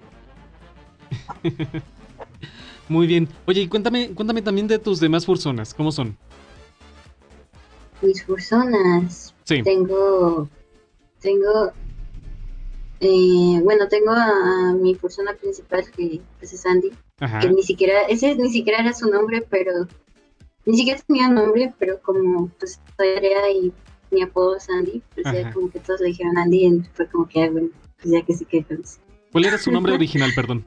Muy 2.90 3.08
bien. 3.08 3.28
Oye, 3.46 3.62
y 3.62 3.68
cuéntame, 3.68 4.10
cuéntame 4.14 4.42
también 4.42 4.68
de 4.68 4.80
tus 4.80 5.00
demás 5.00 5.26
fursonas, 5.26 5.74
¿cómo 5.74 5.92
son? 5.92 6.18
Mis 8.02 8.26
fursonas. 8.26 9.34
Sí. 9.44 9.62
Tengo. 9.64 10.50
Tengo. 11.22 11.72
Eh, 13.00 13.60
bueno, 13.64 13.88
tengo 13.88 14.12
a, 14.12 14.74
mi 14.74 14.96
fursona 14.96 15.34
principal, 15.34 15.90
que 15.92 16.22
pues, 16.40 16.54
es 16.54 16.66
Andy. 16.66 16.92
Que 17.42 17.50
ni 17.50 17.62
siquiera. 17.62 18.02
Ese 18.10 18.36
ni 18.36 18.50
siquiera 18.50 18.80
era 18.80 18.94
su 18.94 19.10
nombre, 19.10 19.46
pero. 19.50 19.88
Ni 20.66 20.78
siquiera 20.78 21.00
tenía 21.08 21.28
nombre, 21.28 21.74
pero 21.80 22.00
como 22.02 22.50
pues 22.60 22.80
tarea 22.96 23.50
y 23.52 23.72
mi 24.12 24.22
apodo 24.22 24.58
es 24.58 24.70
Andy, 24.70 25.02
pues 25.14 25.26
ya 25.32 25.52
como 25.54 25.70
que 25.70 25.80
todos 25.80 26.02
le 26.02 26.08
dijeron 26.08 26.38
Andy 26.38 26.66
y 26.66 26.82
fue 26.94 27.08
como 27.08 27.28
que, 27.28 27.50
bueno, 27.50 27.70
pues 27.98 28.12
ya 28.12 28.22
que 28.22 28.34
sí 28.34 28.46
que 28.46 28.64
feliz. 28.64 29.00
¿Cuál 29.32 29.46
era 29.46 29.58
su 29.58 29.72
nombre 29.72 29.94
original, 29.94 30.32
perdón? 30.36 30.66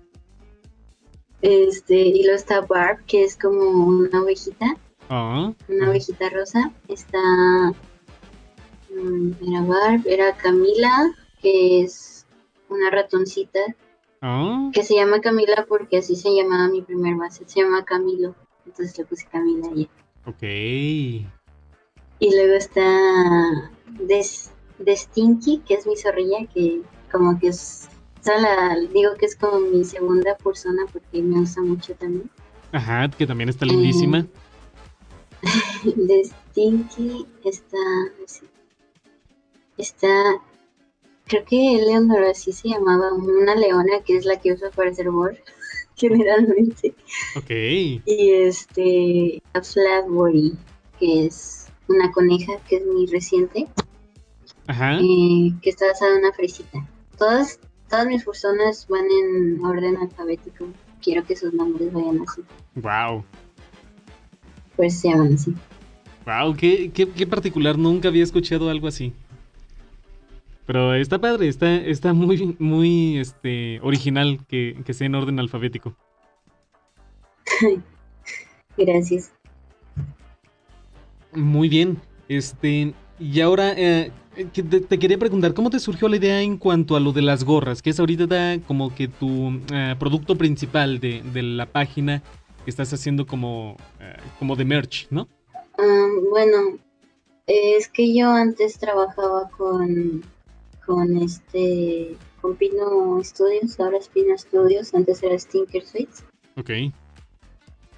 Este, 1.42 1.94
y 1.94 2.22
luego 2.22 2.36
está 2.36 2.62
Barb, 2.62 3.04
que 3.06 3.24
es 3.24 3.36
como 3.36 3.60
una 3.86 4.22
ovejita. 4.22 4.76
Ah, 5.10 5.52
una 5.68 5.90
ovejita 5.90 6.30
rosa. 6.30 6.72
Está. 6.88 7.18
Mm, 8.90 9.32
era 9.46 9.62
Barb, 9.62 10.02
era 10.06 10.34
Camila, 10.36 11.14
que 11.42 11.82
es 11.82 12.26
una 12.70 12.90
ratoncita 12.90 13.60
Oh, 14.26 14.70
que 14.72 14.82
se 14.82 14.94
llama 14.94 15.20
Camila 15.20 15.66
porque 15.68 15.98
así 15.98 16.16
se 16.16 16.34
llamaba 16.34 16.68
mi 16.68 16.80
primer 16.80 17.14
base. 17.16 17.44
Se 17.46 17.60
llama 17.60 17.84
Camilo. 17.84 18.34
Entonces 18.64 18.96
le 18.96 19.04
puse 19.04 19.26
Camila 19.26 19.68
y 19.76 19.86
ok. 20.24 21.28
Y 22.18 22.34
luego 22.34 22.54
está 22.54 23.70
Des, 24.00 24.50
Destinky, 24.78 25.58
que 25.66 25.74
es 25.74 25.86
mi 25.86 25.96
zorrilla, 25.96 26.46
que 26.52 26.82
como 27.12 27.38
que 27.38 27.48
es, 27.48 27.88
o 28.20 28.24
sea, 28.24 28.38
la- 28.40 28.76
digo 28.92 29.14
que 29.18 29.26
es 29.26 29.36
como 29.36 29.60
mi 29.60 29.84
segunda 29.84 30.36
persona 30.36 30.82
porque 30.92 31.22
me 31.22 31.40
gusta 31.40 31.60
mucho 31.62 31.94
también. 31.94 32.30
Ajá, 32.72 33.08
que 33.10 33.26
también 33.26 33.48
está 33.50 33.66
lindísima. 33.66 34.26
Destinky 35.84 37.26
está, 37.44 37.76
sí, 38.26 38.46
está, 39.76 40.08
creo 41.26 41.44
que 41.44 41.56
Leonor 41.86 42.24
así 42.24 42.52
se 42.52 42.68
llamaba, 42.68 43.12
una 43.12 43.54
leona 43.54 44.00
que 44.04 44.16
es 44.16 44.24
la 44.24 44.40
que 44.40 44.52
uso 44.54 44.70
para 44.74 44.90
hacer 44.90 45.10
board, 45.10 45.36
generalmente. 45.96 46.94
Ok. 47.36 47.50
Y 47.50 48.30
este, 48.32 49.42
a 49.52 49.62
Flatbury, 49.62 50.56
que 50.98 51.26
es 51.26 51.63
una 51.88 52.10
coneja 52.12 52.52
que 52.68 52.76
es 52.76 52.86
muy 52.86 53.06
reciente. 53.06 53.66
Ajá. 54.66 54.98
eh, 54.98 55.52
que 55.60 55.70
está 55.70 55.86
basada 55.86 56.12
en 56.12 56.20
una 56.20 56.32
fresita. 56.32 56.86
Todas, 57.18 57.60
todas 57.90 58.06
mis 58.06 58.24
personas 58.24 58.86
van 58.88 59.04
en 59.04 59.64
orden 59.64 59.96
alfabético. 59.98 60.66
Quiero 61.02 61.24
que 61.24 61.36
sus 61.36 61.52
nombres 61.52 61.92
vayan 61.92 62.22
así. 62.26 62.42
Wow. 62.76 63.24
Pues 64.76 65.00
se 65.00 65.10
llaman 65.10 65.34
así. 65.34 65.54
Wow, 66.24 66.56
qué, 66.56 66.90
qué, 66.92 67.08
qué 67.10 67.26
particular. 67.26 67.76
Nunca 67.76 68.08
había 68.08 68.22
escuchado 68.22 68.70
algo 68.70 68.88
así. 68.88 69.12
Pero 70.66 70.94
está 70.94 71.20
padre, 71.20 71.48
está, 71.48 71.74
está 71.76 72.14
muy, 72.14 72.56
muy 72.58 73.18
este, 73.18 73.80
original 73.82 74.40
que, 74.48 74.80
que 74.84 74.94
sea 74.94 75.06
en 75.06 75.14
orden 75.14 75.38
alfabético. 75.38 75.94
Gracias. 78.78 79.33
Muy 81.34 81.68
bien. 81.68 82.00
Este, 82.28 82.94
y 83.18 83.40
ahora 83.40 83.74
eh, 83.76 84.10
te 84.88 84.98
quería 84.98 85.18
preguntar, 85.18 85.54
¿cómo 85.54 85.70
te 85.70 85.78
surgió 85.78 86.08
la 86.08 86.16
idea 86.16 86.42
en 86.42 86.56
cuanto 86.56 86.96
a 86.96 87.00
lo 87.00 87.12
de 87.12 87.22
las 87.22 87.44
gorras? 87.44 87.82
Que 87.82 87.90
es 87.90 88.00
ahorita 88.00 88.58
como 88.66 88.94
que 88.94 89.08
tu 89.08 89.60
eh, 89.72 89.94
producto 89.98 90.36
principal 90.36 91.00
de, 91.00 91.22
de 91.22 91.42
la 91.42 91.66
página 91.66 92.22
que 92.64 92.70
estás 92.70 92.92
haciendo 92.92 93.26
como, 93.26 93.76
eh, 94.00 94.16
como 94.38 94.56
de 94.56 94.64
merch, 94.64 95.06
¿no? 95.10 95.28
Ah, 95.78 96.08
bueno, 96.30 96.78
es 97.46 97.88
que 97.88 98.14
yo 98.14 98.30
antes 98.30 98.78
trabajaba 98.78 99.50
con, 99.50 100.24
con 100.86 101.16
este, 101.18 102.16
con 102.40 102.56
Pino 102.56 103.22
Studios, 103.22 103.78
ahora 103.78 103.98
es 103.98 104.08
Pino 104.08 104.36
Studios, 104.36 104.94
antes 104.94 105.22
era 105.22 105.38
Stinker 105.38 105.84
Suites. 105.84 106.24
Ok. 106.56 106.70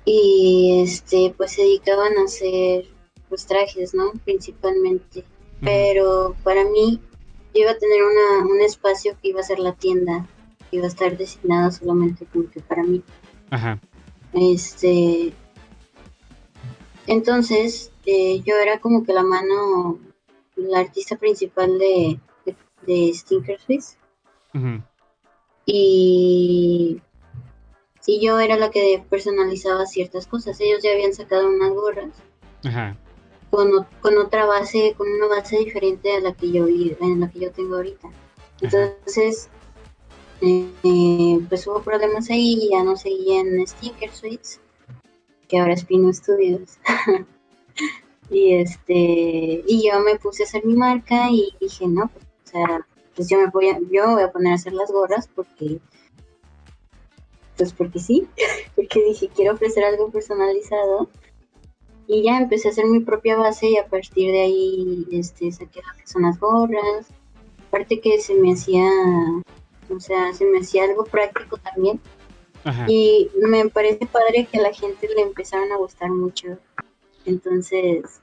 Y 0.04 0.82
este, 0.82 1.34
pues 1.36 1.52
se 1.52 1.62
dedicaban 1.62 2.16
a 2.18 2.24
hacer 2.24 2.86
pues 3.28 3.46
trajes, 3.46 3.94
¿no? 3.94 4.12
Principalmente. 4.24 5.24
Pero 5.60 6.36
para 6.44 6.64
mí 6.64 7.00
yo 7.54 7.62
iba 7.62 7.70
a 7.70 7.78
tener 7.78 8.00
una, 8.02 8.46
un 8.46 8.60
espacio 8.60 9.16
que 9.20 9.28
iba 9.28 9.40
a 9.40 9.44
ser 9.44 9.58
la 9.58 9.72
tienda, 9.72 10.26
que 10.70 10.76
iba 10.76 10.84
a 10.84 10.88
estar 10.88 11.16
designado 11.16 11.70
solamente 11.72 12.26
como 12.26 12.50
que 12.50 12.60
para 12.60 12.82
mí. 12.82 13.02
Ajá. 13.50 13.80
Este, 14.34 15.32
entonces 17.06 17.90
eh, 18.04 18.42
yo 18.44 18.56
era 18.56 18.78
como 18.80 19.04
que 19.04 19.14
la 19.14 19.22
mano, 19.22 19.98
la 20.56 20.80
artista 20.80 21.16
principal 21.16 21.78
de, 21.78 22.20
de, 22.44 22.56
de 22.86 23.14
Stinker 23.14 23.58
Swiss 23.60 23.96
y, 25.64 27.00
y 28.06 28.20
yo 28.24 28.38
era 28.38 28.56
la 28.56 28.70
que 28.70 29.04
personalizaba 29.10 29.86
ciertas 29.86 30.26
cosas. 30.26 30.60
Ellos 30.60 30.82
ya 30.82 30.92
habían 30.92 31.12
sacado 31.12 31.48
unas 31.48 31.70
gorras 31.70 32.10
Ajá. 32.64 32.96
Con, 33.56 33.86
con 34.02 34.18
otra 34.18 34.44
base, 34.44 34.94
con 34.98 35.10
una 35.10 35.28
base 35.28 35.56
diferente 35.56 36.14
a 36.14 36.20
la 36.20 36.34
que 36.34 36.52
yo 36.52 36.66
en 36.66 37.20
la 37.20 37.30
que 37.30 37.40
yo 37.40 37.50
tengo 37.52 37.76
ahorita. 37.76 38.10
Entonces, 38.60 39.48
eh, 40.42 41.40
pues 41.48 41.66
hubo 41.66 41.80
problemas 41.80 42.28
ahí 42.28 42.58
y 42.60 42.70
ya 42.72 42.84
no 42.84 42.96
seguía 42.96 43.40
en 43.40 43.66
Sticker 43.66 44.12
Suites, 44.12 44.60
que 45.48 45.58
ahora 45.58 45.72
es 45.72 45.86
Pino 45.86 46.12
Studios. 46.12 46.76
y 48.30 48.56
este, 48.56 49.64
y 49.66 49.88
yo 49.88 50.00
me 50.00 50.16
puse 50.16 50.42
a 50.42 50.46
hacer 50.46 50.66
mi 50.66 50.74
marca 50.74 51.30
y 51.30 51.48
dije, 51.58 51.86
no, 51.86 52.08
pues, 52.08 52.26
o 52.44 52.48
sea, 52.50 52.86
pues 53.14 53.30
yo 53.30 53.38
me 53.38 53.46
voy 53.46 53.70
a, 53.70 53.78
yo 53.90 54.10
voy 54.10 54.22
a 54.22 54.32
poner 54.32 54.52
a 54.52 54.56
hacer 54.56 54.74
las 54.74 54.92
gorras 54.92 55.30
porque 55.34 55.80
pues 57.56 57.72
porque 57.72 58.00
sí, 58.00 58.28
porque 58.76 59.02
dije 59.02 59.30
quiero 59.34 59.54
ofrecer 59.54 59.82
algo 59.82 60.10
personalizado 60.10 61.08
y 62.08 62.22
ya 62.22 62.38
empecé 62.38 62.68
a 62.68 62.70
hacer 62.70 62.86
mi 62.86 63.00
propia 63.00 63.36
base 63.36 63.68
y 63.68 63.76
a 63.76 63.86
partir 63.86 64.30
de 64.32 64.40
ahí 64.42 65.06
este 65.10 65.50
saqué 65.52 65.80
lo 65.80 65.98
que 65.98 66.06
son 66.06 66.22
las 66.22 66.38
gorras. 66.38 67.06
Aparte 67.68 68.00
que 68.00 68.20
se 68.20 68.34
me 68.34 68.52
hacía 68.52 68.88
o 69.88 70.00
sea 70.00 70.32
se 70.32 70.44
me 70.44 70.60
hacía 70.60 70.84
algo 70.84 71.04
práctico 71.04 71.56
también. 71.58 72.00
Ajá. 72.64 72.84
y 72.88 73.30
me 73.48 73.68
parece 73.68 74.06
padre 74.06 74.48
que 74.50 74.58
a 74.58 74.62
la 74.62 74.72
gente 74.72 75.08
le 75.14 75.22
empezaron 75.22 75.70
a 75.70 75.76
gustar 75.76 76.10
mucho. 76.10 76.58
Entonces 77.24 78.20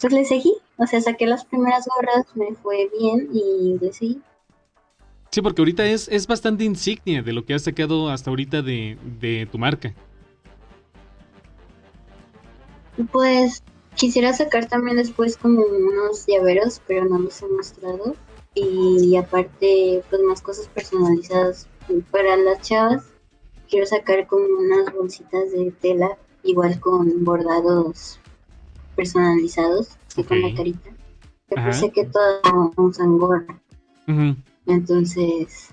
pues 0.00 0.12
le 0.12 0.24
seguí. 0.24 0.54
O 0.76 0.86
sea 0.86 1.00
saqué 1.00 1.26
las 1.26 1.44
primeras 1.44 1.86
gorras 1.86 2.26
me 2.34 2.54
fue 2.56 2.90
bien 2.98 3.28
y 3.32 3.78
le 3.80 3.92
seguí. 3.92 4.20
Sí, 5.30 5.42
porque 5.42 5.60
ahorita 5.60 5.86
es, 5.86 6.08
es 6.08 6.26
bastante 6.26 6.64
insignia 6.64 7.22
de 7.22 7.32
lo 7.32 7.44
que 7.44 7.54
has 7.54 7.62
sacado 7.62 8.10
hasta 8.10 8.30
ahorita 8.30 8.62
de, 8.62 8.98
de 9.20 9.46
tu 9.50 9.58
marca. 9.58 9.94
Pues 13.12 13.62
quisiera 13.96 14.32
sacar 14.32 14.66
también 14.68 14.96
después 14.96 15.36
como 15.36 15.62
unos 15.62 16.26
llaveros, 16.26 16.80
pero 16.86 17.04
no 17.04 17.18
los 17.18 17.40
he 17.42 17.46
mostrado. 17.48 18.14
Y 18.54 19.16
aparte, 19.16 20.02
pues 20.10 20.22
más 20.22 20.42
cosas 20.42 20.66
personalizadas. 20.68 21.66
Para 22.10 22.36
las 22.36 22.60
chavas, 22.62 23.04
quiero 23.68 23.86
sacar 23.86 24.26
como 24.26 24.44
unas 24.58 24.92
bolsitas 24.92 25.52
de 25.52 25.72
tela, 25.80 26.18
igual 26.42 26.78
con 26.80 27.24
bordados 27.24 28.18
personalizados, 28.96 29.90
así 30.08 30.24
con 30.24 30.42
la 30.42 30.54
carita. 30.54 30.90
Que 31.48 31.56
pues 31.56 31.78
sé 31.78 31.90
que 31.90 32.04
todas 32.04 32.40
usan 32.76 33.18
gorra. 33.18 33.60
Ujú. 34.08 34.36
Entonces, 34.66 35.68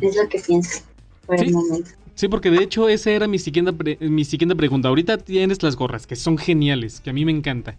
es 0.00 0.16
lo 0.16 0.28
que 0.28 0.38
pienso 0.40 0.82
por 1.26 1.38
Sí. 1.38 1.46
el 1.46 1.52
momento. 1.54 1.90
Sí, 2.16 2.28
porque 2.28 2.50
de 2.50 2.62
hecho 2.62 2.88
esa 2.88 3.10
era 3.10 3.28
mi 3.28 3.38
siguiente, 3.38 3.72
pre- 3.74 3.98
mi 4.00 4.24
siguiente 4.24 4.56
pregunta. 4.56 4.88
Ahorita 4.88 5.18
tienes 5.18 5.62
las 5.62 5.76
gorras, 5.76 6.06
que 6.06 6.16
son 6.16 6.38
geniales, 6.38 7.00
que 7.00 7.10
a 7.10 7.12
mí 7.12 7.24
me 7.26 7.30
encanta. 7.30 7.76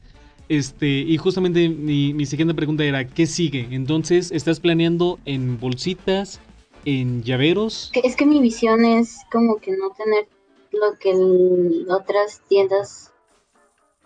Este, 0.47 0.88
y 0.88 1.17
justamente 1.17 1.67
mi, 1.67 2.13
mi 2.13 2.26
siguiente 2.28 2.54
pregunta 2.54 2.84
era, 2.86 3.06
¿qué 3.08 3.26
sigue? 3.26 3.67
Entonces, 3.71 4.32
¿estás 4.32 4.60
planeando 4.60 5.19
en 5.26 5.60
bolsitas, 5.60 6.39
en 6.86 7.23
llaveros? 7.23 7.91
Es 8.04 8.15
que 8.15 8.28
mi 8.28 8.39
visión 8.39 8.86
es 8.86 9.21
como 9.32 9.58
que 9.58 9.71
no 9.71 9.89
tener 9.97 10.28
lo 10.71 10.97
que 11.00 11.12
el- 11.12 11.88
otras 11.89 12.41
tiendas 12.47 13.12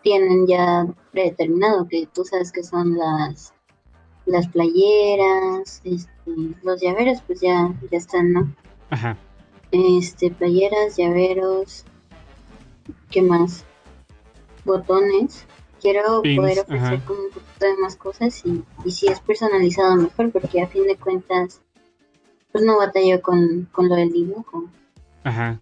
tienen 0.02 0.48
ya 0.48 0.88
predeterminado, 1.12 1.88
que 1.90 2.08
tú 2.08 2.24
sabes 2.24 2.52
que 2.52 2.64
son 2.64 2.98
las 2.98 3.54
las 4.26 4.48
playeras, 4.48 5.82
este, 5.84 6.10
los 6.64 6.80
llaveros 6.80 7.22
pues 7.28 7.42
ya, 7.42 7.74
ya 7.92 7.98
están, 7.98 8.32
¿no? 8.32 8.56
Ajá. 8.90 9.18
Este, 9.72 10.32
playeras, 10.32 10.98
llaveros, 10.98 11.86
¿qué 13.10 13.22
más? 13.22 13.66
Botones. 14.66 15.46
Quiero 15.82 16.22
Pins, 16.22 16.38
poder 16.38 16.60
ofrecer 16.60 16.94
ajá. 16.94 17.06
como 17.06 17.22
un 17.22 17.32
poquito 17.32 17.66
de 17.66 17.78
más 17.78 17.96
cosas 17.96 18.46
y, 18.46 18.64
y 18.86 18.92
si 18.92 19.08
es 19.08 19.20
personalizado 19.20 19.96
mejor, 19.96 20.32
porque 20.32 20.62
a 20.62 20.68
fin 20.68 20.84
de 20.86 20.96
cuentas 20.96 21.62
pues 22.52 22.64
no 22.64 22.78
batallo 22.78 23.22
con, 23.22 23.68
con 23.72 23.90
lo 23.90 23.96
del 23.96 24.12
dibujo. 24.12 24.66
Ajá. 25.24 25.60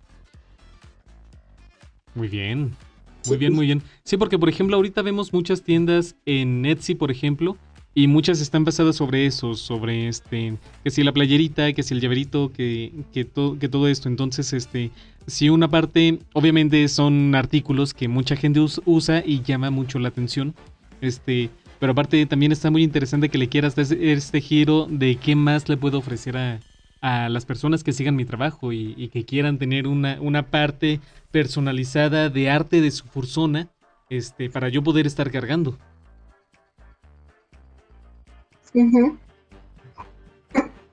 Muy 2.15 2.27
bien. 2.27 2.75
Sí, 3.21 3.31
Muy 3.31 3.37
bien, 3.37 3.53
muy 3.53 3.65
bien. 3.65 3.83
Sí, 4.03 4.17
porque 4.17 4.39
por 4.39 4.49
ejemplo, 4.49 4.75
ahorita 4.75 5.01
vemos 5.01 5.33
muchas 5.33 5.61
tiendas 5.61 6.15
en 6.25 6.65
Etsy, 6.65 6.95
por 6.95 7.11
ejemplo, 7.11 7.57
y 7.95 8.07
muchas 8.07 8.39
están 8.39 8.63
basadas 8.63 8.95
sobre 8.95 9.25
eso, 9.25 9.55
sobre 9.55 10.07
este, 10.07 10.55
que 10.83 10.89
si 10.91 11.03
la 11.03 11.11
playerita, 11.11 11.73
que 11.73 11.83
si 11.83 11.93
el 11.93 12.01
llaverito, 12.01 12.51
que, 12.51 12.93
que, 13.13 13.25
to- 13.25 13.57
que 13.59 13.67
todo 13.67 13.87
esto. 13.87 14.07
Entonces, 14.07 14.53
este, 14.53 14.91
si 15.27 15.49
una 15.49 15.67
parte, 15.67 16.19
obviamente 16.33 16.87
son 16.87 17.33
artículos 17.35 17.93
que 17.93 18.07
mucha 18.07 18.35
gente 18.35 18.59
us- 18.59 18.81
usa 18.85 19.23
y 19.25 19.41
llama 19.41 19.69
mucho 19.71 19.99
la 19.99 20.09
atención. 20.09 20.53
Este, 21.01 21.49
pero 21.79 21.93
aparte 21.93 22.25
también 22.25 22.51
está 22.51 22.69
muy 22.71 22.83
interesante 22.83 23.29
que 23.29 23.37
le 23.37 23.49
quieras 23.49 23.75
dar 23.75 23.83
este- 23.83 24.11
este 24.11 24.41
giro 24.41 24.87
de 24.89 25.15
qué 25.15 25.35
más 25.35 25.67
le 25.67 25.77
puedo 25.77 25.97
ofrecer 25.97 26.37
a, 26.37 26.59
a 27.01 27.27
las 27.29 27.45
personas 27.45 27.83
que 27.83 27.93
sigan 27.93 28.15
mi 28.15 28.25
trabajo 28.25 28.71
y, 28.71 28.93
y 28.97 29.07
que 29.09 29.25
quieran 29.25 29.57
tener 29.57 29.87
una, 29.87 30.19
una 30.21 30.43
parte 30.47 30.99
personalizada 31.31 32.29
de 32.29 32.49
arte 32.49 32.81
de 32.81 32.91
su 32.91 33.05
persona 33.07 33.69
este, 34.09 34.49
para 34.49 34.69
yo 34.69 34.83
poder 34.83 35.07
estar 35.07 35.31
cargando. 35.31 35.77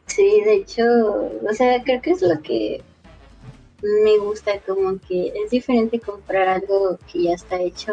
Sí, 0.07 0.41
de 0.45 0.55
hecho, 0.55 0.85
o 0.85 1.53
sea, 1.53 1.83
creo 1.83 2.01
que 2.01 2.11
es 2.11 2.23
lo 2.23 2.41
que 2.43 2.83
me 3.83 4.19
gusta, 4.19 4.61
como 4.61 4.99
que 4.99 5.33
es 5.45 5.51
diferente 5.51 6.01
comprar 6.01 6.49
algo 6.49 6.99
que 7.13 7.25
ya 7.25 7.35
está 7.35 7.61
hecho 7.61 7.93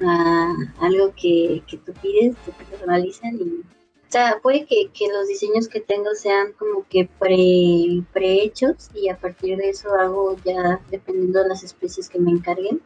a, 0.00 0.54
algo 0.80 1.12
que, 1.20 1.62
que 1.66 1.76
tú 1.78 1.92
pides, 2.00 2.36
te 2.44 2.52
personalizan 2.52 3.36
y 3.36 3.62
o 4.08 4.10
sea, 4.10 4.40
puede 4.42 4.64
que, 4.64 4.88
los 5.12 5.28
diseños 5.28 5.68
que 5.68 5.80
tengo 5.80 6.14
sean 6.14 6.52
como 6.54 6.86
que 6.88 7.10
pre, 7.18 8.02
prehechos 8.14 8.88
y 8.94 9.10
a 9.10 9.18
partir 9.18 9.58
de 9.58 9.68
eso 9.68 9.94
hago 9.94 10.34
ya 10.46 10.80
dependiendo 10.90 11.42
de 11.42 11.48
las 11.50 11.62
especies 11.62 12.08
que 12.08 12.18
me 12.18 12.30
encarguen. 12.30 12.80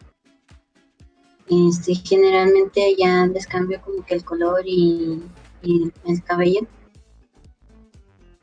Este, 1.49 1.95
generalmente 1.95 2.97
ya 2.99 3.27
les 3.27 3.47
cambio 3.47 3.81
como 3.83 4.05
que 4.05 4.15
el 4.15 4.25
color 4.25 4.63
y, 4.65 5.23
el 5.63 6.23
cabello. 6.25 6.67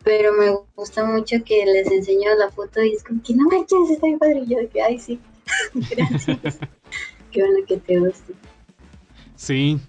Pero 0.04 0.34
me 0.34 0.56
gusta 0.76 1.06
mucho 1.06 1.38
que 1.44 1.66
les 1.66 1.92
enseño 1.92 2.30
la 2.38 2.50
foto 2.50 2.82
y 2.82 2.94
es 2.94 3.04
como 3.04 3.22
que 3.22 3.34
no 3.34 3.46
manches, 3.46 3.90
está 3.90 4.08
bien 4.08 4.20
padre. 4.20 4.44
Y 4.46 4.50
yo 4.50 4.70
que, 4.70 4.82
ay, 4.82 4.98
sí, 4.98 5.20
gracias. 5.74 6.60
Qué 7.32 7.44
bueno 7.44 7.66
que 7.68 7.78
te 7.78 8.00
guste. 8.00 8.34
Sí, 9.36 9.80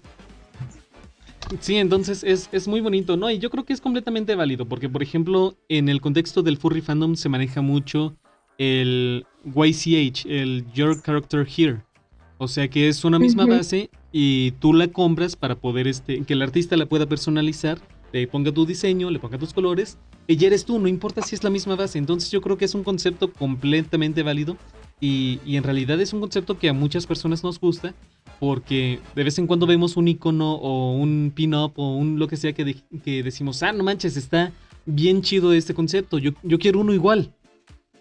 Sí, 1.59 1.75
entonces 1.75 2.23
es, 2.23 2.47
es, 2.53 2.67
muy 2.67 2.79
bonito, 2.79 3.17
¿no? 3.17 3.29
Y 3.29 3.37
yo 3.37 3.49
creo 3.49 3.65
que 3.65 3.73
es 3.73 3.81
completamente 3.81 4.35
válido, 4.35 4.65
porque 4.65 4.87
por 4.87 5.03
ejemplo, 5.03 5.57
en 5.67 5.89
el 5.89 5.99
contexto 5.99 6.43
del 6.43 6.57
furry 6.57 6.81
fandom 6.81 7.15
se 7.15 7.27
maneja 7.27 7.61
mucho 7.61 8.15
el 8.57 9.25
YCH, 9.43 10.25
el 10.27 10.65
Your 10.73 11.01
Character 11.01 11.45
Here. 11.45 11.81
O 12.41 12.47
sea 12.47 12.67
que 12.69 12.87
es 12.87 13.05
una 13.05 13.19
misma 13.19 13.45
base 13.45 13.91
y 14.11 14.49
tú 14.53 14.73
la 14.73 14.87
compras 14.87 15.35
para 15.35 15.53
poder 15.53 15.87
este, 15.87 16.23
que 16.23 16.33
el 16.33 16.41
artista 16.41 16.75
la 16.75 16.87
pueda 16.87 17.05
personalizar, 17.05 17.79
le 18.13 18.25
ponga 18.25 18.51
tu 18.51 18.65
diseño, 18.65 19.11
le 19.11 19.19
ponga 19.19 19.37
tus 19.37 19.53
colores, 19.53 19.99
y 20.25 20.37
ya 20.37 20.47
eres 20.47 20.65
tú, 20.65 20.79
no 20.79 20.87
importa 20.87 21.21
si 21.21 21.35
es 21.35 21.43
la 21.43 21.51
misma 21.51 21.75
base. 21.75 21.99
Entonces 21.99 22.31
yo 22.31 22.41
creo 22.41 22.57
que 22.57 22.65
es 22.65 22.73
un 22.73 22.83
concepto 22.83 23.31
completamente 23.31 24.23
válido 24.23 24.57
y, 24.99 25.39
y 25.45 25.55
en 25.55 25.63
realidad 25.63 26.01
es 26.01 26.13
un 26.13 26.19
concepto 26.19 26.57
que 26.57 26.67
a 26.67 26.73
muchas 26.73 27.05
personas 27.05 27.43
nos 27.43 27.59
gusta 27.59 27.93
porque 28.39 28.99
de 29.15 29.23
vez 29.23 29.37
en 29.37 29.45
cuando 29.45 29.67
vemos 29.67 29.95
un 29.95 30.07
icono 30.07 30.55
o 30.55 30.93
un 30.93 31.31
pin-up 31.35 31.73
o 31.75 31.95
un 31.95 32.17
lo 32.17 32.27
que 32.27 32.37
sea 32.37 32.53
que, 32.53 32.75
que, 33.03 33.21
decimos, 33.21 33.61
ah, 33.61 33.71
no 33.71 33.83
manches, 33.83 34.17
está 34.17 34.51
bien 34.87 35.21
chido 35.21 35.53
este 35.53 35.75
concepto, 35.75 36.17
yo, 36.17 36.31
yo 36.41 36.57
quiero 36.57 36.79
uno 36.79 36.91
igual. 36.91 37.35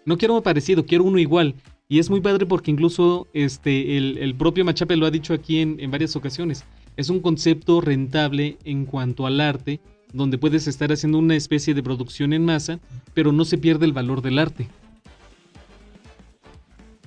No 0.07 0.17
quiero 0.17 0.33
uno 0.33 0.43
parecido, 0.43 0.87
quiero 0.87 1.05
uno 1.05 1.19
igual. 1.19 1.57
Y 1.91 1.99
es 1.99 2.09
muy 2.09 2.21
padre 2.21 2.47
porque 2.47 2.71
incluso 2.71 3.27
este, 3.33 3.97
el, 3.97 4.35
propio 4.37 4.65
Machape 4.65 4.97
lo 4.97 5.07
ha 5.07 5.11
dicho 5.11 5.35
aquí 5.35 5.59
en, 5.59 5.81
en 5.81 5.91
varias 5.91 6.15
ocasiones. 6.15 6.65
Es 6.97 7.11
un 7.11 7.19
concepto 7.19 7.81
rentable 7.81 8.59
en 8.63 8.87
cuanto 8.87 9.27
al 9.27 9.41
arte, 9.41 9.81
donde 10.13 10.39
puedes 10.39 10.69
estar 10.69 10.93
haciendo 10.93 11.19
una 11.19 11.35
especie 11.35 11.75
de 11.75 11.83
producción 11.83 12.33
en 12.33 12.45
masa, 12.45 12.79
pero 13.13 13.33
no 13.33 13.45
se 13.45 13.59
pierde 13.59 13.87
el 13.87 13.93
valor 13.93 14.23
del 14.23 14.39
arte. 14.39 14.69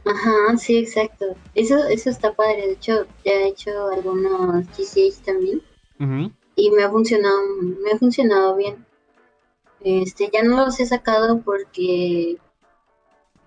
Ajá, 0.03 0.57
sí, 0.57 0.79
exacto. 0.79 1.27
Eso, 1.55 1.87
eso 1.87 2.09
está 2.09 2.33
padre. 2.33 2.67
De 2.67 2.73
hecho, 2.73 3.07
ya 3.23 3.31
he 3.31 3.47
hecho 3.47 3.71
algunos 3.87 4.65
GCH 4.77 5.23
también. 5.23 5.61
Y 6.57 6.71
me 6.71 6.83
ha 6.83 6.89
funcionado, 6.89 7.37
me 7.81 7.91
ha 7.91 7.97
funcionado 7.97 8.57
bien. 8.57 8.85
Este, 9.79 10.29
ya 10.33 10.43
no 10.43 10.65
los 10.65 10.77
he 10.81 10.85
sacado 10.85 11.39
porque 11.39 12.37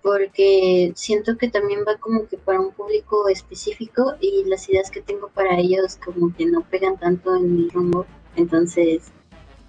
porque 0.07 0.93
siento 0.95 1.37
que 1.37 1.49
también 1.49 1.81
va 1.85 1.97
como 1.97 2.29
que 2.29 2.37
para 2.37 2.61
un 2.61 2.71
público 2.71 3.27
específico 3.27 4.15
y 4.21 4.45
las 4.45 4.69
ideas 4.69 4.89
que 4.89 5.01
tengo 5.01 5.27
para 5.27 5.59
ellos 5.59 5.97
como 5.97 6.33
que 6.33 6.45
no 6.45 6.61
pegan 6.61 6.97
tanto 6.97 7.35
en 7.35 7.57
mi 7.57 7.67
rumbo, 7.67 8.05
entonces 8.37 9.11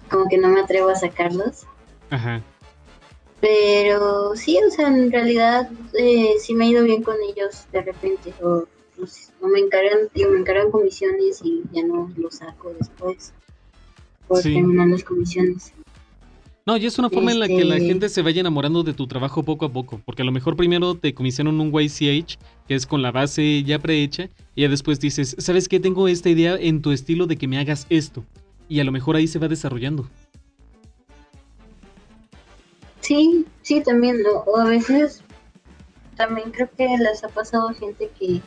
como 0.09 0.29
que 0.29 0.37
no 0.37 0.47
me 0.47 0.61
atrevo 0.61 0.87
a 0.87 0.95
sacarlos. 0.95 1.65
Ajá. 2.09 2.41
Pero 3.41 4.33
sí, 4.37 4.57
o 4.65 4.71
sea, 4.71 4.87
en 4.87 5.11
realidad 5.11 5.69
eh, 5.93 6.35
sí 6.39 6.55
me 6.55 6.67
ha 6.67 6.69
ido 6.69 6.85
bien 6.85 7.03
con 7.03 7.17
ellos 7.21 7.65
de 7.73 7.81
repente. 7.81 8.33
O, 8.41 8.63
no 9.41 9.47
me 9.49 9.59
encargan, 9.59 10.07
digo, 10.15 10.31
me 10.31 10.39
encargan 10.39 10.71
comisiones 10.71 11.41
y 11.43 11.63
ya 11.73 11.83
no 11.83 12.09
los 12.15 12.35
saco 12.35 12.73
después 12.79 13.33
por 14.25 14.41
terminar 14.41 14.87
las 14.87 15.03
comisiones. 15.03 15.73
No, 16.69 16.77
y 16.77 16.85
es 16.85 16.99
una 16.99 17.09
forma 17.09 17.31
en 17.31 17.39
la 17.39 17.47
que 17.47 17.65
la 17.65 17.77
este 17.77 17.87
gente 17.87 18.09
se 18.09 18.21
vaya 18.21 18.41
enamorando 18.41 18.83
de 18.83 18.93
tu 18.93 19.07
trabajo 19.07 19.41
poco 19.41 19.65
a 19.65 19.73
poco, 19.73 19.99
porque 20.05 20.21
a 20.21 20.25
lo 20.25 20.31
mejor 20.31 20.55
primero 20.55 20.93
te 20.93 21.15
comisionan 21.15 21.59
un 21.59 21.71
YCH, 21.73 22.37
que 22.67 22.75
es 22.75 22.85
con 22.85 23.01
la 23.01 23.11
base 23.11 23.63
ya 23.63 23.79
prehecha, 23.79 24.29
y 24.53 24.61
ya 24.61 24.69
después 24.69 24.99
dices, 24.99 25.35
¿sabes 25.39 25.67
qué? 25.67 25.79
Tengo 25.79 26.07
esta 26.07 26.29
idea 26.29 26.57
en 26.57 26.83
tu 26.83 26.91
estilo 26.91 27.25
de 27.25 27.37
que 27.37 27.47
me 27.47 27.57
hagas 27.57 27.87
esto. 27.89 28.23
Y 28.67 28.81
a 28.81 28.83
lo 28.83 28.91
mejor 28.91 29.15
ahí 29.15 29.25
se 29.25 29.39
va 29.39 29.47
desarrollando. 29.47 30.07
Sí, 33.01 33.47
sí, 33.63 33.81
también, 33.81 34.21
lo, 34.21 34.41
o 34.41 34.57
a 34.57 34.65
veces 34.65 35.23
también 36.17 36.51
creo 36.51 36.69
que 36.77 36.87
les 36.99 37.23
ha 37.23 37.29
pasado 37.29 37.69
gente 37.69 38.11
que 38.19 38.43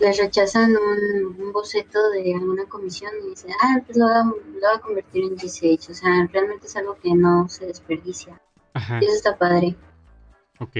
les 0.00 0.18
rechazan 0.18 0.74
un, 0.76 1.52
boceto 1.52 2.10
de 2.10 2.34
alguna 2.34 2.64
comisión 2.66 3.10
y 3.24 3.30
dicen, 3.30 3.50
ah, 3.62 3.80
pues 3.84 3.96
lo 3.96 4.06
voy, 4.06 4.14
a, 4.14 4.80
convertir 4.80 5.24
en 5.24 5.36
GCH. 5.36 5.90
O 5.90 5.94
sea, 5.94 6.28
realmente 6.32 6.66
es 6.66 6.76
algo 6.76 6.96
que 7.02 7.14
no 7.14 7.48
se 7.48 7.66
desperdicia. 7.66 8.40
Ajá. 8.74 8.98
Y 9.00 9.06
eso 9.06 9.14
está 9.14 9.38
padre. 9.38 9.74
Ok. 10.58 10.76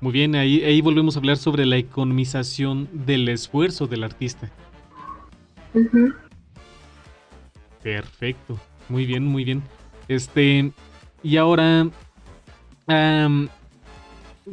Muy 0.00 0.12
bien, 0.12 0.34
ahí, 0.34 0.62
ahí 0.64 0.80
volvemos 0.80 1.16
a 1.16 1.20
hablar 1.20 1.36
sobre 1.36 1.64
la 1.64 1.76
economización 1.76 2.88
del 2.92 3.28
esfuerzo 3.28 3.86
del 3.86 4.04
artista. 4.04 4.50
Perfecto. 7.82 8.58
Muy 8.88 9.06
bien, 9.06 9.24
muy 9.24 9.44
bien. 9.44 9.62
Este, 10.08 10.72
y 11.22 11.36
ahora, 11.36 11.88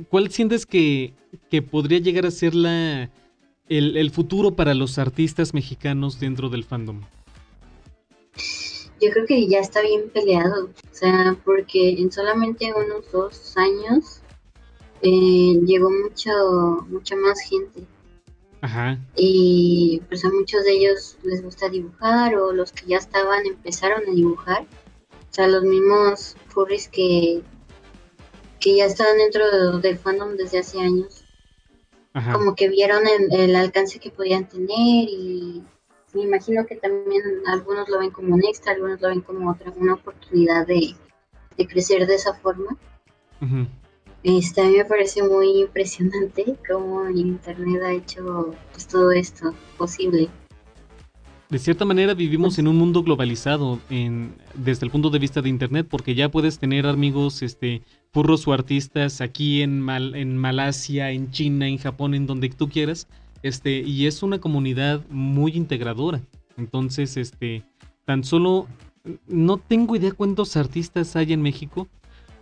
¿cuál 0.10 0.32
sientes 0.32 0.66
que, 0.66 1.14
podría 1.62 2.00
llegar 2.00 2.26
a 2.26 2.32
ser 2.32 2.56
la, 2.56 3.10
el, 3.68 4.12
futuro 4.12 4.56
para 4.56 4.74
los 4.74 4.98
artistas 4.98 5.54
mexicanos 5.54 6.20
dentro 6.20 6.50
del 6.50 6.64
fandom? 6.64 7.02
Yo 9.02 9.10
creo 9.12 9.26
que 9.26 9.48
ya 9.48 9.60
está 9.60 9.82
bien 9.82 10.10
peleado, 10.14 10.66
o 10.66 10.94
sea, 10.96 11.36
porque 11.44 11.92
en 11.92 12.12
solamente 12.12 12.72
unos 12.74 13.12
dos 13.12 13.58
años 13.58 14.22
eh, 15.02 15.60
llegó 15.66 15.90
mucho, 15.90 16.86
mucha 16.90 17.16
más 17.16 17.42
gente. 17.42 17.84
Ajá. 18.62 19.00
Y 19.16 20.02
pues 20.08 20.24
a 20.24 20.30
muchos 20.30 20.64
de 20.66 20.74
ellos 20.74 21.18
les 21.24 21.42
gusta 21.42 21.68
dibujar 21.68 22.36
o 22.36 22.54
los 22.54 22.72
que 22.72 22.86
ya 22.86 22.98
estaban 22.98 23.46
empezaron 23.48 24.04
a 24.08 24.12
dibujar 24.14 24.68
o 25.32 25.34
sea, 25.34 25.48
los 25.48 25.64
mismos 25.64 26.36
furries 26.50 26.90
que, 26.90 27.42
que 28.60 28.76
ya 28.76 28.86
estaban 28.86 29.18
dentro 29.18 29.80
del 29.80 29.98
fandom 29.98 30.36
desde 30.36 30.60
hace 30.60 30.82
años. 30.82 31.21
Como 32.14 32.56
que 32.56 32.68
vieron 32.68 33.04
el, 33.08 33.56
alcance 33.56 34.00
que 34.00 34.12
podían 34.12 34.46
tener 34.46 34.70
y 34.70 35.64
me 36.14 36.24
imagino 36.24 36.66
que 36.66 36.76
también 36.76 37.24
algunos 37.48 37.88
lo 37.88 38.00
ven 38.00 38.12
como 38.12 38.36
un 38.36 38.44
extra, 38.44 38.74
algunos 38.74 39.00
lo 39.00 39.08
ven 39.08 39.22
como 39.22 39.50
otra, 39.50 39.72
una 39.78 39.94
oportunidad 39.94 40.68
de, 40.68 40.96
crecer 41.70 42.06
de 42.08 42.16
esa 42.16 42.34
forma. 42.34 42.78
Este, 44.24 44.62
a 44.62 44.66
mí 44.66 44.78
me 44.78 44.86
parece 44.86 45.24
muy 45.24 45.62
impresionante 45.62 46.58
cómo 46.70 47.10
Internet 47.10 47.82
ha 47.82 47.94
hecho 47.94 48.54
pues, 48.74 48.88
todo 48.88 49.12
esto 49.12 49.54
posible 49.78 50.30
de 51.52 51.60
cierta 51.60 51.84
manera 51.84 52.14
vivimos 52.14 52.58
en 52.60 52.68
un 52.70 52.78
mundo 52.78 53.04
globalizado 53.04 53.82
en, 53.90 54.34
desde 54.56 54.86
el 54.86 54.92
punto 54.92 55.10
de 55.10 55.20
vista 55.20 55.42
de 55.42 55.50
internet 55.50 55.86
porque 55.90 56.16
ya 56.16 56.32
puedes 56.32 56.60
tener 56.60 56.88
amigos 56.88 57.42
este 57.42 57.82
furros 58.14 58.48
o 58.48 58.54
artistas 58.54 59.20
aquí 59.20 59.62
en 59.62 59.82
Mal, 59.82 60.16
en 60.16 60.38
Malasia, 60.38 61.12
en 61.12 61.30
China, 61.32 61.68
en 61.68 61.78
Japón, 61.78 62.14
en 62.16 62.26
donde 62.26 62.48
tú 62.50 62.70
quieras, 62.70 63.10
este 63.44 63.82
y 63.82 64.08
es 64.08 64.24
una 64.24 64.40
comunidad 64.40 65.06
muy 65.10 65.52
integradora. 65.52 66.22
Entonces, 66.56 67.18
este 67.18 67.66
tan 68.06 68.24
solo 68.24 68.68
no 69.28 69.58
tengo 69.58 69.98
idea 69.98 70.14
cuántos 70.14 70.56
artistas 70.56 71.18
hay 71.18 71.34
en 71.34 71.42
México, 71.42 71.90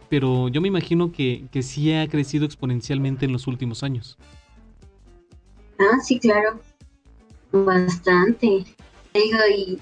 pero 0.07 0.49
yo 0.49 0.61
me 0.61 0.67
imagino 0.67 1.11
que, 1.11 1.47
que 1.51 1.63
sí 1.63 1.91
ha 1.93 2.07
crecido 2.07 2.45
exponencialmente 2.45 3.25
en 3.25 3.31
los 3.31 3.47
últimos 3.47 3.81
años. 3.81 4.19
Ah, 5.79 5.97
sí, 5.99 6.19
claro. 6.19 6.59
Bastante 7.51 8.65
digo, 9.13 9.39
y 9.55 9.79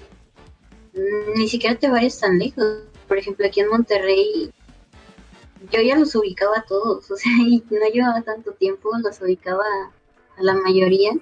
ni 1.36 1.48
siquiera 1.48 1.78
te 1.78 1.88
vayas 1.88 2.20
tan 2.20 2.38
lejos. 2.38 2.84
Por 3.06 3.18
ejemplo, 3.18 3.46
aquí 3.46 3.60
en 3.60 3.68
Monterrey, 3.68 4.50
yo 5.72 5.80
ya 5.80 5.96
los 5.96 6.14
ubicaba 6.14 6.58
a 6.58 6.62
todos, 6.62 7.10
o 7.10 7.16
sea, 7.16 7.32
y 7.40 7.62
no 7.70 7.86
llevaba 7.92 8.22
tanto 8.22 8.52
tiempo, 8.52 8.90
los 9.02 9.20
ubicaba 9.20 9.64
a 10.36 10.42
la 10.42 10.54
mayoría. 10.54 11.12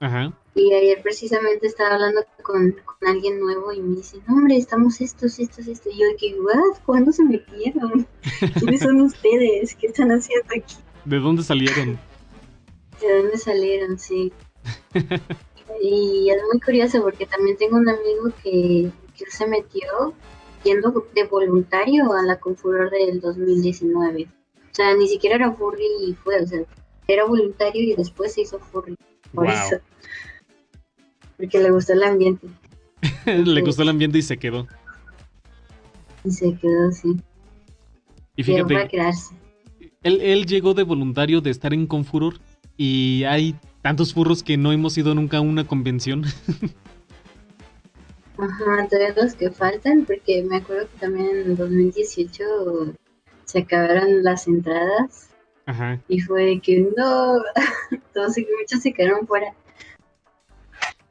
Ajá. 0.00 0.32
Y 0.54 0.72
ayer 0.72 1.02
precisamente 1.02 1.66
estaba 1.66 1.94
hablando 1.94 2.24
con, 2.42 2.76
alguien 3.06 3.40
nuevo 3.40 3.72
y 3.72 3.80
me 3.80 3.96
dice, 3.96 4.18
no, 4.26 4.34
hombre, 4.34 4.56
estamos 4.56 5.00
estos, 5.00 5.38
estos, 5.38 5.66
estos. 5.66 5.92
Y 5.92 5.98
yo, 5.98 6.06
que, 6.18 6.40
¿what? 6.40 6.78
¿Cuándo 6.86 7.12
se 7.12 7.24
metieron? 7.24 8.06
¿Quiénes 8.58 8.80
son 8.80 9.00
ustedes? 9.00 9.74
¿Qué 9.74 9.88
están 9.88 10.10
haciendo 10.10 10.46
aquí? 10.56 10.76
¿De 11.04 11.18
dónde 11.18 11.42
salieron? 11.42 11.98
¿De 13.00 13.18
dónde 13.18 13.36
salieron? 13.36 13.98
Sí. 13.98 14.32
Y 15.82 16.30
es 16.30 16.42
muy 16.50 16.60
curioso 16.60 17.02
porque 17.02 17.26
también 17.26 17.56
tengo 17.56 17.76
un 17.76 17.88
amigo 17.88 18.30
que, 18.42 18.90
se 19.28 19.46
metió 19.46 20.14
yendo 20.64 21.06
de 21.14 21.24
voluntario 21.24 22.12
a 22.12 22.22
la 22.22 22.38
Confuror 22.38 22.90
del 22.90 23.20
2019. 23.20 24.24
O 24.24 24.74
sea, 24.74 24.94
ni 24.94 25.06
siquiera 25.08 25.36
era 25.36 25.52
furry 25.52 25.86
y 26.06 26.14
fue, 26.14 26.40
o 26.40 26.46
sea, 26.46 26.60
era 27.06 27.24
voluntario 27.24 27.82
y 27.82 27.94
después 27.94 28.34
se 28.34 28.42
hizo 28.42 28.58
furry. 28.58 28.96
Por 29.32 29.46
eso. 29.46 29.76
Porque 31.36 31.58
le 31.58 31.70
gustó 31.70 31.92
el 31.92 32.02
ambiente. 32.02 32.48
le 33.26 33.60
gustó 33.62 33.82
el 33.82 33.88
ambiente 33.88 34.18
y 34.18 34.22
se 34.22 34.36
quedó. 34.36 34.66
Y 36.24 36.30
se 36.30 36.56
quedó, 36.56 36.90
sí. 36.92 37.16
Y 38.36 38.42
fíjate, 38.42 38.88
Él, 40.02 40.20
él 40.20 40.46
llegó 40.46 40.74
de 40.74 40.82
voluntario 40.82 41.40
de 41.40 41.50
estar 41.50 41.72
en 41.72 41.86
Confuror 41.86 42.40
y 42.76 43.24
hay 43.24 43.54
tantos 43.84 44.14
furros 44.14 44.42
que 44.42 44.56
no 44.56 44.72
hemos 44.72 44.96
ido 44.96 45.14
nunca 45.14 45.36
a 45.36 45.40
una 45.42 45.66
convención. 45.66 46.24
Ajá, 48.38 48.88
todavía 48.88 49.14
los 49.14 49.34
que 49.34 49.50
faltan, 49.50 50.06
porque 50.06 50.42
me 50.42 50.56
acuerdo 50.56 50.88
que 50.88 50.98
también 51.00 51.42
en 51.44 51.54
2018 51.54 52.94
se 53.44 53.58
acabaron 53.58 54.24
las 54.24 54.48
entradas. 54.48 55.28
Ajá. 55.66 56.00
Y 56.08 56.18
fue 56.20 56.60
que 56.60 56.88
no, 56.96 57.42
todos 58.14 58.34
muchos 58.58 58.80
se 58.80 58.94
quedaron 58.94 59.26
fuera. 59.26 59.54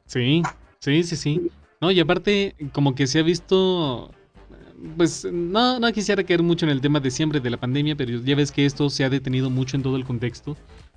Sí, 0.06 0.42
sí, 0.80 1.04
sí, 1.04 1.14
sí. 1.14 1.52
No, 1.80 1.92
y 1.92 2.00
aparte, 2.00 2.56
como 2.72 2.96
que 2.96 3.06
se 3.06 3.20
ha 3.20 3.22
visto 3.22 4.10
pues 4.96 5.24
no, 5.32 5.78
no 5.78 5.92
quisiera 5.92 6.24
caer 6.24 6.42
mucho 6.42 6.66
en 6.66 6.72
el 6.72 6.80
tema 6.80 6.98
de 6.98 7.12
siempre 7.12 7.38
de 7.38 7.50
la 7.50 7.56
pandemia, 7.56 7.94
pero 7.94 8.18
ya 8.18 8.34
ves 8.34 8.50
que 8.50 8.66
esto 8.66 8.90
se 8.90 9.04
ha 9.04 9.10
detenido 9.10 9.48
mucho 9.48 9.76
en 9.76 9.84
todo 9.84 9.96
el 9.96 10.04
contexto. 10.04 10.56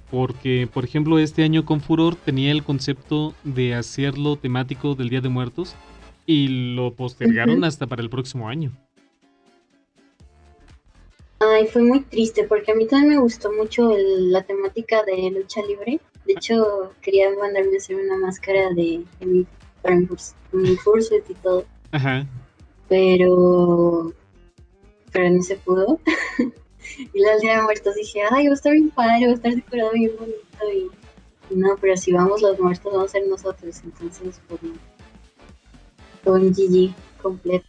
Porque, 0.09 0.69
por 0.73 0.85
ejemplo, 0.85 1.19
este 1.19 1.43
año 1.43 1.65
con 1.65 1.81
Furor 1.81 2.15
tenía 2.15 2.51
el 2.51 2.63
concepto 2.63 3.33
de 3.43 3.75
hacerlo 3.75 4.37
temático 4.37 4.95
del 4.95 5.09
Día 5.09 5.21
de 5.21 5.29
Muertos 5.29 5.75
y 6.25 6.75
lo 6.75 6.93
postergaron 6.93 7.63
hasta 7.63 7.87
para 7.87 8.01
el 8.01 8.09
próximo 8.09 8.47
año. 8.47 8.71
Ay, 11.39 11.67
fue 11.67 11.83
muy 11.83 12.01
triste 12.01 12.43
porque 12.43 12.71
a 12.71 12.75
mí 12.75 12.87
también 12.87 13.13
me 13.15 13.19
gustó 13.19 13.51
mucho 13.51 13.93
la 13.97 14.43
temática 14.43 15.03
de 15.03 15.29
lucha 15.31 15.61
libre. 15.61 15.99
De 16.25 16.33
hecho, 16.33 16.93
quería 17.01 17.29
mandarme 17.39 17.75
a 17.75 17.77
hacer 17.77 17.95
una 17.95 18.17
máscara 18.17 18.69
de, 18.73 19.03
mi, 19.19 19.45
para 19.81 19.95
mi, 19.95 20.07
mi 20.51 20.71
y 20.71 21.33
todo. 21.41 21.65
Ajá 21.91 22.25
pero 22.87 24.13
pero 25.11 25.29
no 25.29 25.41
se 25.41 25.55
pudo. 25.57 25.99
y 27.13 27.19
la 27.19 27.37
día 27.37 27.57
de 27.57 27.61
muertos 27.63 27.95
dije, 27.95 28.21
ay, 28.31 28.47
va 28.47 28.51
a 28.51 28.55
estar 28.55 28.73
bien 28.73 28.89
padre, 28.89 29.27
va 29.27 29.31
a 29.31 29.35
estar 29.35 29.55
decorado 29.55 29.91
bien 29.93 30.11
bonito. 30.19 30.39
Y, 31.49 31.55
no, 31.55 31.75
pero 31.79 31.95
si 31.95 32.11
vamos 32.11 32.41
los 32.41 32.59
muertos, 32.59 32.91
vamos 32.91 33.09
a 33.09 33.11
ser 33.13 33.27
nosotros. 33.27 33.81
Entonces, 33.83 34.41
pues, 34.47 34.61
con 36.23 36.51
GG 36.51 36.93
completo. 37.21 37.65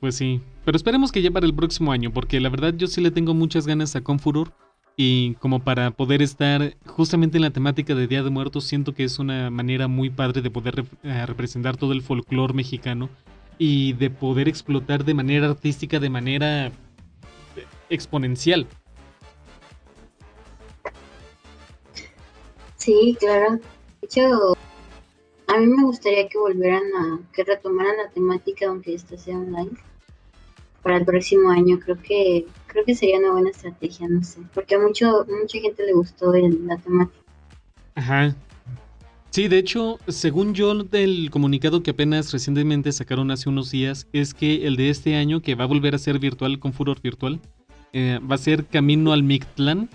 Pues 0.00 0.14
sí, 0.14 0.40
pero 0.64 0.76
esperemos 0.76 1.12
que 1.12 1.22
ya 1.22 1.30
para 1.30 1.46
el 1.46 1.54
próximo 1.54 1.92
año, 1.92 2.12
porque 2.12 2.40
la 2.40 2.48
verdad 2.48 2.72
yo 2.76 2.86
sí 2.86 3.00
le 3.00 3.10
tengo 3.10 3.34
muchas 3.34 3.66
ganas 3.66 3.96
a 3.96 4.00
Confuror. 4.00 4.52
Y 5.00 5.34
como 5.34 5.60
para 5.60 5.92
poder 5.92 6.22
estar 6.22 6.74
justamente 6.86 7.38
en 7.38 7.42
la 7.42 7.52
temática 7.52 7.94
de 7.94 8.08
Día 8.08 8.24
de 8.24 8.30
Muertos, 8.30 8.64
siento 8.64 8.94
que 8.94 9.04
es 9.04 9.20
una 9.20 9.48
manera 9.48 9.86
muy 9.86 10.10
padre 10.10 10.42
de 10.42 10.50
poder 10.50 10.84
eh, 11.04 11.24
representar 11.24 11.76
todo 11.76 11.92
el 11.92 12.02
folclore 12.02 12.52
mexicano 12.52 13.08
y 13.58 13.92
de 13.92 14.10
poder 14.10 14.48
explotar 14.48 15.04
de 15.04 15.14
manera 15.14 15.48
artística, 15.48 16.00
de 16.00 16.10
manera 16.10 16.72
exponencial. 17.90 18.66
Sí, 22.76 23.16
claro. 23.18 23.52
De 24.00 24.06
hecho, 24.06 24.56
a 25.46 25.58
mí 25.58 25.66
me 25.66 25.82
gustaría 25.82 26.28
que 26.28 26.38
volvieran 26.38 26.82
a, 26.96 27.20
que 27.32 27.44
retomaran 27.44 27.96
la 27.96 28.10
temática, 28.10 28.66
aunque 28.66 28.94
esta 28.94 29.16
sea 29.18 29.36
online, 29.36 29.70
para 30.82 30.98
el 30.98 31.04
próximo 31.04 31.50
año. 31.50 31.78
Creo 31.80 32.00
que, 32.00 32.46
creo 32.66 32.84
que 32.84 32.94
sería 32.94 33.18
una 33.18 33.32
buena 33.32 33.50
estrategia, 33.50 34.08
no 34.08 34.22
sé, 34.22 34.40
porque 34.54 34.76
a 34.76 34.78
mucho, 34.78 35.26
mucha 35.28 35.58
gente 35.58 35.84
le 35.84 35.92
gustó 35.92 36.32
la 36.32 36.76
temática. 36.76 37.18
Ajá, 37.94 38.34
Sí, 39.30 39.46
de 39.46 39.58
hecho, 39.58 39.98
según 40.08 40.54
yo 40.54 40.74
del 40.74 41.30
comunicado 41.30 41.82
que 41.82 41.90
apenas 41.90 42.32
recientemente 42.32 42.90
sacaron 42.92 43.30
hace 43.30 43.48
unos 43.48 43.70
días, 43.70 44.08
es 44.12 44.32
que 44.32 44.66
el 44.66 44.76
de 44.76 44.88
este 44.88 45.16
año, 45.16 45.42
que 45.42 45.54
va 45.54 45.64
a 45.64 45.66
volver 45.68 45.94
a 45.94 45.98
ser 45.98 46.18
virtual 46.18 46.58
con 46.58 46.72
Furor 46.72 47.00
Virtual, 47.02 47.38
eh, 47.92 48.20
va 48.20 48.34
a 48.34 48.38
ser 48.38 48.66
Camino 48.66 49.12
al 49.12 49.22
Mictlán 49.22 49.88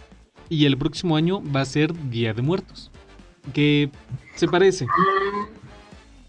y 0.50 0.66
el 0.66 0.78
próximo 0.78 1.16
año 1.16 1.42
va 1.52 1.62
a 1.62 1.66
ser 1.66 1.94
Día 2.10 2.34
de 2.34 2.42
Muertos. 2.42 2.92
Que 3.54 3.90
se 4.36 4.48
parece. 4.48 4.88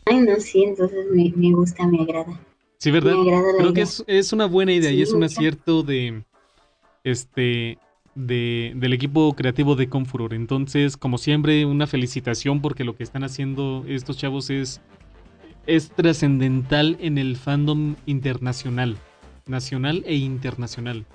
Ay, 0.07 0.21
no, 0.21 0.35
sí, 0.39 0.65
entonces 0.65 1.07
me, 1.13 1.53
gusta, 1.53 1.87
me 1.87 2.03
agrada. 2.03 2.39
Sí, 2.79 2.91
¿verdad? 2.91 3.15
Creo 3.59 3.73
que 3.73 3.83
es, 3.83 4.33
una 4.33 4.47
buena 4.47 4.73
idea 4.73 4.91
y 4.91 5.03
es 5.03 5.13
un 5.13 5.25
acierto 5.25 5.83
de 5.83 6.23
este 7.05 7.79
de, 8.15 8.73
del 8.77 8.93
equipo 8.93 9.35
creativo 9.35 9.77
de 9.77 9.89
Confuror. 9.89 10.35
Entonces, 10.35 10.97
como 10.97 11.19
siempre, 11.19 11.65
una 11.65 11.87
felicitación 11.87 12.61
porque 12.61 12.85
lo 12.85 12.97
que 12.97 13.03
están 13.03 13.25
haciendo 13.25 13.85
estos 13.89 14.19
chavos 14.19 14.51
es, 14.51 14.81
es 15.67 15.91
trascendental 15.91 16.97
en 17.01 17.19
el 17.19 17.37
fandom 17.37 17.97
internacional, 18.07 18.99
nacional 19.47 20.05
e 20.07 20.17
internacional. 20.17 21.07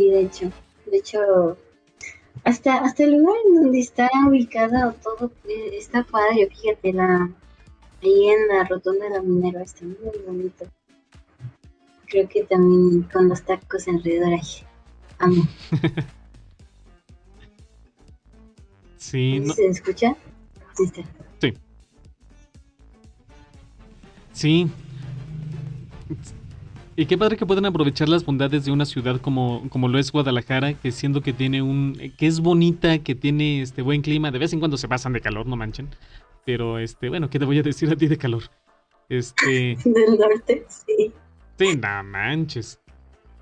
Sí, 0.00 0.08
de 0.08 0.20
hecho, 0.22 0.50
de 0.86 0.96
hecho, 0.96 1.58
hasta, 2.44 2.76
hasta 2.76 3.04
el 3.04 3.18
lugar 3.18 3.36
en 3.44 3.54
donde 3.56 3.80
está 3.80 4.08
ubicado 4.26 4.94
todo 4.94 5.30
eh, 5.46 5.76
está 5.76 6.04
padre, 6.04 6.48
fíjate, 6.48 6.94
la, 6.94 7.30
ahí 8.02 8.28
en 8.30 8.48
la 8.48 8.64
rotonda 8.64 9.04
de 9.04 9.10
la 9.10 9.20
minera 9.20 9.62
está 9.62 9.84
muy 9.84 10.18
bonito 10.26 10.64
creo 12.06 12.26
que 12.28 12.44
también 12.44 13.02
con 13.12 13.28
los 13.28 13.42
tacos 13.42 13.86
alrededor 13.88 14.32
ahí. 14.32 14.66
Amo. 15.18 15.46
sí. 18.96 19.44
¿Se 19.54 19.66
escucha? 19.66 20.16
Sí. 20.74 20.90
Sí. 21.40 21.54
Sí. 24.32 24.70
Y 27.00 27.06
qué 27.06 27.16
padre 27.16 27.38
que 27.38 27.46
puedan 27.46 27.64
aprovechar 27.64 28.10
las 28.10 28.26
bondades 28.26 28.66
de 28.66 28.72
una 28.72 28.84
ciudad 28.84 29.22
como, 29.22 29.66
como 29.70 29.88
lo 29.88 29.98
es 29.98 30.12
Guadalajara, 30.12 30.74
que 30.74 30.92
siendo 30.92 31.22
que 31.22 31.32
tiene 31.32 31.62
un. 31.62 31.94
que 32.18 32.26
es 32.26 32.40
bonita, 32.40 32.98
que 32.98 33.14
tiene 33.14 33.62
este 33.62 33.80
buen 33.80 34.02
clima. 34.02 34.30
De 34.30 34.38
vez 34.38 34.52
en 34.52 34.58
cuando 34.58 34.76
se 34.76 34.86
pasan 34.86 35.14
de 35.14 35.22
calor, 35.22 35.46
no 35.46 35.56
manchen. 35.56 35.88
Pero 36.44 36.78
este, 36.78 37.08
bueno, 37.08 37.30
¿qué 37.30 37.38
te 37.38 37.46
voy 37.46 37.58
a 37.58 37.62
decir 37.62 37.90
a 37.90 37.96
ti 37.96 38.06
de 38.06 38.18
calor? 38.18 38.42
Este. 39.08 39.78
Del 39.86 40.18
norte, 40.18 40.66
sí. 40.68 41.10
Sí, 41.58 41.74
no 41.74 42.04
manches. 42.04 42.78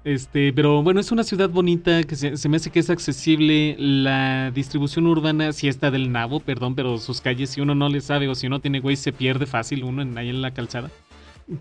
Este, 0.05 0.53
pero 0.53 0.85
bueno, 0.85 1.01
es 1.01 1.11
una 1.11 1.25
ciudad 1.25 1.51
bonita 1.51 2.05
que 2.05 2.15
se, 2.15 2.49
me 2.49 2.59
hace 2.59 2.71
que 2.71 2.79
es 2.79 2.91
accesible. 2.91 3.75
La 3.77 4.53
distribución 4.53 5.09
urbana 5.09 5.53
sí 5.53 5.67
está 5.67 5.91
del 5.91 6.13
nabo, 6.13 6.39
perdón, 6.39 6.77
pero 6.77 6.97
sus 6.99 7.21
calles, 7.21 7.51
si 7.51 7.61
uno 7.61 7.75
no 7.75 7.89
le 7.89 8.03
sabe 8.03 8.29
o 8.29 8.37
si 8.37 8.47
uno 8.47 8.61
tiene 8.61 8.79
güey, 8.79 8.95
se 8.95 9.13
pierde 9.13 9.47
fácil 9.47 9.83
uno 9.83 10.01
en, 10.01 10.17
ahí 10.17 10.29
en 10.29 10.43
la 10.43 10.55
calzada. 10.55 10.93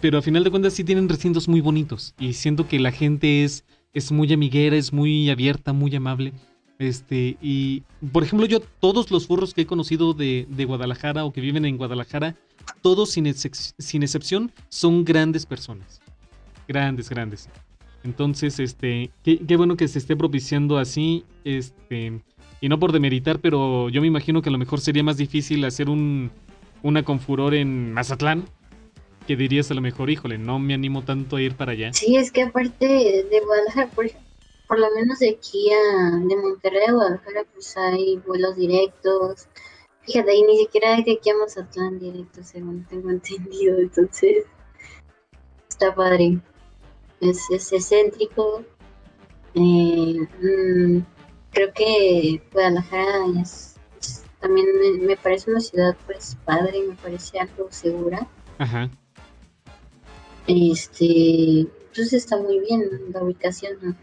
Pero 0.02 0.18
a 0.18 0.22
final 0.22 0.44
de 0.44 0.52
cuentas 0.52 0.74
sí 0.74 0.84
tienen 0.84 1.08
recintos 1.10 1.48
muy 1.48 1.62
bonitos. 1.62 2.14
Y 2.20 2.34
siento 2.34 2.68
que 2.68 2.80
la 2.80 2.92
gente 2.92 3.44
es, 3.44 3.64
es 3.94 4.12
muy 4.12 4.32
amiguera, 4.34 4.76
es 4.76 4.92
muy 4.92 5.30
abierta, 5.30 5.74
muy 5.74 5.96
amable. 5.96 6.34
Este, 6.80 7.38
y 7.42 7.84
por 8.12 8.24
ejemplo, 8.24 8.46
yo, 8.46 8.60
todos 8.60 9.10
los 9.10 9.28
furros 9.28 9.54
que 9.54 9.62
he 9.62 9.66
conocido 9.66 10.14
de, 10.14 10.46
de 10.50 10.66
Guadalajara 10.66 11.26
o 11.26 11.34
que 11.34 11.42
viven 11.42 11.66
en 11.66 11.78
Guadalajara, 11.78 12.36
todos 12.82 13.12
sin, 13.12 13.34
sin 13.34 14.04
excepción, 14.04 14.52
son 14.70 15.04
grandes 15.06 15.46
personas 15.46 16.02
Grandes, 16.68 17.10
grandes. 17.10 17.50
Entonces, 18.04 18.60
este, 18.60 19.10
qué, 19.24 19.56
bueno 19.58 19.78
que 19.78 19.88
se 19.88 20.00
esté 20.00 20.16
propiciando 20.16 20.78
así, 20.78 21.24
este, 21.44 22.22
y 22.62 22.70
no 22.70 22.78
por 22.80 22.92
demeritar, 22.92 23.40
pero 23.40 23.90
yo 23.90 24.02
me 24.02 24.08
imagino 24.08 24.42
que 24.42 24.50
a 24.50 24.52
lo 24.52 24.58
mejor 24.58 24.82
sería 24.82 25.04
más 25.04 25.18
difícil 25.18 25.64
hacer 25.66 25.90
un, 25.90 26.30
una 26.84 27.04
con 27.04 27.20
furor 27.20 27.54
en 27.54 27.94
Mazatlán, 27.94 28.46
que 29.28 29.36
dirías 29.36 29.70
a 29.70 29.74
lo 29.74 29.82
mejor, 29.82 30.10
híjole, 30.10 30.38
no 30.38 30.58
me 30.58 30.74
animo 30.74 31.04
tanto 31.04 31.36
a 31.36 31.42
ir 31.42 31.56
para 31.56 31.74
allá. 31.74 31.94
Sí, 31.94 32.16
es 32.16 32.32
que 32.32 32.44
aparte 32.44 32.88
de 33.30 33.42
Guadalajara, 33.46 33.90
por, 33.90 34.10
por 34.68 34.80
lo 34.80 34.88
menos 34.96 35.20
de 35.20 35.30
aquí 35.30 35.70
a, 35.72 36.18
de 36.18 36.36
Monterrey 36.36 36.86
a 36.88 36.94
Guadalajara, 36.94 37.44
pues 37.54 37.76
hay 37.78 38.18
vuelos 38.26 38.56
directos. 38.56 39.48
Fíjate, 40.02 40.36
y 40.36 40.44
ni 40.44 40.58
siquiera 40.58 40.96
hay 40.96 41.04
de 41.04 41.14
aquí 41.14 41.30
a 41.30 41.36
Mazatlán 41.36 42.00
directo, 42.00 42.42
según 42.42 42.86
tengo 42.86 43.10
entendido, 43.12 43.78
entonces 43.78 44.46
está 45.70 45.94
padre 45.94 46.40
es, 47.22 47.50
es 47.52 47.72
excéntrico. 47.72 48.64
Eh, 49.54 50.20
mm, 50.42 51.00
creo 51.52 51.74
que 51.74 52.42
Guadalajara 52.52 53.26
es, 53.42 53.76
también 54.40 54.68
me, 55.02 55.18
parece 55.18 55.52
una 55.52 55.60
ciudad 55.60 55.96
pues 56.06 56.38
padre, 56.46 56.84
me 56.88 56.96
parece 56.96 57.40
algo 57.40 57.68
segura. 57.72 58.28
Ajá. 58.60 58.90
Este, 60.48 61.60
entonces 61.60 62.14
está 62.14 62.38
muy 62.38 62.60
bien 62.60 62.90
la 63.12 63.24
ubicación, 63.24 63.96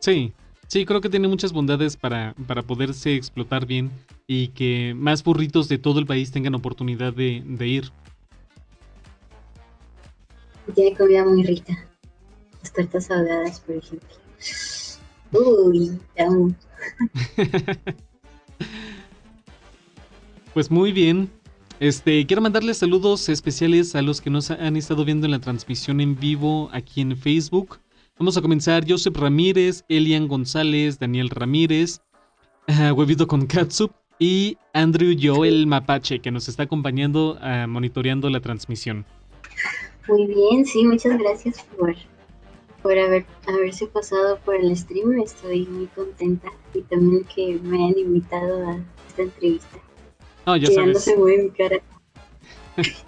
Sí, 0.00 0.32
Sí, 0.68 0.84
creo 0.84 1.00
que 1.00 1.08
tiene 1.08 1.28
muchas 1.28 1.54
bondades 1.54 1.96
para, 1.96 2.34
para 2.46 2.62
poderse 2.62 3.14
explotar 3.14 3.64
bien 3.64 3.90
y 4.26 4.48
que 4.48 4.92
más 4.94 5.24
burritos 5.24 5.66
de 5.66 5.78
todo 5.78 5.98
el 5.98 6.04
país 6.04 6.30
tengan 6.30 6.54
oportunidad 6.54 7.14
de, 7.14 7.42
de 7.42 7.66
ir. 7.66 7.90
Tiene 10.74 10.94
comida 10.94 11.24
muy 11.24 11.42
rica. 11.42 11.74
Las 12.60 12.70
tortas 12.74 13.10
ahogadas, 13.10 13.60
por 13.60 13.76
ejemplo. 13.76 14.08
Uy, 15.32 15.98
amo. 16.18 16.54
pues 20.52 20.70
muy 20.70 20.92
bien. 20.92 21.30
Este, 21.80 22.26
quiero 22.26 22.42
mandarles 22.42 22.78
saludos 22.78 23.28
especiales 23.28 23.94
a 23.94 24.02
los 24.02 24.20
que 24.20 24.30
nos 24.30 24.50
han 24.50 24.76
estado 24.76 25.04
viendo 25.04 25.26
en 25.26 25.30
la 25.30 25.38
transmisión 25.38 26.00
en 26.00 26.18
vivo 26.18 26.68
aquí 26.72 27.00
en 27.00 27.16
Facebook. 27.16 27.78
Vamos 28.18 28.36
a 28.36 28.42
comenzar. 28.42 28.84
Joseph 28.88 29.16
Ramírez, 29.16 29.84
Elian 29.88 30.26
González, 30.26 30.98
Daniel 30.98 31.30
Ramírez, 31.30 32.00
uh, 32.66 32.92
Huevito 32.96 33.28
con 33.28 33.46
Katsup 33.46 33.92
y 34.18 34.58
Andrew 34.72 35.16
Joel 35.20 35.68
Mapache, 35.68 36.18
que 36.18 36.32
nos 36.32 36.48
está 36.48 36.64
acompañando 36.64 37.38
uh, 37.40 37.68
monitoreando 37.68 38.28
la 38.28 38.40
transmisión. 38.40 39.06
Muy 40.08 40.26
bien, 40.26 40.66
sí, 40.66 40.84
muchas 40.84 41.16
gracias 41.16 41.64
por, 41.78 41.94
por 42.82 42.98
haber, 42.98 43.24
haberse 43.46 43.86
pasado 43.86 44.40
por 44.44 44.56
el 44.56 44.76
stream. 44.76 45.20
Estoy 45.20 45.64
muy 45.66 45.86
contenta 45.86 46.48
y 46.74 46.80
también 46.82 47.22
que 47.32 47.60
me 47.62 47.84
hayan 47.84 47.98
invitado 48.00 48.68
a 48.68 48.80
esta 49.06 49.22
entrevista. 49.22 49.78
No, 50.48 50.56
ya 50.56 50.70
sabes. 50.70 50.94
no 50.94 51.00
se 51.00 51.14
mueve 51.14 51.42
mi 51.42 51.50
cara. 51.50 51.76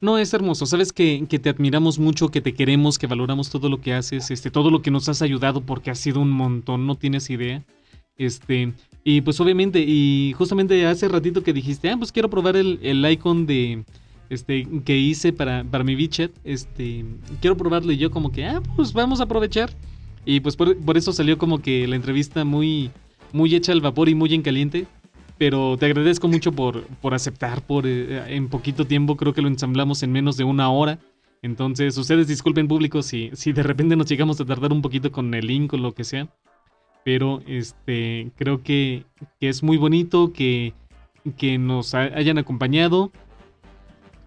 No, 0.00 0.18
es 0.18 0.34
hermoso. 0.34 0.66
Sabes 0.66 0.92
que, 0.92 1.24
que, 1.28 1.38
te 1.38 1.48
admiramos 1.48 1.98
mucho, 1.98 2.28
que 2.28 2.42
te 2.42 2.52
queremos, 2.52 2.98
que 2.98 3.06
valoramos 3.06 3.48
todo 3.48 3.70
lo 3.70 3.80
que 3.80 3.94
haces, 3.94 4.30
este, 4.30 4.50
todo 4.50 4.70
lo 4.70 4.82
que 4.82 4.90
nos 4.90 5.08
has 5.08 5.22
ayudado, 5.22 5.62
porque 5.62 5.90
ha 5.90 5.94
sido 5.94 6.20
un 6.20 6.30
montón, 6.30 6.86
no 6.86 6.96
tienes 6.96 7.30
idea. 7.30 7.64
Este, 8.18 8.74
y 9.02 9.22
pues 9.22 9.40
obviamente, 9.40 9.80
y 9.80 10.34
justamente 10.36 10.84
hace 10.86 11.08
ratito 11.08 11.42
que 11.42 11.54
dijiste, 11.54 11.88
ah, 11.88 11.96
pues 11.96 12.12
quiero 12.12 12.28
probar 12.28 12.56
el, 12.56 12.78
el 12.82 13.10
icon 13.10 13.46
de 13.46 13.84
este 14.28 14.68
que 14.84 14.98
hice 14.98 15.32
para, 15.32 15.64
para 15.64 15.84
mi 15.84 15.96
WeChat. 15.96 16.30
Este, 16.44 17.04
quiero 17.40 17.56
probarlo 17.56 17.90
y 17.92 17.96
yo 17.96 18.10
como 18.10 18.30
que, 18.30 18.44
ah, 18.44 18.62
pues 18.76 18.92
vamos 18.92 19.20
a 19.20 19.24
aprovechar. 19.24 19.70
Y 20.26 20.40
pues 20.40 20.54
por, 20.54 20.76
por 20.76 20.98
eso 20.98 21.12
salió 21.12 21.38
como 21.38 21.62
que 21.62 21.88
la 21.88 21.96
entrevista 21.96 22.44
muy, 22.44 22.90
muy 23.32 23.54
hecha 23.54 23.72
al 23.72 23.80
vapor 23.80 24.10
y 24.10 24.14
muy 24.14 24.34
en 24.34 24.42
caliente 24.42 24.86
pero 25.38 25.76
te 25.76 25.86
agradezco 25.86 26.28
mucho 26.28 26.52
por, 26.52 26.86
por 26.86 27.14
aceptar, 27.14 27.62
por 27.62 27.86
eh, 27.86 28.34
en 28.34 28.48
poquito 28.48 28.86
tiempo 28.86 29.16
creo 29.16 29.32
que 29.32 29.42
lo 29.42 29.48
ensamblamos 29.48 30.02
en 30.02 30.12
menos 30.12 30.36
de 30.36 30.44
una 30.44 30.70
hora. 30.70 30.98
Entonces, 31.42 31.98
ustedes 31.98 32.26
disculpen 32.26 32.68
público 32.68 33.02
si, 33.02 33.30
si 33.34 33.52
de 33.52 33.62
repente 33.62 33.96
nos 33.96 34.08
llegamos 34.08 34.40
a 34.40 34.46
tardar 34.46 34.72
un 34.72 34.80
poquito 34.80 35.12
con 35.12 35.34
el 35.34 35.46
link 35.46 35.72
o 35.74 35.76
lo 35.76 35.92
que 35.92 36.04
sea. 36.04 36.28
Pero 37.04 37.42
este 37.46 38.30
creo 38.36 38.62
que, 38.62 39.04
que 39.38 39.50
es 39.50 39.62
muy 39.62 39.76
bonito 39.76 40.32
que, 40.32 40.72
que 41.36 41.58
nos 41.58 41.94
hayan 41.94 42.38
acompañado. 42.38 43.12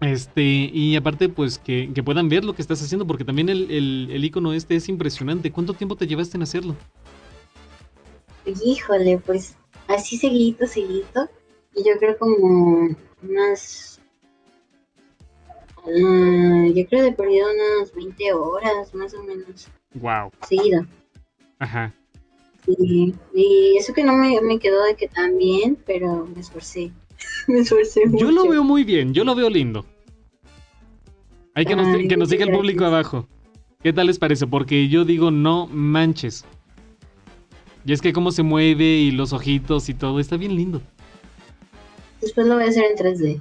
Este, 0.00 0.42
y 0.42 0.94
aparte, 0.94 1.28
pues 1.28 1.58
que, 1.58 1.90
que, 1.92 2.04
puedan 2.04 2.28
ver 2.28 2.44
lo 2.44 2.54
que 2.54 2.62
estás 2.62 2.80
haciendo, 2.80 3.04
porque 3.04 3.24
también 3.24 3.48
el, 3.48 3.68
el, 3.68 4.08
el 4.12 4.24
icono 4.24 4.52
este 4.52 4.76
es 4.76 4.88
impresionante. 4.88 5.50
¿Cuánto 5.50 5.74
tiempo 5.74 5.96
te 5.96 6.06
llevaste 6.06 6.36
en 6.36 6.44
hacerlo? 6.44 6.76
Híjole, 8.64 9.18
pues 9.18 9.56
así 9.88 10.16
seguidito, 10.16 10.66
seguidito. 10.66 11.28
Y 11.74 11.84
yo 11.84 11.98
creo 11.98 12.16
como 12.18 12.88
unas. 13.22 14.00
Uh, 15.84 16.72
yo 16.74 16.86
creo 16.86 17.02
de 17.02 17.12
perdido 17.12 17.48
unas 17.50 17.92
20 17.94 18.32
horas, 18.34 18.94
más 18.94 19.14
o 19.14 19.22
menos. 19.22 19.68
Wow. 19.94 20.30
Seguido. 20.46 20.86
Ajá. 21.58 21.92
Y 22.66 23.76
eso 23.78 23.94
que 23.94 24.04
no 24.04 24.12
me, 24.12 24.40
me 24.42 24.58
quedó 24.58 24.84
de 24.84 24.94
que 24.94 25.08
tan 25.08 25.38
bien, 25.38 25.78
pero 25.86 26.26
me 26.26 26.40
esforcé. 26.40 26.92
me 27.48 27.60
esforcé 27.60 28.06
mucho. 28.06 28.26
Yo 28.26 28.30
lo 28.30 28.48
veo 28.48 28.62
muy 28.62 28.84
bien, 28.84 29.14
yo 29.14 29.24
lo 29.24 29.34
veo 29.34 29.48
lindo. 29.48 29.84
Hay 31.54 31.64
que, 31.64 31.74
nos, 31.74 31.88
que 32.08 32.16
nos 32.16 32.28
diga 32.28 32.44
el 32.44 32.52
público 32.52 32.84
abajo. 32.84 33.26
¿Qué 33.82 33.92
tal 33.92 34.06
les 34.06 34.18
parece? 34.18 34.46
Porque 34.46 34.88
yo 34.88 35.04
digo, 35.04 35.30
no 35.30 35.66
manches. 35.66 36.44
Y 37.84 37.92
es 37.92 38.02
que 38.02 38.12
cómo 38.12 38.30
se 38.32 38.42
mueve 38.42 38.84
y 38.84 39.10
los 39.10 39.32
ojitos 39.32 39.88
y 39.88 39.94
todo, 39.94 40.20
está 40.20 40.36
bien 40.36 40.54
lindo. 40.56 40.82
Después 42.20 42.46
lo 42.46 42.54
voy 42.56 42.64
a 42.64 42.68
hacer 42.68 42.84
en 42.90 42.96
3D. 42.96 43.40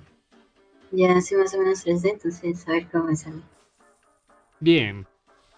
Ya 0.91 1.19
sé 1.21 1.35
más 1.37 1.53
o 1.53 1.59
menos 1.59 1.85
3D, 1.85 2.11
entonces 2.13 2.67
a 2.67 2.71
ver 2.71 2.87
cómo 2.91 3.05
me 3.05 3.15
sale. 3.15 3.41
Bien, 4.59 5.05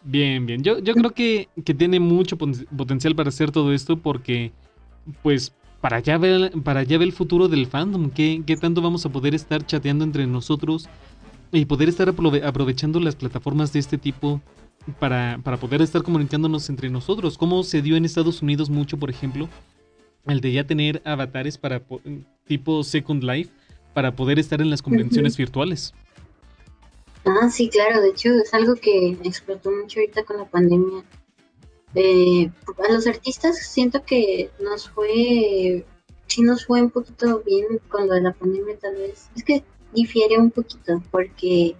bien, 0.03 0.45
bien. 0.45 0.63
Yo, 0.63 0.79
yo 0.79 0.93
creo 0.93 1.11
que, 1.11 1.49
que 1.63 1.73
tiene 1.73 1.99
mucho 1.99 2.37
potencial 2.37 3.15
para 3.15 3.29
hacer 3.29 3.51
todo 3.51 3.73
esto 3.73 3.97
porque, 3.97 4.51
pues, 5.21 5.53
para 5.81 5.97
allá 5.97 6.17
ve, 6.17 6.35
el- 6.35 6.61
para 6.63 6.81
allá 6.81 6.97
el 6.97 7.13
futuro 7.13 7.47
del 7.47 7.67
fandom. 7.67 8.09
¿Qué, 8.09 8.41
¿Qué 8.45 8.57
tanto 8.57 8.81
vamos 8.81 9.05
a 9.05 9.09
poder 9.09 9.35
estar 9.35 9.65
chateando 9.65 10.03
entre 10.03 10.25
nosotros 10.27 10.89
y 11.51 11.65
poder 11.65 11.89
estar 11.89 12.07
aprove- 12.13 12.43
aprovechando 12.43 12.99
las 12.99 13.15
plataformas 13.15 13.71
de 13.71 13.79
este 13.79 13.97
tipo 13.97 14.41
para, 14.99 15.39
para 15.43 15.57
poder 15.57 15.81
estar 15.81 16.03
comunicándonos 16.03 16.69
entre 16.69 16.89
nosotros? 16.89 17.37
¿Cómo 17.37 17.63
se 17.63 17.81
dio 17.81 17.95
en 17.95 18.05
Estados 18.05 18.41
Unidos 18.41 18.69
mucho, 18.69 18.97
por 18.97 19.09
ejemplo, 19.09 19.49
el 20.25 20.41
de 20.41 20.51
ya 20.51 20.63
tener 20.65 21.01
avatares 21.05 21.57
para 21.57 21.79
po- 21.79 22.01
tipo 22.45 22.83
Second 22.83 23.23
Life 23.23 23.51
para 23.93 24.15
poder 24.15 24.39
estar 24.39 24.61
en 24.61 24.69
las 24.69 24.81
convenciones 24.81 25.37
virtuales? 25.37 25.93
Ah, 27.25 27.49
sí, 27.49 27.69
claro, 27.69 28.01
de 28.01 28.09
hecho 28.09 28.29
es 28.33 28.53
algo 28.53 28.75
que 28.75 29.17
explotó 29.23 29.71
mucho 29.71 29.99
ahorita 29.99 30.23
con 30.23 30.37
la 30.37 30.45
pandemia. 30.45 31.03
Eh, 31.95 32.49
a 32.87 32.93
los 32.93 33.07
artistas 33.07 33.57
siento 33.57 34.03
que 34.03 34.51
nos 34.61 34.89
fue, 34.89 35.85
sí 36.27 36.41
nos 36.41 36.65
fue 36.65 36.81
un 36.81 36.91
poquito 36.91 37.41
bien 37.45 37.65
con 37.89 38.07
lo 38.07 38.13
de 38.13 38.21
la 38.21 38.33
pandemia 38.33 38.77
tal 38.79 38.95
vez. 38.95 39.27
Es 39.35 39.43
que 39.43 39.63
difiere 39.93 40.37
un 40.37 40.51
poquito 40.51 41.01
porque 41.11 41.75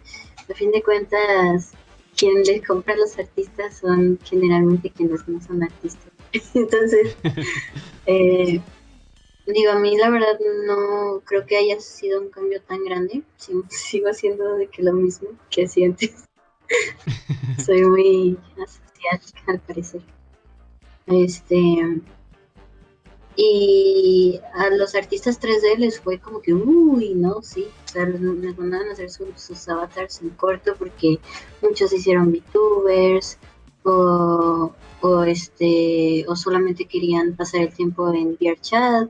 a 0.50 0.54
fin 0.56 0.72
de 0.72 0.82
cuentas 0.82 1.72
quien 2.16 2.44
les 2.44 2.66
compra 2.66 2.94
a 2.94 2.98
los 2.98 3.18
artistas 3.18 3.78
son 3.78 4.20
generalmente 4.24 4.90
quienes 4.90 5.28
no 5.28 5.42
son 5.42 5.64
artistas. 5.64 6.12
Entonces, 6.54 7.16
eh, 8.06 8.62
digo, 9.48 9.72
a 9.72 9.80
mí 9.80 9.98
la 9.98 10.10
verdad 10.10 10.40
no 10.66 11.22
creo 11.26 11.46
que 11.46 11.58
haya 11.58 11.80
sido 11.80 12.22
un 12.22 12.30
cambio 12.30 12.62
tan 12.62 12.84
grande. 12.84 13.24
Sigo 13.70 14.10
haciendo 14.10 14.56
de 14.56 14.68
que 14.68 14.84
lo 14.84 14.94
mismo 14.94 15.30
que 15.50 15.66
hacía 15.66 15.88
antes. 15.88 16.26
Soy 17.66 17.84
muy 17.84 18.38
asocial, 18.54 19.22
al 19.48 19.60
parecer. 19.60 20.02
Este. 21.08 22.02
Y 23.42 24.38
a 24.54 24.70
los 24.70 24.96
artistas 24.96 25.40
3D 25.40 25.78
les 25.78 26.02
fue 26.02 26.20
como 26.20 26.42
que, 26.42 26.54
uy, 26.54 27.14
no, 27.16 27.42
sí. 27.42 27.68
O 27.86 27.88
sea, 27.88 28.06
les, 28.06 28.20
les 28.20 28.58
mandaban 28.58 28.90
a 28.90 28.92
hacer 28.92 29.10
sus, 29.10 29.30
sus 29.38 29.70
avatars 29.70 30.22
en 30.22 30.32
corto 30.32 30.76
porque 30.78 31.20
muchos 31.62 31.94
hicieron 31.94 32.34
VTubers 32.34 33.38
o, 33.84 34.74
o 35.00 35.24
este 35.24 36.26
o 36.28 36.36
solamente 36.36 36.84
querían 36.84 37.38
pasar 37.38 37.62
el 37.62 37.74
tiempo 37.74 38.14
en 38.14 38.36
VRChat 38.36 39.10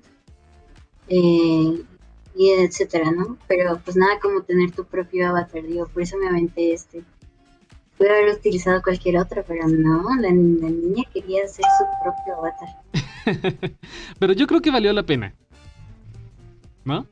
eh, 1.07 1.84
y 2.36 2.49
etcétera, 2.51 3.09
¿no? 3.11 3.36
Pero 3.47 3.82
pues 3.84 3.97
nada 3.97 4.19
como 4.19 4.43
tener 4.43 4.69
tu 4.73 4.86
propio 4.86 5.27
avatar, 5.27 5.63
digo, 5.63 5.88
por 5.88 6.03
eso 6.03 6.17
me 6.17 6.27
aventé 6.27 6.73
este. 6.73 7.03
Pude 8.00 8.10
haber 8.10 8.36
utilizado 8.36 8.82
cualquier 8.82 9.18
otro, 9.18 9.43
pero 9.47 9.68
no, 9.68 10.04
la, 10.16 10.30
la 10.30 10.70
niña 10.70 11.04
quería 11.14 11.43
hacer 11.43 11.66
su 11.78 11.86
propio 12.02 12.36
avatar. 12.38 12.70
Pero 14.20 14.34
yo 14.34 14.47
creo 14.47 14.62
que 14.62 14.72
valió 14.72 14.91
la 14.93 15.04
pena. 15.04 15.36
¿No? 16.86 17.06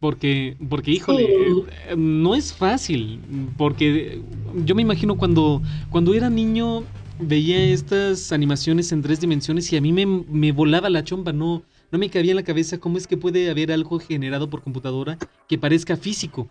Porque, 0.00 0.56
porque 0.68 0.92
híjole, 0.92 1.26
Sí. 1.26 1.64
eh, 1.88 1.96
no 1.96 2.34
es 2.36 2.54
fácil. 2.54 3.20
Porque 3.56 4.22
yo 4.64 4.74
me 4.74 4.82
imagino 4.82 5.16
cuando, 5.16 5.60
cuando 5.90 6.14
era 6.14 6.30
niño 6.30 6.84
veía 7.18 7.58
estas 7.64 8.32
animaciones 8.32 8.92
en 8.92 9.02
tres 9.02 9.20
dimensiones 9.20 9.72
y 9.72 9.76
a 9.76 9.80
mí 9.80 9.92
me, 9.92 10.06
me 10.06 10.52
volaba 10.52 10.90
la 10.90 11.04
chomba, 11.04 11.32
no, 11.32 11.62
no 11.92 11.98
me 11.98 12.10
cabía 12.10 12.32
en 12.32 12.36
la 12.36 12.42
cabeza 12.44 12.78
cómo 12.78 12.96
es 12.98 13.06
que 13.06 13.16
puede 13.16 13.50
haber 13.50 13.72
algo 13.72 13.98
generado 14.00 14.48
por 14.50 14.62
computadora 14.62 15.18
que 15.48 15.58
parezca 15.58 15.96
físico. 15.96 16.48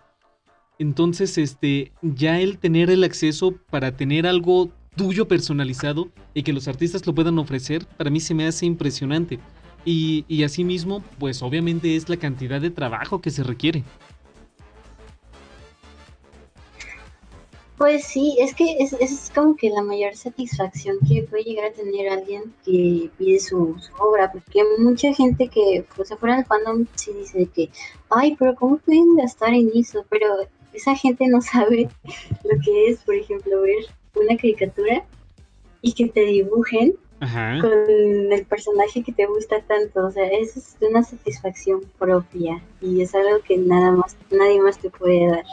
Entonces, 0.79 1.37
este, 1.37 1.91
ya 2.01 2.39
el 2.39 2.57
tener 2.57 2.89
el 2.89 3.03
acceso 3.03 3.55
para 3.69 3.95
tener 3.95 4.25
algo 4.25 4.69
tuyo 4.95 5.27
personalizado 5.27 6.09
y 6.33 6.43
que 6.43 6.53
los 6.53 6.67
artistas 6.67 7.05
lo 7.05 7.13
puedan 7.13 7.37
ofrecer, 7.39 7.85
para 7.97 8.09
mí 8.09 8.19
se 8.19 8.33
me 8.33 8.47
hace 8.47 8.65
impresionante. 8.65 9.39
Y, 9.85 10.25
y 10.27 10.43
asimismo, 10.43 11.03
pues 11.19 11.41
obviamente 11.41 11.95
es 11.95 12.09
la 12.09 12.17
cantidad 12.17 12.61
de 12.61 12.69
trabajo 12.69 13.21
que 13.21 13.31
se 13.31 13.43
requiere. 13.43 13.83
Pues 17.81 18.03
sí, 18.03 18.37
es 18.39 18.53
que 18.53 18.75
es, 18.77 18.93
es 18.93 19.31
como 19.33 19.55
que 19.55 19.71
la 19.71 19.81
mayor 19.81 20.15
satisfacción 20.15 20.99
que 20.99 21.23
puede 21.23 21.41
llegar 21.45 21.65
a 21.65 21.73
tener 21.73 22.09
alguien 22.09 22.53
que 22.63 23.09
pide 23.17 23.39
su, 23.39 23.75
obra, 23.97 24.31
porque 24.31 24.61
mucha 24.77 25.11
gente 25.15 25.47
que 25.47 25.83
pues 25.95 26.11
afuera 26.11 26.35
del 26.35 26.45
fandom 26.45 26.85
sí 26.93 27.11
dice 27.11 27.47
que, 27.47 27.71
ay, 28.11 28.35
pero 28.37 28.53
¿cómo 28.53 28.77
pueden 28.77 29.15
gastar 29.15 29.55
en 29.55 29.71
eso? 29.73 30.05
Pero 30.09 30.27
esa 30.73 30.95
gente 30.95 31.27
no 31.27 31.41
sabe 31.41 31.89
lo 32.43 32.59
que 32.63 32.87
es, 32.89 32.99
por 32.99 33.15
ejemplo, 33.15 33.61
ver 33.61 33.85
una 34.15 34.35
caricatura 34.35 35.05
y 35.81 35.93
que 35.93 36.07
te 36.07 36.21
dibujen 36.21 36.95
con 37.61 38.33
el 38.33 38.45
personaje 38.45 39.03
que 39.03 39.11
te 39.11 39.27
gusta 39.27 39.61
tanto. 39.61 40.07
O 40.07 40.11
sea, 40.11 40.25
eso 40.27 40.59
es 40.59 40.75
una 40.81 41.03
satisfacción 41.03 41.81
propia 41.99 42.61
y 42.81 43.01
es 43.01 43.13
algo 43.13 43.41
que 43.47 43.57
nada 43.57 43.91
más, 43.91 44.17
nadie 44.31 44.59
más 44.61 44.79
te 44.79 44.89
puede 44.89 45.27
dar. 45.27 45.45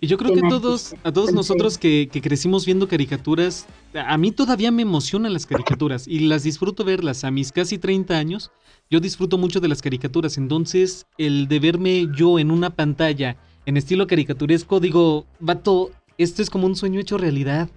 Y 0.00 0.06
yo 0.06 0.18
creo 0.18 0.34
que 0.34 0.42
todos, 0.48 0.94
a 1.02 1.12
todos 1.12 1.32
nosotros 1.32 1.78
que, 1.78 2.08
que, 2.12 2.20
crecimos 2.20 2.66
viendo 2.66 2.88
caricaturas, 2.88 3.66
a 3.94 4.18
mí 4.18 4.32
todavía 4.32 4.70
me 4.70 4.82
emocionan 4.82 5.32
las 5.32 5.46
caricaturas 5.46 6.06
y 6.06 6.20
las 6.20 6.42
disfruto 6.42 6.84
verlas. 6.84 7.24
A 7.24 7.30
mis 7.30 7.52
casi 7.52 7.78
30 7.78 8.14
años, 8.14 8.50
yo 8.90 9.00
disfruto 9.00 9.38
mucho 9.38 9.60
de 9.60 9.68
las 9.68 9.80
caricaturas. 9.80 10.36
Entonces, 10.36 11.06
el 11.16 11.48
de 11.48 11.58
verme 11.58 12.08
yo 12.14 12.38
en 12.38 12.50
una 12.50 12.70
pantalla 12.70 13.38
en 13.66 13.76
estilo 13.76 14.06
caricaturesco, 14.06 14.80
digo, 14.80 15.26
vato, 15.40 15.90
esto 16.18 16.42
es 16.42 16.50
como 16.50 16.66
un 16.66 16.76
sueño 16.76 17.00
hecho 17.00 17.18
realidad. 17.18 17.68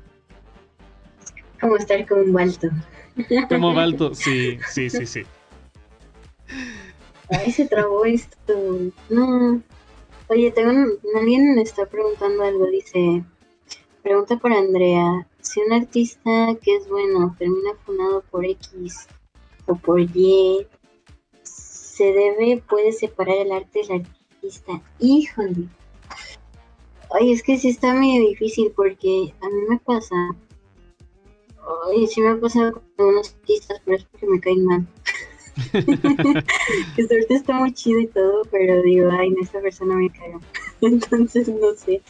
Como 1.59 1.77
estar 1.77 2.05
como 2.07 2.21
un 2.21 2.33
Balto. 2.33 2.69
Como 3.49 3.73
Balto, 3.73 4.13
sí, 4.13 4.59
sí, 4.69 4.89
sí, 4.89 5.05
sí. 5.05 5.21
Ay, 7.29 7.51
se 7.51 7.65
trabó 7.65 8.05
esto. 8.05 8.91
No. 9.09 9.61
Oye, 10.29 10.51
tengo 10.51 10.71
alguien 11.17 11.55
me 11.55 11.61
está 11.61 11.85
preguntando 11.85 12.43
algo. 12.43 12.67
Dice, 12.67 13.23
pregunta 14.03 14.37
para 14.37 14.59
Andrea. 14.59 15.27
Si 15.41 15.61
un 15.61 15.73
artista 15.73 16.55
que 16.61 16.75
es 16.75 16.87
bueno 16.87 17.35
termina 17.39 17.71
fundado 17.85 18.23
por 18.29 18.45
X 18.45 19.07
o 19.65 19.75
por 19.75 19.99
Y, 20.01 20.67
¿se 21.43 22.03
debe, 22.03 22.63
puede 22.69 22.91
separar 22.91 23.37
el 23.37 23.51
arte 23.51 23.81
del 23.87 24.05
artista? 24.37 24.81
Híjole. 24.99 25.67
Ay, 27.11 27.31
es 27.31 27.43
que 27.43 27.57
sí 27.57 27.69
está 27.69 27.93
medio 27.93 28.27
difícil 28.29 28.71
porque 28.75 29.33
a 29.41 29.49
mí 29.49 29.61
me 29.69 29.79
pasa 29.79 30.15
Ay, 31.85 32.07
sí 32.07 32.21
me 32.21 32.29
ha 32.29 32.39
pasado 32.39 32.81
con 32.95 33.07
unos 33.07 33.33
artistas, 33.33 33.81
pero 33.83 33.97
es 33.97 34.05
porque 34.05 34.27
me 34.27 34.39
caen 34.39 34.65
mal. 34.65 34.87
que 36.95 37.07
suerte 37.07 37.33
está 37.33 37.53
muy 37.53 37.73
chido 37.73 37.99
y 37.99 38.07
todo, 38.07 38.43
pero 38.51 38.81
digo, 38.83 39.09
ay, 39.11 39.29
en 39.29 39.39
esta 39.41 39.59
persona 39.59 39.95
me 39.95 40.09
cae. 40.09 40.37
Entonces, 40.81 41.47
no 41.49 41.73
sé. 41.75 42.01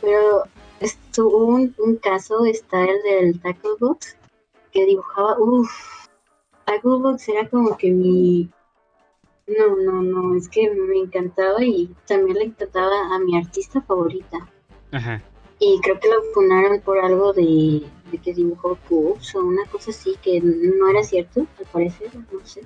Pero 0.00 0.44
estuvo 0.80 1.46
un, 1.46 1.74
un 1.78 1.96
caso, 1.96 2.44
está 2.44 2.84
el 2.84 3.02
del 3.02 3.40
Tacklebox, 3.40 4.16
que 4.72 4.84
dibujaba, 4.84 5.38
uff, 5.38 5.70
Tacklebox 6.66 7.28
era 7.28 7.48
como 7.48 7.76
que 7.76 7.90
mi... 7.90 8.50
No, 9.48 9.76
no, 9.76 10.02
no, 10.02 10.36
es 10.36 10.48
que 10.48 10.70
me 10.70 10.98
encantaba 10.98 11.64
y 11.64 11.94
también 12.06 12.36
le 12.38 12.44
encantaba 12.44 13.14
a 13.14 13.18
mi 13.18 13.36
artista 13.36 13.80
favorita. 13.80 14.46
Ajá. 14.92 15.22
Y 15.60 15.80
creo 15.80 15.98
que 15.98 16.08
lo 16.08 16.22
funaron 16.34 16.80
por 16.82 16.98
algo 16.98 17.32
de, 17.32 17.82
que 18.22 18.34
dibujó 18.34 18.76
pups 18.88 19.34
o 19.34 19.40
una 19.40 19.64
cosa 19.66 19.90
así 19.90 20.14
que 20.22 20.40
no 20.40 20.88
era 20.88 21.02
cierto, 21.02 21.46
al 21.58 21.66
parecer, 21.72 22.10
no 22.14 22.46
sé. 22.46 22.62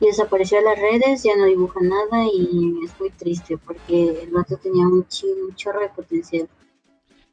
Y 0.00 0.06
desapareció 0.06 0.58
de 0.58 0.64
las 0.64 0.78
redes, 0.78 1.22
ya 1.22 1.36
no 1.36 1.44
dibuja 1.44 1.80
nada 1.82 2.26
y 2.32 2.78
es 2.84 2.98
muy 2.98 3.10
triste 3.10 3.58
porque 3.58 4.22
el 4.22 4.30
vato 4.30 4.56
tenía 4.56 4.86
un, 4.86 5.06
chorro 5.54 5.80
de 5.80 5.88
potencial. 5.88 6.48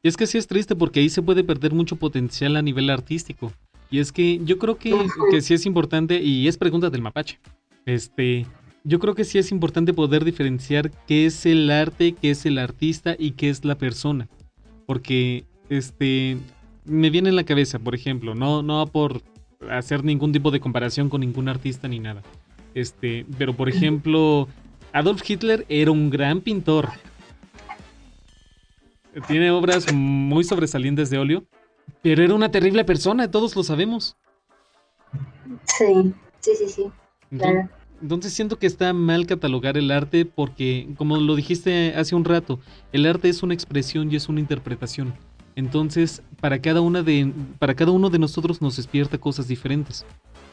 Y 0.02 0.08
es 0.08 0.16
que 0.16 0.26
sí 0.26 0.38
es 0.38 0.46
triste 0.46 0.76
porque 0.76 1.00
ahí 1.00 1.08
se 1.08 1.22
puede 1.22 1.42
perder 1.42 1.72
mucho 1.72 1.96
potencial 1.96 2.56
a 2.56 2.62
nivel 2.62 2.90
artístico. 2.90 3.52
Y 3.90 4.00
es 4.00 4.12
que 4.12 4.38
yo 4.44 4.58
creo 4.58 4.76
que, 4.76 4.94
que 5.30 5.40
sí 5.40 5.54
es 5.54 5.64
importante, 5.64 6.20
y 6.20 6.46
es 6.46 6.58
pregunta 6.58 6.90
del 6.90 7.00
mapache, 7.00 7.40
este, 7.86 8.46
yo 8.88 8.98
creo 8.98 9.14
que 9.14 9.24
sí 9.24 9.38
es 9.38 9.52
importante 9.52 9.92
poder 9.92 10.24
diferenciar 10.24 10.90
qué 11.06 11.26
es 11.26 11.46
el 11.46 11.70
arte, 11.70 12.14
qué 12.20 12.30
es 12.30 12.46
el 12.46 12.58
artista 12.58 13.14
y 13.18 13.32
qué 13.32 13.50
es 13.50 13.64
la 13.64 13.76
persona 13.76 14.28
porque 14.88 15.44
este 15.68 16.38
me 16.86 17.10
viene 17.10 17.28
en 17.28 17.36
la 17.36 17.44
cabeza, 17.44 17.78
por 17.78 17.94
ejemplo, 17.94 18.34
no 18.34 18.62
no 18.62 18.86
por 18.86 19.20
hacer 19.70 20.02
ningún 20.02 20.32
tipo 20.32 20.50
de 20.50 20.60
comparación 20.60 21.10
con 21.10 21.20
ningún 21.20 21.46
artista 21.46 21.88
ni 21.88 22.00
nada. 22.00 22.22
Este, 22.72 23.26
pero 23.36 23.52
por 23.52 23.68
ejemplo, 23.68 24.48
Adolf 24.94 25.28
Hitler 25.28 25.66
era 25.68 25.90
un 25.90 26.08
gran 26.08 26.40
pintor. 26.40 26.88
Tiene 29.26 29.50
obras 29.50 29.92
muy 29.92 30.42
sobresalientes 30.42 31.10
de 31.10 31.18
óleo, 31.18 31.44
pero 32.00 32.22
era 32.22 32.32
una 32.32 32.50
terrible 32.50 32.82
persona, 32.84 33.30
todos 33.30 33.54
lo 33.56 33.64
sabemos. 33.64 34.16
Sí, 35.64 36.14
sí, 36.40 36.52
sí, 36.56 36.68
sí. 36.68 36.84
Claro. 37.36 37.68
Entonces 38.00 38.32
siento 38.32 38.58
que 38.58 38.66
está 38.66 38.92
mal 38.92 39.26
catalogar 39.26 39.76
el 39.76 39.90
arte 39.90 40.24
porque, 40.24 40.88
como 40.96 41.16
lo 41.16 41.34
dijiste 41.34 41.94
hace 41.96 42.14
un 42.14 42.24
rato, 42.24 42.60
el 42.92 43.06
arte 43.06 43.28
es 43.28 43.42
una 43.42 43.54
expresión 43.54 44.10
y 44.12 44.16
es 44.16 44.28
una 44.28 44.40
interpretación. 44.40 45.14
Entonces, 45.56 46.22
para 46.40 46.60
cada, 46.60 46.80
una 46.80 47.02
de, 47.02 47.32
para 47.58 47.74
cada 47.74 47.90
uno 47.90 48.10
de 48.10 48.20
nosotros 48.20 48.62
nos 48.62 48.76
despierta 48.76 49.18
cosas 49.18 49.48
diferentes. 49.48 50.06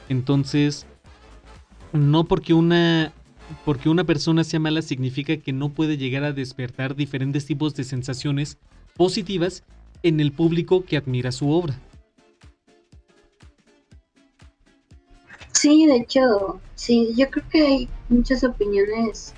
Entonces, 0.09 0.87
no 1.93 2.23
porque 2.23 2.55
una, 2.55 3.13
porque 3.63 3.89
una 3.89 4.03
persona 4.03 4.43
sea 4.43 4.59
mala 4.59 4.81
significa 4.81 5.37
que 5.37 5.53
no 5.53 5.69
puede 5.69 5.97
llegar 5.97 6.23
a 6.23 6.33
despertar 6.33 6.95
diferentes 6.95 7.45
tipos 7.45 7.75
de 7.75 7.83
sensaciones 7.83 8.57
positivas 8.95 9.63
en 10.01 10.19
el 10.19 10.31
público 10.31 10.83
que 10.85 10.97
admira 10.97 11.31
su 11.31 11.51
obra. 11.51 11.79
Sí, 15.65 15.87
de 15.87 15.95
hecho, 15.95 16.61
sí, 16.75 17.11
yo 17.17 17.27
creo 17.31 17.49
que 17.49 17.65
hay 17.65 17.89
muchas 18.07 18.43
opiniones 18.43 19.33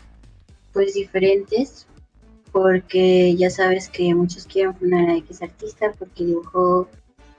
pues 0.73 0.93
diferentes, 0.93 1.87
porque 2.51 3.33
ya 3.37 3.49
sabes 3.49 3.87
que 3.87 4.13
muchos 4.13 4.45
quieren 4.45 4.73
poner 4.73 5.09
a 5.09 5.15
X 5.15 5.41
artista 5.41 5.93
porque 5.97 6.25
dibujó 6.25 6.89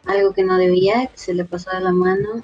algo 0.06 0.32
que 0.32 0.42
no 0.42 0.56
debía, 0.56 1.06
que 1.08 1.18
se 1.18 1.34
le 1.34 1.44
pasó 1.44 1.70
a 1.72 1.80
la 1.80 1.92
mano. 1.92 2.42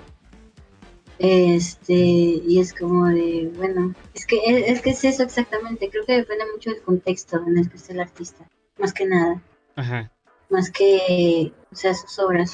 Este, 1.19 1.95
y 1.95 2.61
es 2.61 2.75
como 2.75 3.07
de, 3.07 3.51
bueno, 3.57 3.95
es 4.13 4.27
que 4.27 4.37
es, 4.45 4.83
que 4.83 4.91
es 4.91 5.03
eso 5.03 5.23
exactamente, 5.23 5.89
creo 5.89 6.05
que 6.05 6.19
depende 6.19 6.45
mucho 6.53 6.69
del 6.69 6.83
contexto 6.83 7.43
en 7.47 7.57
el 7.57 7.71
que 7.71 7.79
esté 7.79 7.95
el 7.95 8.01
artista, 8.01 8.47
más 8.77 8.93
que 8.93 9.07
nada. 9.07 9.43
Ajá. 9.77 10.13
Más 10.51 10.71
que, 10.71 11.55
o 11.73 11.75
sea, 11.75 11.95
sus 11.95 12.19
obras. 12.19 12.53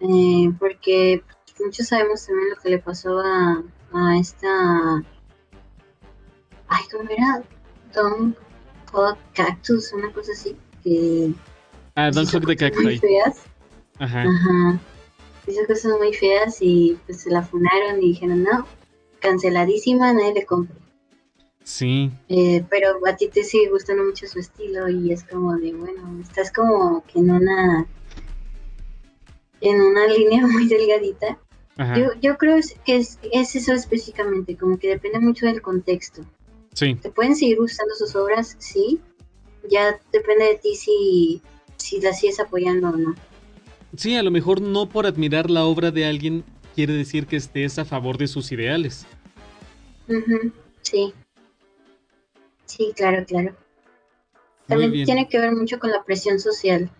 Eh, 0.00 0.50
porque 0.58 1.22
muchos 1.60 1.88
sabemos 1.88 2.26
también 2.26 2.50
lo 2.50 2.56
que 2.56 2.70
le 2.70 2.78
pasó 2.78 3.18
a, 3.20 3.62
a 3.92 4.18
esta. 4.18 5.02
Ay, 6.68 6.84
¿cómo 6.90 7.08
era? 7.10 7.42
Don 7.94 8.36
Hog 8.92 9.18
Cactus, 9.34 9.92
una 9.92 10.12
cosa 10.12 10.32
así. 10.32 10.56
Que 10.82 11.32
ah, 11.94 12.10
Don 12.10 12.26
Hog 12.26 12.46
de 12.46 12.56
Cactus. 12.56 12.82
Muy 12.82 12.98
feas. 12.98 13.42
Ajá. 13.98 14.22
Ajá. 14.22 14.80
Hizo 15.46 15.66
cosas 15.66 15.92
muy 15.98 16.12
feas 16.14 16.58
y 16.60 16.98
pues 17.06 17.20
se 17.20 17.30
la 17.30 17.42
funaron 17.42 18.02
y 18.02 18.08
dijeron, 18.08 18.42
no, 18.42 18.66
canceladísima, 19.20 20.12
nadie 20.12 20.34
le 20.34 20.46
compra. 20.46 20.74
Sí. 21.62 22.10
Eh, 22.28 22.64
pero 22.68 22.98
a 23.06 23.16
ti 23.16 23.28
te 23.28 23.42
sigue 23.42 23.70
gustando 23.70 24.04
mucho 24.04 24.26
su 24.26 24.38
estilo 24.38 24.88
y 24.88 25.12
es 25.12 25.24
como 25.24 25.56
de, 25.56 25.72
bueno, 25.72 26.20
estás 26.20 26.52
como 26.52 27.04
que 27.06 27.18
en 27.18 27.30
una 27.30 27.86
en 29.60 29.80
una 29.80 30.06
línea 30.06 30.46
muy 30.46 30.68
delgadita 30.68 31.38
yo, 31.76 32.10
yo 32.20 32.36
creo 32.36 32.58
que 32.84 32.96
es, 32.96 33.18
es, 33.32 33.56
eso 33.56 33.72
específicamente, 33.72 34.56
como 34.56 34.78
que 34.78 34.88
depende 34.88 35.18
mucho 35.18 35.46
del 35.46 35.60
contexto. 35.60 36.22
Sí. 36.72 36.94
Te 36.94 37.10
pueden 37.10 37.36
seguir 37.36 37.58
gustando 37.58 37.94
sus 37.94 38.14
obras, 38.16 38.56
sí. 38.58 39.00
Ya 39.70 39.98
depende 40.12 40.44
de 40.44 40.56
ti 40.56 40.74
si, 40.76 41.42
si 41.76 42.00
las 42.00 42.20
sigues 42.20 42.38
apoyando 42.38 42.88
o 42.88 42.96
no. 42.96 43.14
Sí, 43.96 44.16
a 44.16 44.22
lo 44.22 44.30
mejor 44.30 44.60
no 44.60 44.88
por 44.88 45.06
admirar 45.06 45.50
la 45.50 45.64
obra 45.64 45.90
de 45.90 46.04
alguien 46.04 46.44
quiere 46.74 46.92
decir 46.92 47.26
que 47.26 47.36
estés 47.36 47.78
a 47.78 47.84
favor 47.84 48.18
de 48.18 48.26
sus 48.26 48.50
ideales. 48.52 49.06
Sí. 50.82 51.14
Sí, 52.66 52.92
claro, 52.96 53.24
claro. 53.24 53.54
También 54.66 55.04
tiene 55.04 55.28
que 55.28 55.38
ver 55.38 55.52
mucho 55.52 55.78
con 55.78 55.90
la 55.90 56.02
presión 56.04 56.40
social. 56.40 56.90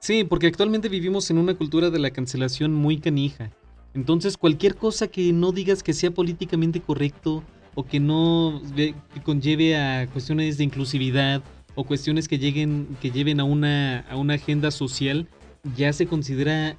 Sí, 0.00 0.24
porque 0.24 0.46
actualmente 0.46 0.88
vivimos 0.88 1.30
en 1.30 1.38
una 1.38 1.54
cultura 1.54 1.90
de 1.90 1.98
la 1.98 2.10
cancelación 2.10 2.72
muy 2.72 2.98
canija. 2.98 3.50
Entonces, 3.94 4.36
cualquier 4.36 4.76
cosa 4.76 5.08
que 5.08 5.32
no 5.32 5.52
digas 5.52 5.82
que 5.82 5.92
sea 5.92 6.10
políticamente 6.10 6.80
correcto 6.80 7.42
o 7.74 7.84
que 7.84 8.00
no 8.00 8.60
que 8.74 8.94
conlleve 9.24 9.76
a 9.76 10.06
cuestiones 10.08 10.58
de 10.58 10.64
inclusividad 10.64 11.42
o 11.74 11.84
cuestiones 11.84 12.26
que 12.26 12.38
lleguen 12.38 12.96
que 13.00 13.10
lleven 13.10 13.40
a 13.40 13.44
una 13.44 14.00
a 14.00 14.16
una 14.16 14.34
agenda 14.34 14.70
social 14.70 15.28
ya 15.76 15.92
se 15.92 16.06
considera 16.06 16.76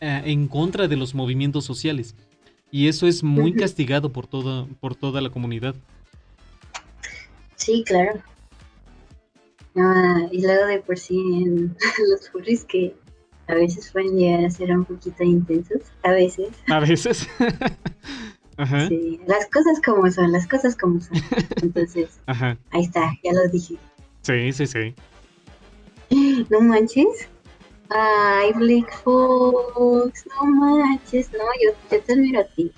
ah, 0.00 0.22
en 0.24 0.46
contra 0.46 0.88
de 0.88 0.96
los 0.96 1.14
movimientos 1.14 1.64
sociales 1.64 2.14
y 2.70 2.88
eso 2.88 3.06
es 3.06 3.22
muy 3.22 3.54
castigado 3.54 4.12
por 4.12 4.26
toda 4.26 4.66
por 4.80 4.94
toda 4.94 5.20
la 5.20 5.30
comunidad. 5.30 5.74
Sí, 7.54 7.82
claro. 7.86 8.20
Ah, 9.74 10.26
y 10.30 10.42
luego 10.42 10.66
de 10.66 10.80
por 10.80 10.98
sí 10.98 11.16
en 11.16 11.76
los 12.10 12.28
furries 12.30 12.64
que 12.64 12.94
a 13.48 13.54
veces 13.54 13.90
pueden 13.92 14.16
llegar 14.16 14.44
a 14.44 14.50
ser 14.50 14.70
un 14.76 14.84
poquito 14.84 15.22
intensos, 15.22 15.82
a 16.02 16.12
veces. 16.12 16.48
A 16.68 16.80
veces. 16.80 17.28
Ajá. 18.56 18.88
Sí, 18.88 19.20
las 19.26 19.46
cosas 19.50 19.80
como 19.84 20.10
son, 20.10 20.32
las 20.32 20.46
cosas 20.46 20.76
como 20.76 21.00
son. 21.00 21.18
Entonces, 21.62 22.18
Ajá. 22.26 22.58
ahí 22.70 22.82
está, 22.82 23.12
ya 23.22 23.32
lo 23.32 23.48
dije. 23.48 23.76
Sí, 24.22 24.52
sí, 24.52 24.66
sí. 24.66 24.94
No 26.50 26.60
manches. 26.60 27.28
Ay, 27.90 28.52
Blake 28.54 28.92
Fox, 29.04 30.26
no 30.26 30.46
manches, 30.46 31.30
no, 31.32 31.38
yo, 31.62 31.72
te 31.88 32.12
admiro 32.12 32.40
a 32.40 32.44
ti. 32.44 32.72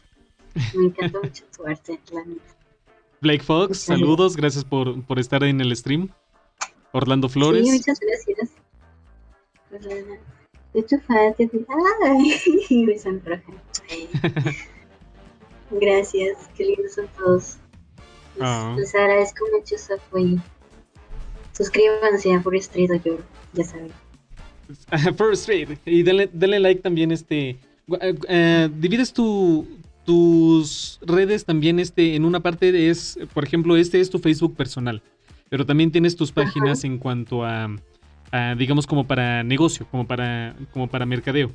Me 0.74 0.86
encanta 0.86 1.18
mucho 1.22 1.44
tu 1.56 1.66
arte, 1.66 1.98
la 2.12 2.24
Blake 3.20 3.42
Fox, 3.42 3.78
saludos, 3.78 4.36
gracias 4.36 4.64
por, 4.64 5.02
por 5.04 5.18
estar 5.18 5.42
en 5.44 5.60
el 5.60 5.74
stream. 5.74 6.10
Orlando 6.92 7.28
Flores. 7.28 7.66
Sí, 7.66 7.72
muchas 7.72 7.98
gracias. 8.00 8.50
De 9.70 10.18
hecho, 10.80 10.96
Ay, 11.08 11.44
me 12.84 12.98
sonroja. 12.98 13.42
Gracias, 15.70 16.48
qué 16.56 16.64
lindos 16.64 16.94
son 16.94 17.06
todos. 17.16 17.56
Les, 18.36 18.42
ah. 18.42 18.74
les 18.78 18.94
agradezco 18.94 19.44
mucho 19.56 19.76
su 19.76 19.94
apoyo. 19.94 20.36
Suscríbanse 21.52 22.32
a 22.32 22.40
Forest 22.40 22.70
Street 22.70 22.90
o 22.90 23.02
yo, 23.04 23.18
ya 23.52 23.64
saben. 23.64 23.92
First 25.16 25.48
Street. 25.48 25.78
Y 25.84 26.02
denle, 26.02 26.60
like 26.60 26.82
también 26.82 27.12
este. 27.12 27.58
Eh, 28.28 28.68
divides 28.78 29.12
tu, 29.12 29.66
tus 30.04 30.98
redes 31.02 31.44
también 31.44 31.78
este 31.78 32.14
en 32.14 32.24
una 32.24 32.40
parte 32.40 32.90
es, 32.90 33.18
por 33.32 33.44
ejemplo, 33.44 33.76
este 33.76 34.00
es 34.00 34.10
tu 34.10 34.18
Facebook 34.18 34.56
personal, 34.56 35.02
pero 35.48 35.64
también 35.64 35.90
tienes 35.90 36.16
tus 36.16 36.32
páginas 36.32 36.84
en 36.84 36.98
cuanto 36.98 37.44
a, 37.44 37.74
digamos 38.56 38.86
como 38.86 39.06
para 39.06 39.42
negocio, 39.42 39.86
como 39.90 40.06
para 40.06 40.54
como 40.72 40.88
para 40.88 41.06
mercadeo. 41.06 41.50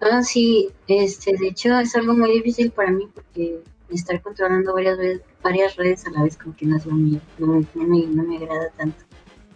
Ah, 0.00 0.22
sí, 0.22 0.68
este, 0.86 1.36
de 1.38 1.48
hecho 1.48 1.78
es 1.78 1.96
algo 1.96 2.14
muy 2.14 2.32
difícil 2.32 2.70
para 2.70 2.90
mí 2.90 3.08
porque 3.14 3.60
estar 3.90 4.20
controlando 4.20 4.74
varias 4.74 4.98
veces, 4.98 5.22
varias 5.42 5.76
redes 5.76 6.06
a 6.06 6.10
la 6.10 6.24
vez 6.24 6.36
como 6.36 6.54
que 6.54 6.66
no 6.66 6.76
es 6.76 6.84
lo 6.84 6.94
mío, 6.94 7.20
no, 7.38 7.64
me, 7.74 8.06
no 8.06 8.22
me 8.22 8.36
agrada 8.36 8.70
tanto 8.76 9.04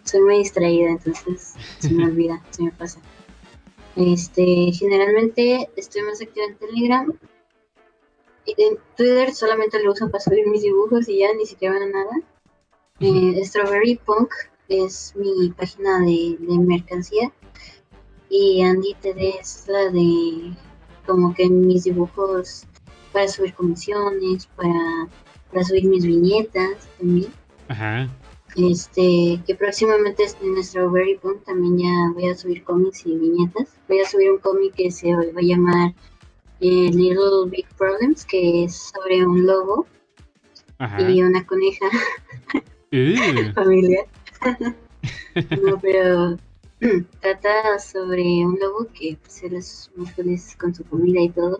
soy 0.09 0.21
muy 0.21 0.37
distraída, 0.39 0.89
entonces 0.89 1.53
se 1.79 1.91
me 1.91 2.05
olvida, 2.09 2.41
se 2.49 2.63
me 2.63 2.71
pasa. 2.71 2.99
Este, 3.95 4.71
generalmente 4.73 5.69
estoy 5.75 6.01
más 6.03 6.21
activa 6.21 6.45
en 6.45 6.57
Telegram. 6.57 7.19
En 8.45 8.77
Twitter 8.97 9.33
solamente 9.33 9.83
lo 9.83 9.91
uso 9.91 10.09
para 10.09 10.23
subir 10.23 10.47
mis 10.47 10.63
dibujos 10.63 11.07
y 11.07 11.19
ya 11.19 11.33
ni 11.33 11.45
siquiera 11.45 11.75
nada. 11.85 12.21
Eh, 12.99 13.39
Strawberry 13.45 13.95
Punk 13.97 14.31
es 14.69 15.13
mi 15.15 15.49
página 15.49 15.99
de, 15.99 16.37
mercancía. 16.39 17.31
Y 18.29 18.61
Andy 18.61 18.93
TD 19.01 19.39
es 19.39 19.65
la 19.67 19.89
de 19.89 20.53
como 21.05 21.33
que 21.33 21.49
mis 21.49 21.85
dibujos 21.85 22.65
para 23.11 23.27
subir 23.27 23.53
comisiones, 23.55 24.45
para, 24.55 25.07
para 25.51 25.63
subir 25.63 25.85
mis 25.85 26.05
viñetas 26.05 26.87
también. 26.97 27.31
Ajá. 27.67 28.07
Este, 28.55 29.39
que 29.45 29.55
próximamente 29.55 30.23
en 30.41 30.53
nuestro 30.53 30.91
Very 30.91 31.17
Punk 31.17 31.43
también 31.43 31.77
ya 31.77 32.11
voy 32.13 32.29
a 32.29 32.35
subir 32.35 32.63
cómics 32.63 33.05
y 33.05 33.15
viñetas. 33.17 33.69
Voy 33.87 33.99
a 33.99 34.09
subir 34.09 34.31
un 34.31 34.39
cómic 34.39 34.73
que 34.73 34.91
se 34.91 35.13
va 35.13 35.21
a 35.21 35.41
llamar 35.41 35.93
eh, 36.59 36.89
Little 36.91 37.49
Big 37.49 37.67
Problems, 37.77 38.25
que 38.25 38.65
es 38.65 38.91
sobre 38.93 39.25
un 39.25 39.45
lobo 39.45 39.85
y 40.97 41.21
una 41.21 41.45
coneja 41.45 41.85
familiar. 43.55 44.05
no, 45.63 45.79
pero 45.81 46.37
trata 47.19 47.79
sobre 47.79 48.23
un 48.45 48.57
lobo 48.59 48.87
que 48.93 49.17
pues, 49.21 49.43
es 49.43 49.91
muy 49.95 50.07
feliz 50.07 50.55
con 50.57 50.73
su 50.73 50.83
comida 50.85 51.21
y 51.21 51.29
todo, 51.29 51.59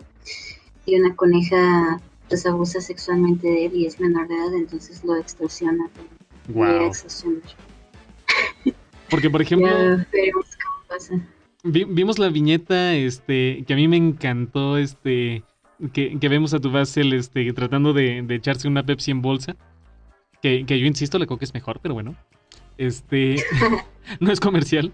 y 0.86 0.98
una 0.98 1.14
coneja 1.14 2.00
pues 2.28 2.46
abusa 2.46 2.80
sexualmente 2.80 3.48
de 3.48 3.66
él 3.66 3.74
y 3.74 3.86
es 3.86 3.98
menor 3.98 4.28
de 4.28 4.34
edad, 4.36 4.54
entonces 4.54 5.04
lo 5.04 5.16
extorsiona. 5.16 5.90
Wow. 6.48 6.92
Porque, 9.10 9.28
por 9.28 9.42
ejemplo, 9.42 9.68
vimos 11.64 12.18
la 12.18 12.28
viñeta, 12.28 12.94
este, 12.94 13.64
que 13.66 13.72
a 13.72 13.76
mí 13.76 13.88
me 13.88 13.96
encantó, 13.96 14.78
este, 14.78 15.42
que, 15.92 16.16
vemos 16.28 16.54
a 16.54 16.60
tu 16.60 16.70
Basel, 16.70 17.12
este, 17.12 17.52
tratando 17.52 17.92
de, 17.92 18.24
echarse 18.28 18.68
una 18.68 18.84
Pepsi 18.84 19.10
en 19.10 19.22
bolsa. 19.22 19.56
Que, 20.42 20.64
yo 20.64 20.86
insisto, 20.86 21.18
la 21.18 21.26
coca 21.26 21.44
es 21.44 21.52
mejor, 21.52 21.80
pero 21.82 21.94
bueno. 21.94 22.16
Este, 22.80 23.36
no 24.20 24.32
es 24.32 24.40
comercial. 24.40 24.92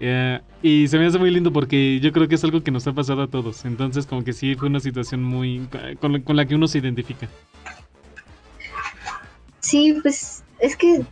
Eh, 0.00 0.40
y 0.62 0.88
se 0.88 0.98
me 0.98 1.06
hace 1.06 1.18
muy 1.18 1.30
lindo 1.30 1.52
porque 1.52 2.00
yo 2.00 2.12
creo 2.12 2.28
que 2.28 2.34
es 2.34 2.44
algo 2.44 2.62
que 2.62 2.70
nos 2.70 2.86
ha 2.86 2.94
pasado 2.94 3.22
a 3.22 3.28
todos. 3.28 3.64
Entonces, 3.64 4.06
como 4.06 4.24
que 4.24 4.32
sí 4.32 4.54
fue 4.54 4.68
una 4.68 4.80
situación 4.80 5.22
muy. 5.22 5.68
con, 6.00 6.22
con 6.22 6.36
la 6.36 6.46
que 6.46 6.54
uno 6.54 6.66
se 6.66 6.78
identifica. 6.78 7.28
Sí, 9.60 9.98
pues 10.00 10.44
es 10.60 10.76
que, 10.76 11.02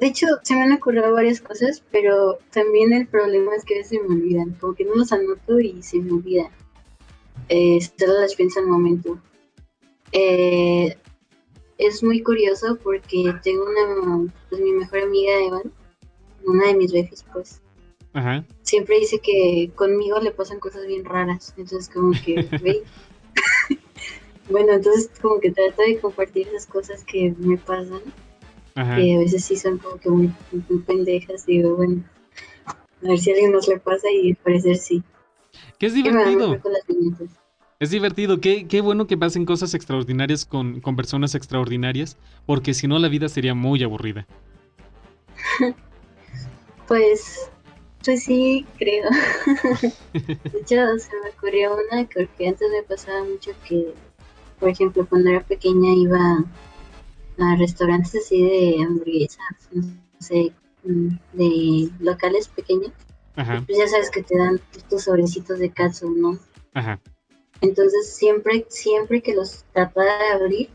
de 0.00 0.06
hecho, 0.06 0.26
se 0.42 0.54
me 0.54 0.62
han 0.62 0.72
ocurrido 0.72 1.12
varias 1.14 1.40
cosas, 1.40 1.82
pero 1.90 2.38
también 2.50 2.92
el 2.92 3.06
problema 3.06 3.54
es 3.56 3.64
que 3.64 3.74
a 3.74 3.78
veces 3.78 4.00
me 4.06 4.16
olvidan, 4.16 4.56
como 4.60 4.74
que 4.74 4.84
no 4.84 4.94
los 4.96 5.12
anoto 5.12 5.60
y 5.60 5.82
se 5.82 5.98
me 5.98 6.12
olvida. 6.12 6.50
Eh, 7.48 7.78
solo 7.98 8.20
las 8.20 8.34
pienso 8.34 8.60
al 8.60 8.66
momento. 8.66 9.18
Eh, 10.12 10.96
es 11.80 12.02
muy 12.02 12.22
curioso 12.22 12.78
porque 12.82 13.34
tengo 13.42 13.64
una, 13.64 14.32
pues 14.48 14.60
mi 14.60 14.72
mejor 14.72 15.02
amiga 15.02 15.32
Evan, 15.42 15.72
una 16.44 16.66
de 16.66 16.74
mis 16.74 16.92
veces, 16.92 17.24
pues. 17.32 17.60
Ajá. 18.12 18.44
Siempre 18.62 18.98
dice 18.98 19.20
que 19.20 19.70
conmigo 19.74 20.18
le 20.18 20.32
pasan 20.32 20.58
cosas 20.58 20.86
bien 20.86 21.04
raras, 21.04 21.54
entonces 21.56 21.88
como 21.88 22.12
que, 22.12 22.48
bueno, 24.50 24.72
entonces 24.72 25.10
como 25.20 25.38
que 25.38 25.52
trato 25.52 25.82
de 25.82 25.98
compartir 25.98 26.48
esas 26.48 26.66
cosas 26.66 27.04
que 27.04 27.34
me 27.38 27.56
pasan 27.56 28.02
que 28.74 29.14
a 29.14 29.18
veces 29.18 29.44
sí 29.44 29.56
son 29.56 29.78
como 29.78 29.96
que 29.98 30.10
muy, 30.10 30.32
pendejas 30.86 31.44
y 31.48 31.58
digo, 31.58 31.76
bueno, 31.76 32.02
a 32.66 33.08
ver 33.08 33.18
si 33.18 33.30
a 33.30 33.34
alguien 33.34 33.52
nos 33.52 33.68
le 33.68 33.78
pasa 33.78 34.10
y 34.10 34.30
al 34.30 34.36
parecer 34.36 34.76
sí. 34.76 35.02
Que 35.78 35.86
es 35.86 35.94
divertido. 35.94 36.60
Es 37.80 37.88
divertido, 37.88 38.42
qué, 38.42 38.68
qué 38.68 38.82
bueno 38.82 39.06
que 39.06 39.16
pasen 39.16 39.46
cosas 39.46 39.72
extraordinarias 39.72 40.44
con, 40.44 40.82
con 40.82 40.96
personas 40.96 41.34
extraordinarias, 41.34 42.18
porque 42.44 42.74
si 42.74 42.86
no 42.86 42.98
la 42.98 43.08
vida 43.08 43.26
sería 43.30 43.54
muy 43.54 43.82
aburrida. 43.82 44.26
pues, 46.86 47.50
pues 48.04 48.22
sí, 48.22 48.66
creo. 48.76 49.08
de 50.12 50.58
hecho, 50.60 50.76
se 50.98 51.08
me 51.22 51.30
ocurrió 51.34 51.72
una, 51.72 52.06
porque 52.14 52.48
antes 52.48 52.68
me 52.70 52.82
pasaba 52.82 53.24
mucho 53.24 53.52
que, 53.66 53.94
por 54.58 54.68
ejemplo, 54.68 55.06
cuando 55.08 55.30
era 55.30 55.40
pequeña 55.40 55.94
iba 55.94 56.44
a 57.38 57.56
restaurantes 57.56 58.14
así 58.14 58.42
de 58.42 58.84
hamburguesas, 58.84 59.70
no 59.72 59.82
sé, 60.18 60.52
de 60.82 61.88
locales 61.98 62.46
pequeños. 62.48 62.92
Pues 63.34 63.78
ya 63.78 63.88
sabes 63.88 64.10
que 64.10 64.22
te 64.22 64.36
dan 64.36 64.60
tus 64.90 65.04
sobrecitos 65.04 65.58
de 65.58 65.70
katsu, 65.70 66.10
¿no? 66.10 66.38
Ajá. 66.74 67.00
Entonces 67.60 68.14
siempre, 68.14 68.66
siempre 68.68 69.20
que 69.20 69.34
los 69.34 69.64
trataba 69.72 70.04
de 70.04 70.28
abrir, 70.32 70.68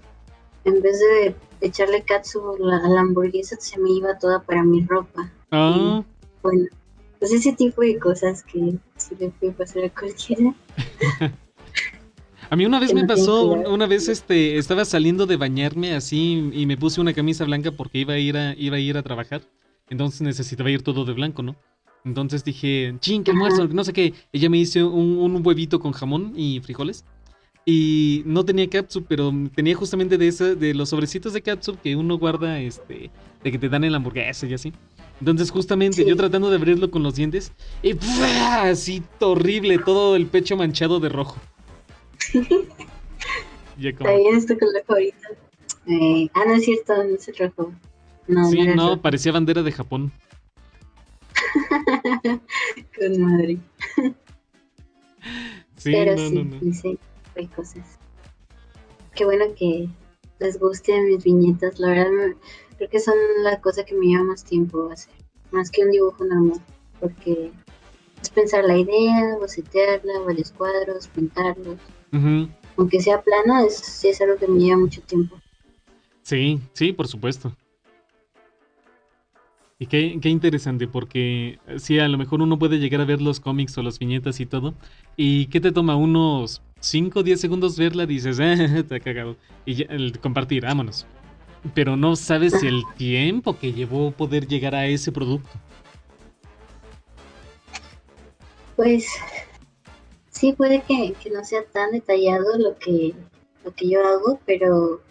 en 0.66 0.82
vez 0.82 1.00
de 1.00 1.36
echarle 1.62 2.04
katsu 2.04 2.42
a 2.56 2.90
la, 2.90 3.00
hamburguesa, 3.00 3.56
se 3.60 3.80
me 3.80 3.92
iba 3.92 4.18
toda 4.18 4.42
para 4.42 4.64
mi 4.64 4.84
ropa. 4.84 5.32
Ah. 5.52 6.04
bueno, 6.42 6.66
pues 7.20 7.32
ese 7.32 7.54
tipo 7.54 7.82
de 7.82 7.98
cosas 7.98 8.44
que 8.44 8.76
se 8.98 9.16
le 9.16 9.30
puede 9.30 9.54
pasar 9.54 9.86
a 9.86 9.90
cualquiera. 9.90 10.54
A 12.50 12.56
mí 12.56 12.66
una 12.66 12.80
vez 12.80 12.94
me 12.94 13.06
pasó, 13.06 13.54
una 13.54 13.88
vez 13.88 14.08
este, 14.08 14.58
estaba 14.58 14.86
saliendo 14.86 15.26
de 15.26 15.36
bañarme 15.36 15.96
así 15.96 16.52
y 16.54 16.66
me 16.68 16.78
puse 16.78 17.02
una 17.02 17.14
camisa 17.14 17.44
blanca 17.44 17.72
porque 17.72 17.98
iba 17.98 18.14
a 18.14 18.20
ir 18.20 18.38
a, 18.38 18.54
iba 18.54 18.78
a 18.78 18.80
ir 18.80 18.98
a 18.98 19.04
trabajar. 19.04 19.42
Entonces 19.90 20.22
necesitaba 20.22 20.70
ir 20.70 20.84
todo 20.84 21.06
de 21.06 21.14
blanco, 21.14 21.42
¿no? 21.42 21.56
Entonces 22.06 22.44
dije, 22.44 22.96
ching, 23.00 23.24
qué 23.24 23.32
almuerzo, 23.32 23.68
no 23.68 23.84
sé 23.84 23.92
qué. 23.92 24.14
Ella 24.32 24.50
me 24.50 24.60
hizo 24.60 24.88
un, 24.90 25.46
huevito 25.46 25.80
con 25.80 25.92
jamón 25.92 26.34
y 26.36 26.62
frijoles. 26.62 27.04
Y 27.66 28.22
no 28.28 28.46
tenía 28.46 28.70
capsup, 28.70 29.08
pero 29.10 29.34
tenía 29.56 29.76
justamente 29.76 30.20
de 30.20 30.28
esa, 30.28 30.54
de 30.54 30.76
los 30.76 30.90
sobrecitos 30.90 31.34
de 31.34 31.42
capsup 31.42 31.82
que 31.82 31.96
uno 31.96 32.20
guarda, 32.20 32.60
este, 32.62 33.10
de 33.44 33.52
que 33.52 33.58
te 33.58 33.70
dan 33.70 33.84
en 33.84 33.92
la 33.92 33.98
hamburguesa 33.98 34.46
y 34.46 34.54
así. 34.54 34.72
Entonces, 35.20 35.50
justamente, 35.50 36.06
yo 36.06 36.16
tratando 36.16 36.52
de 36.52 36.58
abrirlo 36.58 36.92
con 36.92 37.02
los 37.02 37.16
dientes, 37.16 37.52
y 37.82 37.96
así 38.62 39.02
horrible, 39.20 39.80
todo 39.80 40.16
el 40.16 40.28
pecho 40.28 40.56
manchado 40.56 41.00
de 41.00 41.10
rojo. 41.10 41.38
Está 43.82 44.16
bien, 44.16 44.36
es 44.36 44.46
tu 44.46 44.58
color 44.58 44.84
favorito. 44.86 45.28
Eh, 45.88 46.30
ah, 46.34 46.44
no 46.48 46.54
es 46.54 46.66
cierto, 46.66 46.94
no 46.96 47.16
es 47.16 47.40
rojo. 47.40 47.74
No, 48.28 48.50
sí, 48.50 48.68
no, 48.76 49.02
parecía 49.02 49.32
bandera 49.32 49.64
de 49.64 49.72
Japón. 49.72 50.12
Con 52.98 53.22
madre. 53.22 53.58
sí, 55.78 55.92
Pero 55.92 56.16
no, 56.16 56.30
sí, 56.30 56.36
no, 56.36 56.44
no. 56.44 56.74
Sí, 56.74 57.00
hay 57.36 57.48
cosas. 57.48 58.00
Qué 59.16 59.26
bueno 59.26 59.46
que 59.58 59.88
les 60.40 60.60
gusten 60.60 61.08
mis 61.08 61.24
viñetas. 61.24 61.80
La 61.80 61.90
verdad, 61.90 62.36
creo 62.78 62.90
que 62.90 63.00
son 63.00 63.16
la 63.44 63.60
cosa 63.62 63.86
que 63.86 63.96
me 63.96 64.08
lleva 64.08 64.24
más 64.24 64.44
tiempo 64.44 64.90
hacer. 64.92 65.14
Más 65.52 65.72
que 65.72 65.84
un 65.84 65.92
dibujo 65.92 66.24
normal. 66.24 66.62
Porque 67.00 67.52
es 68.22 68.30
pensar 68.30 68.66
la 68.66 68.78
idea, 68.78 69.38
bocetearla, 69.38 70.20
varios 70.26 70.52
cuadros, 70.52 71.08
pintarlos. 71.08 71.80
Aunque 72.78 73.00
sea 73.02 73.22
plana, 73.22 73.66
es, 73.66 74.04
es 74.04 74.22
algo 74.22 74.38
que 74.38 74.48
me 74.48 74.60
lleva 74.60 74.78
mucho 74.78 75.02
tiempo. 75.02 75.38
Sí, 76.24 76.60
sí, 76.74 76.92
por 76.92 77.08
supuesto. 77.08 77.56
Y 79.78 79.88
qué, 79.88 80.18
qué, 80.22 80.30
interesante, 80.30 80.88
porque 80.88 81.60
sí, 81.80 82.00
a 82.00 82.08
lo 82.08 82.18
mejor 82.18 82.42
uno 82.42 82.58
puede 82.58 82.80
llegar 82.80 83.02
a 83.02 83.06
ver 83.06 83.22
los 83.22 83.42
cómics 83.42 83.78
o 83.78 83.84
las 83.84 84.00
viñetas 84.00 84.40
y 84.40 84.46
todo. 84.46 84.74
¿Y 85.18 85.48
qué 85.48 85.60
te 85.60 85.74
toma? 85.74 85.98
Unos 85.98 86.62
5 86.80 87.20
o 87.20 87.24
10 87.24 87.42
segundos 87.42 87.78
verla, 87.78 88.06
dices, 88.06 88.40
eh, 88.40 88.84
te 88.88 88.96
ha 88.96 89.00
cagado. 89.02 89.36
Y 89.66 89.84
el 89.92 90.18
compartir, 90.20 90.64
vámonos. 90.64 91.06
Pero 91.74 91.98
no 91.98 92.16
sabes 92.16 92.64
el 92.64 92.84
tiempo 92.96 93.60
que 93.60 93.74
llevó 93.74 94.12
poder 94.12 94.48
llegar 94.48 94.76
a 94.76 94.86
ese 94.86 95.12
producto. 95.12 95.50
Pues 98.78 99.08
sí, 100.30 100.54
puede 100.54 100.84
que, 100.84 101.16
que 101.22 101.30
no 101.32 101.44
sea 101.44 101.66
tan 101.66 101.92
detallado 101.92 102.58
lo 102.58 102.78
que, 102.78 103.14
lo 103.66 103.74
que 103.74 103.90
yo 103.90 104.06
hago, 104.08 104.40
pero 104.46 105.02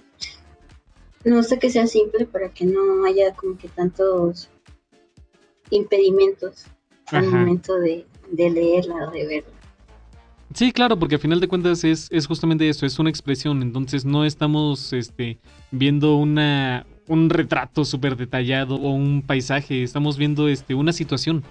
no 1.25 1.43
sé 1.43 1.59
que 1.59 1.69
sea 1.69 1.87
simple 1.87 2.25
para 2.25 2.49
que 2.49 2.65
no 2.65 3.05
haya 3.05 3.35
como 3.35 3.59
que 3.59 3.69
tantos 3.69 4.49
impedimentos 5.71 6.67
al 7.07 7.29
momento 7.29 7.75
de, 7.79 8.07
leerla 8.33 9.09
o 9.09 9.11
de 9.11 9.27
verla. 9.27 9.51
Sí, 10.55 10.73
claro, 10.73 10.99
porque 10.99 11.17
al 11.17 11.21
final 11.21 11.41
de 11.41 11.49
cuentas 11.49 11.83
es, 11.85 12.09
es 12.13 12.27
justamente 12.27 12.69
eso, 12.69 12.87
es 12.87 12.99
una 12.99 13.11
expresión, 13.11 13.63
entonces 13.63 14.05
no 14.05 14.25
estamos 14.25 14.93
este, 14.93 15.39
viendo 15.73 16.17
una, 16.17 16.87
un 17.09 17.29
retrato 17.29 17.85
súper 17.85 18.17
detallado 18.17 18.77
o 18.77 18.91
un 18.91 19.23
paisaje, 19.23 19.83
estamos 19.83 20.17
viendo 20.17 20.49
este, 20.49 20.75
una 20.75 20.93
situación. 20.93 21.43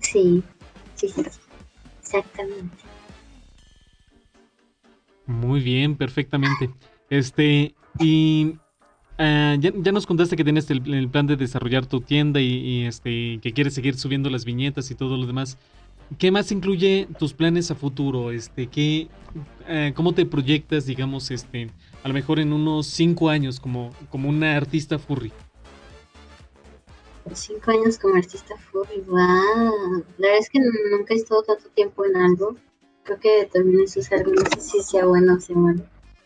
Sí, 0.00 0.42
sí, 0.94 1.12
exactamente. 2.00 2.76
Muy 5.26 5.60
bien, 5.60 5.96
perfectamente. 5.96 6.70
Este, 7.10 7.74
y 7.98 8.56
ah, 9.18 9.56
ya, 9.58 9.92
nos 9.92 10.06
contaste 10.06 10.36
que 10.36 10.44
tienes 10.44 10.70
el, 10.70 11.08
plan 11.08 11.26
de 11.26 11.36
desarrollar 11.36 11.86
tu 11.86 12.00
tienda 12.00 12.40
y, 12.40 12.84
este, 12.84 13.38
que 13.40 13.52
quieres 13.52 13.74
seguir 13.74 13.96
subiendo 13.96 14.30
las 14.30 14.44
viñetas 14.44 14.90
y 14.90 14.94
todo 14.94 15.16
lo 15.16 15.26
demás. 15.26 15.58
¿Qué 16.18 16.30
más 16.30 16.52
incluye 16.52 17.08
tus 17.18 17.32
planes 17.32 17.70
a 17.70 17.74
futuro? 17.74 18.30
Este, 18.30 18.66
¿qué, 18.66 19.08
ah, 19.68 19.90
¿Cómo 19.94 20.12
te 20.12 20.26
proyectas, 20.26 20.86
digamos, 20.86 21.30
este, 21.30 21.70
a 22.02 22.08
lo 22.08 22.14
mejor 22.14 22.40
en 22.40 22.52
unos 22.52 22.86
cinco 22.86 23.30
años 23.30 23.60
como, 23.60 23.90
como 24.10 24.28
una 24.28 24.56
artista 24.56 24.98
furry? 24.98 25.32
Cinco 27.32 27.70
años 27.70 27.98
como 27.98 28.16
artista 28.16 28.54
furry, 28.70 29.00
wow. 29.06 30.04
La 30.18 30.28
verdad 30.28 30.38
es 30.40 30.50
que 30.50 30.60
nunca 30.60 31.14
he 31.14 31.16
estado 31.16 31.42
tanto 31.42 31.68
tiempo 31.70 32.04
en 32.04 32.16
algo. 32.16 32.56
Creo 33.02 33.18
que 33.18 33.48
también 33.52 33.80
eso 33.80 34.00
es 34.00 34.12
algo, 34.12 34.32
no 34.32 34.42
sé 34.50 34.60
si 34.60 34.82
sea 34.82 35.06
bueno 35.06 35.34
o 35.34 35.40
sea 35.40 35.56
malo. 35.56 35.82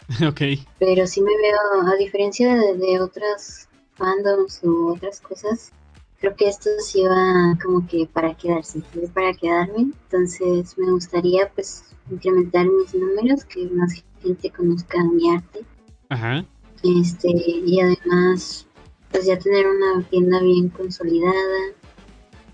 Ok. 0.27 0.41
Pero 0.79 1.07
sí 1.07 1.21
me 1.21 1.37
veo, 1.37 1.93
a 1.93 1.97
diferencia 1.97 2.55
de, 2.55 3.01
otras 3.01 3.69
fandoms 3.95 4.61
u 4.63 4.95
otras 4.95 5.21
cosas, 5.21 5.73
creo 6.19 6.35
que 6.35 6.49
esto 6.49 6.71
sí 6.81 7.03
va 7.03 7.59
como 7.63 7.87
que 7.87 8.07
para 8.07 8.35
quedarse, 8.35 8.81
para 9.13 9.35
quedarme. 9.35 9.93
Entonces 10.05 10.77
me 10.79 10.91
gustaría 10.93 11.51
pues 11.51 11.85
incrementar 12.11 12.67
mis 12.67 12.95
números, 12.95 13.45
que 13.45 13.67
más 13.69 14.03
gente 14.23 14.51
conozca 14.51 15.03
mi 15.05 15.31
arte. 15.31 15.61
Ajá. 16.09 16.45
Este, 16.83 17.29
y 17.29 17.81
además 17.81 18.67
pues 19.11 19.27
ya 19.27 19.39
tener 19.39 19.67
una 19.67 20.03
tienda 20.09 20.41
bien 20.41 20.69
consolidada. 20.69 21.73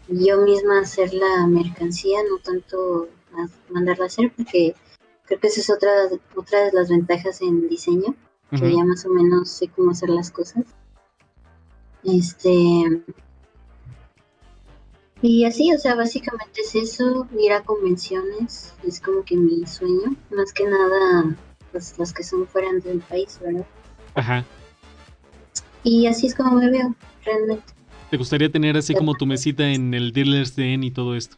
Yo 0.08 0.38
misma 0.42 0.80
hacer 0.80 1.12
la 1.14 1.46
mercancía, 1.46 2.18
no 2.28 2.38
tanto 2.38 3.08
mandarla 3.70 4.04
a 4.04 4.06
hacer, 4.06 4.32
porque 4.36 4.74
Creo 5.26 5.40
que 5.40 5.46
esa 5.46 5.60
es 5.60 5.70
otra, 5.70 5.90
otra 6.36 6.64
de 6.64 6.72
las 6.72 6.88
ventajas 6.88 7.40
en 7.40 7.68
diseño, 7.68 8.14
que 8.50 8.72
ya 8.72 8.84
más 8.84 9.04
o 9.06 9.08
menos 9.08 9.48
sé 9.48 9.68
cómo 9.68 9.90
hacer 9.90 10.10
las 10.10 10.30
cosas. 10.30 10.64
Este. 12.04 13.02
Y 15.22 15.44
así, 15.46 15.72
o 15.72 15.78
sea, 15.78 15.94
básicamente 15.94 16.60
es 16.60 16.74
eso, 16.74 17.26
ir 17.38 17.52
a 17.52 17.62
convenciones, 17.62 18.74
es 18.86 19.00
como 19.00 19.24
que 19.24 19.36
mi 19.36 19.66
sueño, 19.66 20.14
más 20.30 20.52
que 20.52 20.66
nada, 20.66 21.34
pues 21.72 21.98
las 21.98 22.12
que 22.12 22.22
son 22.22 22.46
fuera 22.46 22.70
del 22.72 23.00
país, 23.00 23.40
¿verdad? 23.42 23.64
Ajá. 24.14 24.44
Y 25.82 26.06
así 26.06 26.26
es 26.26 26.34
como 26.34 26.56
me 26.56 26.70
veo, 26.70 26.94
realmente. 27.24 27.64
¿Te 28.10 28.18
gustaría 28.18 28.52
tener 28.52 28.76
así 28.76 28.94
como 28.94 29.14
tu 29.14 29.24
mesita 29.24 29.66
en 29.66 29.94
el 29.94 30.12
Dealers 30.12 30.54
Den 30.54 30.84
y 30.84 30.90
todo 30.90 31.14
esto? 31.16 31.36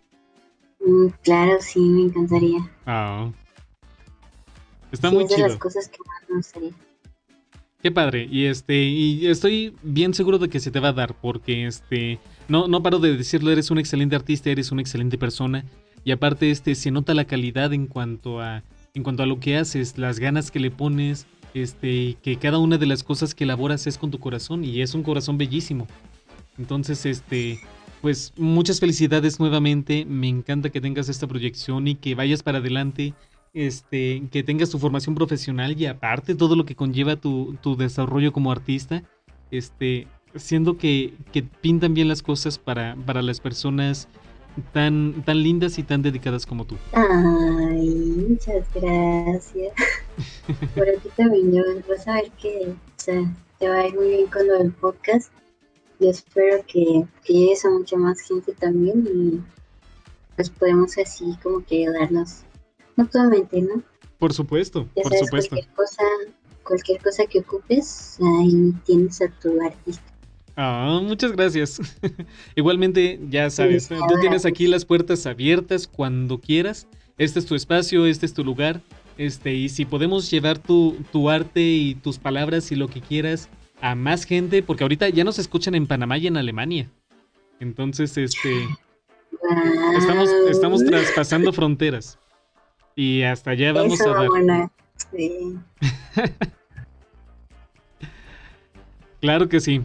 Mm, 0.80 1.08
claro, 1.22 1.56
sí, 1.60 1.80
me 1.80 2.02
encantaría. 2.02 2.58
Ah, 2.86 3.30
Está 4.92 5.10
muy 5.10 5.26
chido. 5.26 5.48
las 5.48 5.56
cosas 5.56 5.88
que 5.88 5.98
más 6.32 6.52
Qué 7.82 7.90
padre. 7.92 8.28
Y 8.30 8.46
este, 8.46 8.82
y 8.84 9.26
estoy 9.26 9.74
bien 9.82 10.14
seguro 10.14 10.38
de 10.38 10.48
que 10.48 10.60
se 10.60 10.70
te 10.70 10.80
va 10.80 10.88
a 10.88 10.92
dar, 10.92 11.14
porque 11.20 11.66
este, 11.66 12.18
no, 12.48 12.68
no 12.68 12.82
paro 12.82 12.98
de 12.98 13.16
decirlo, 13.16 13.50
eres 13.50 13.70
un 13.70 13.78
excelente 13.78 14.16
artista, 14.16 14.50
eres 14.50 14.72
una 14.72 14.80
excelente 14.80 15.18
persona. 15.18 15.64
Y 16.04 16.12
aparte, 16.12 16.50
este, 16.50 16.74
se 16.74 16.90
nota 16.90 17.14
la 17.14 17.26
calidad 17.26 17.72
en 17.72 17.86
cuanto 17.86 18.40
a, 18.40 18.62
en 18.94 19.02
cuanto 19.02 19.22
a 19.22 19.26
lo 19.26 19.40
que 19.40 19.56
haces, 19.56 19.98
las 19.98 20.18
ganas 20.18 20.50
que 20.50 20.60
le 20.60 20.70
pones, 20.70 21.26
este, 21.54 22.16
que 22.22 22.36
cada 22.38 22.58
una 22.58 22.78
de 22.78 22.86
las 22.86 23.02
cosas 23.02 23.34
que 23.34 23.44
elaboras 23.44 23.86
es 23.86 23.98
con 23.98 24.10
tu 24.10 24.18
corazón, 24.18 24.64
y 24.64 24.80
es 24.80 24.94
un 24.94 25.02
corazón 25.02 25.36
bellísimo. 25.36 25.86
Entonces, 26.58 27.04
este, 27.06 27.60
pues 28.00 28.32
muchas 28.36 28.80
felicidades 28.80 29.40
nuevamente. 29.40 30.04
Me 30.06 30.28
encanta 30.28 30.70
que 30.70 30.80
tengas 30.80 31.08
esta 31.08 31.26
proyección 31.26 31.88
y 31.88 31.96
que 31.96 32.14
vayas 32.14 32.42
para 32.42 32.58
adelante 32.58 33.14
este, 33.54 34.22
que 34.30 34.42
tengas 34.42 34.70
tu 34.70 34.78
formación 34.78 35.14
profesional 35.14 35.80
y 35.80 35.86
aparte 35.86 36.34
todo 36.34 36.56
lo 36.56 36.64
que 36.64 36.74
conlleva 36.74 37.16
tu, 37.16 37.56
desarrollo 37.78 38.32
como 38.32 38.52
artista, 38.52 39.02
este, 39.50 40.06
siendo 40.34 40.76
que, 40.76 41.14
pintan 41.60 41.94
bien 41.94 42.08
las 42.08 42.22
cosas 42.22 42.58
para, 42.58 42.96
para 43.06 43.22
las 43.22 43.40
personas 43.40 44.08
tan, 44.72 45.22
tan 45.24 45.42
lindas 45.42 45.78
y 45.78 45.82
tan 45.82 46.02
dedicadas 46.02 46.46
como 46.46 46.64
tú. 46.64 46.76
Ay, 46.92 48.26
muchas 48.28 48.66
gracias. 48.74 49.72
Por 50.74 50.88
aquí 50.88 51.08
también 51.16 51.52
yo 51.52 51.62
vas 51.88 52.08
a 52.08 52.14
ver 52.14 52.30
que 52.40 52.74
te 53.58 53.68
va 53.68 53.76
a 53.76 53.86
ir 53.86 53.94
muy 53.94 54.08
bien 54.08 54.26
con 54.26 54.46
lo 54.46 54.58
del 54.58 54.72
podcast. 54.72 55.32
Yo 55.98 56.10
espero 56.10 56.62
que, 56.66 57.04
que 57.24 57.32
llegues 57.32 57.64
a 57.64 57.70
mucha 57.70 57.96
más 57.96 58.20
gente 58.20 58.52
también 58.52 59.06
y 59.06 59.40
pues 60.34 60.50
podemos 60.50 60.98
así 60.98 61.36
como 61.42 61.64
que 61.64 61.86
ayudarnos 61.86 62.44
mutuamente, 62.96 63.60
¿no? 63.62 63.82
Por 64.18 64.32
supuesto, 64.32 64.86
por 64.94 65.12
supuesto. 65.14 65.56
Cualquier 65.56 65.74
cosa, 65.74 66.02
cualquier 66.62 67.02
cosa 67.02 67.26
que 67.26 67.40
ocupes, 67.40 68.18
ahí 68.40 68.72
tienes 68.84 69.20
a 69.20 69.28
tu 69.40 69.60
artista. 69.62 70.02
Ah, 70.56 71.00
muchas 71.02 71.32
gracias. 71.32 71.80
Igualmente, 72.56 73.20
ya 73.28 73.50
sabes, 73.50 73.88
tú 73.88 74.20
tienes 74.20 74.46
aquí 74.46 74.66
las 74.66 74.86
puertas 74.86 75.26
abiertas 75.26 75.86
cuando 75.86 76.40
quieras. 76.40 76.86
Este 77.18 77.38
es 77.38 77.46
tu 77.46 77.54
espacio, 77.54 78.06
este 78.06 78.24
es 78.24 78.32
tu 78.32 78.42
lugar. 78.42 78.80
Este, 79.18 79.52
y 79.52 79.68
si 79.68 79.84
podemos 79.84 80.30
llevar 80.30 80.58
tu, 80.58 80.96
tu 81.12 81.28
arte 81.28 81.60
y 81.60 81.94
tus 81.94 82.18
palabras 82.18 82.72
y 82.72 82.76
lo 82.76 82.88
que 82.88 83.00
quieras 83.00 83.48
a 83.80 83.94
más 83.94 84.24
gente, 84.24 84.62
porque 84.62 84.84
ahorita 84.84 85.08
ya 85.10 85.24
nos 85.24 85.38
escuchan 85.38 85.74
en 85.74 85.86
Panamá 85.86 86.16
y 86.18 86.26
en 86.26 86.36
Alemania. 86.36 86.90
Entonces, 87.60 88.16
este. 88.16 88.66
Estamos, 89.96 90.30
estamos 90.50 90.84
traspasando 90.84 91.52
fronteras. 91.52 92.18
Y 92.96 93.22
hasta 93.22 93.50
allá 93.50 93.74
vamos 93.74 94.00
a 94.00 94.20
ver. 94.20 94.30
Sí. 95.12 95.58
claro 99.20 99.48
que 99.48 99.60
sí. 99.60 99.82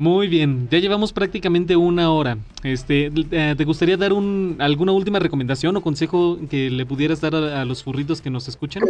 Muy 0.00 0.28
bien, 0.28 0.66
ya 0.70 0.78
llevamos 0.78 1.12
prácticamente 1.12 1.76
una 1.76 2.10
hora. 2.10 2.38
Este, 2.64 3.12
eh, 3.30 3.54
¿te 3.56 3.64
gustaría 3.64 3.96
dar 3.96 4.12
un, 4.12 4.56
alguna 4.58 4.92
última 4.92 5.18
recomendación 5.18 5.76
o 5.76 5.82
consejo 5.82 6.38
que 6.48 6.70
le 6.70 6.86
pudieras 6.86 7.20
dar 7.20 7.36
a, 7.36 7.64
los 7.64 7.84
furritos 7.84 8.20
que 8.20 8.30
nos 8.30 8.48
escuchan? 8.48 8.82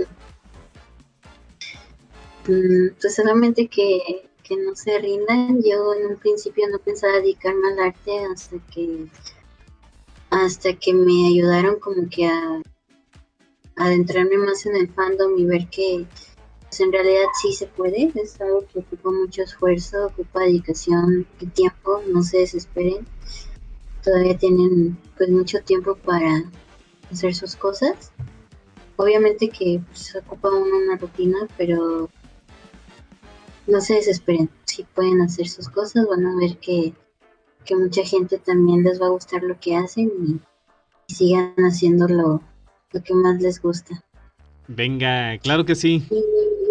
Mm, 2.46 2.94
pues 2.98 3.14
solamente 3.14 3.66
que, 3.66 4.22
que 4.42 4.56
no 4.56 4.74
se 4.74 4.98
rindan. 5.00 5.60
Yo 5.62 5.92
en 5.94 6.12
un 6.12 6.16
principio 6.16 6.64
no 6.70 6.78
pensaba 6.78 7.14
dedicarme 7.14 7.68
al 7.72 7.88
arte 7.88 8.12
hasta 8.32 8.56
que 8.72 9.06
hasta 10.30 10.72
que 10.74 10.94
me 10.94 11.26
ayudaron 11.26 11.80
como 11.80 12.08
que 12.08 12.26
a 12.26 12.62
adentrarme 13.76 14.38
más 14.38 14.66
en 14.66 14.76
el 14.76 14.88
fandom 14.88 15.38
y 15.38 15.44
ver 15.44 15.68
que 15.68 16.06
pues, 16.70 16.80
en 16.80 16.92
realidad 16.92 17.26
sí 17.40 17.52
se 17.52 17.66
puede, 17.66 18.12
es 18.14 18.40
algo 18.40 18.64
que 18.66 18.78
ocupa 18.78 19.10
mucho 19.10 19.42
esfuerzo, 19.42 20.06
ocupa 20.06 20.40
dedicación 20.40 21.26
y 21.40 21.46
tiempo, 21.46 22.00
no 22.12 22.22
se 22.22 22.38
desesperen, 22.38 23.06
todavía 24.04 24.36
tienen 24.38 24.96
pues 25.16 25.30
mucho 25.30 25.60
tiempo 25.62 25.96
para 25.96 26.44
hacer 27.10 27.34
sus 27.34 27.56
cosas. 27.56 28.12
Obviamente 28.96 29.48
que 29.48 29.80
pues, 29.88 30.14
ocupa 30.14 30.50
una 30.50 30.96
rutina, 30.96 31.38
pero 31.56 32.08
no 33.66 33.80
se 33.80 33.94
desesperen, 33.94 34.50
si 34.64 34.84
pueden 34.84 35.20
hacer 35.22 35.48
sus 35.48 35.68
cosas, 35.68 36.06
van 36.06 36.26
a 36.26 36.36
ver 36.36 36.58
que, 36.58 36.94
que 37.64 37.76
mucha 37.76 38.04
gente 38.04 38.38
también 38.38 38.82
les 38.82 39.00
va 39.00 39.06
a 39.06 39.10
gustar 39.10 39.42
lo 39.42 39.58
que 39.58 39.76
hacen 39.76 40.10
y, 40.26 40.40
y 41.08 41.14
sigan 41.14 41.54
haciéndolo 41.56 42.42
lo 42.92 43.02
que 43.02 43.14
más 43.14 43.40
les 43.40 43.60
gusta. 43.60 44.02
Venga, 44.68 45.38
claro 45.38 45.64
que 45.64 45.74
sí. 45.74 46.06
Y 46.10 46.22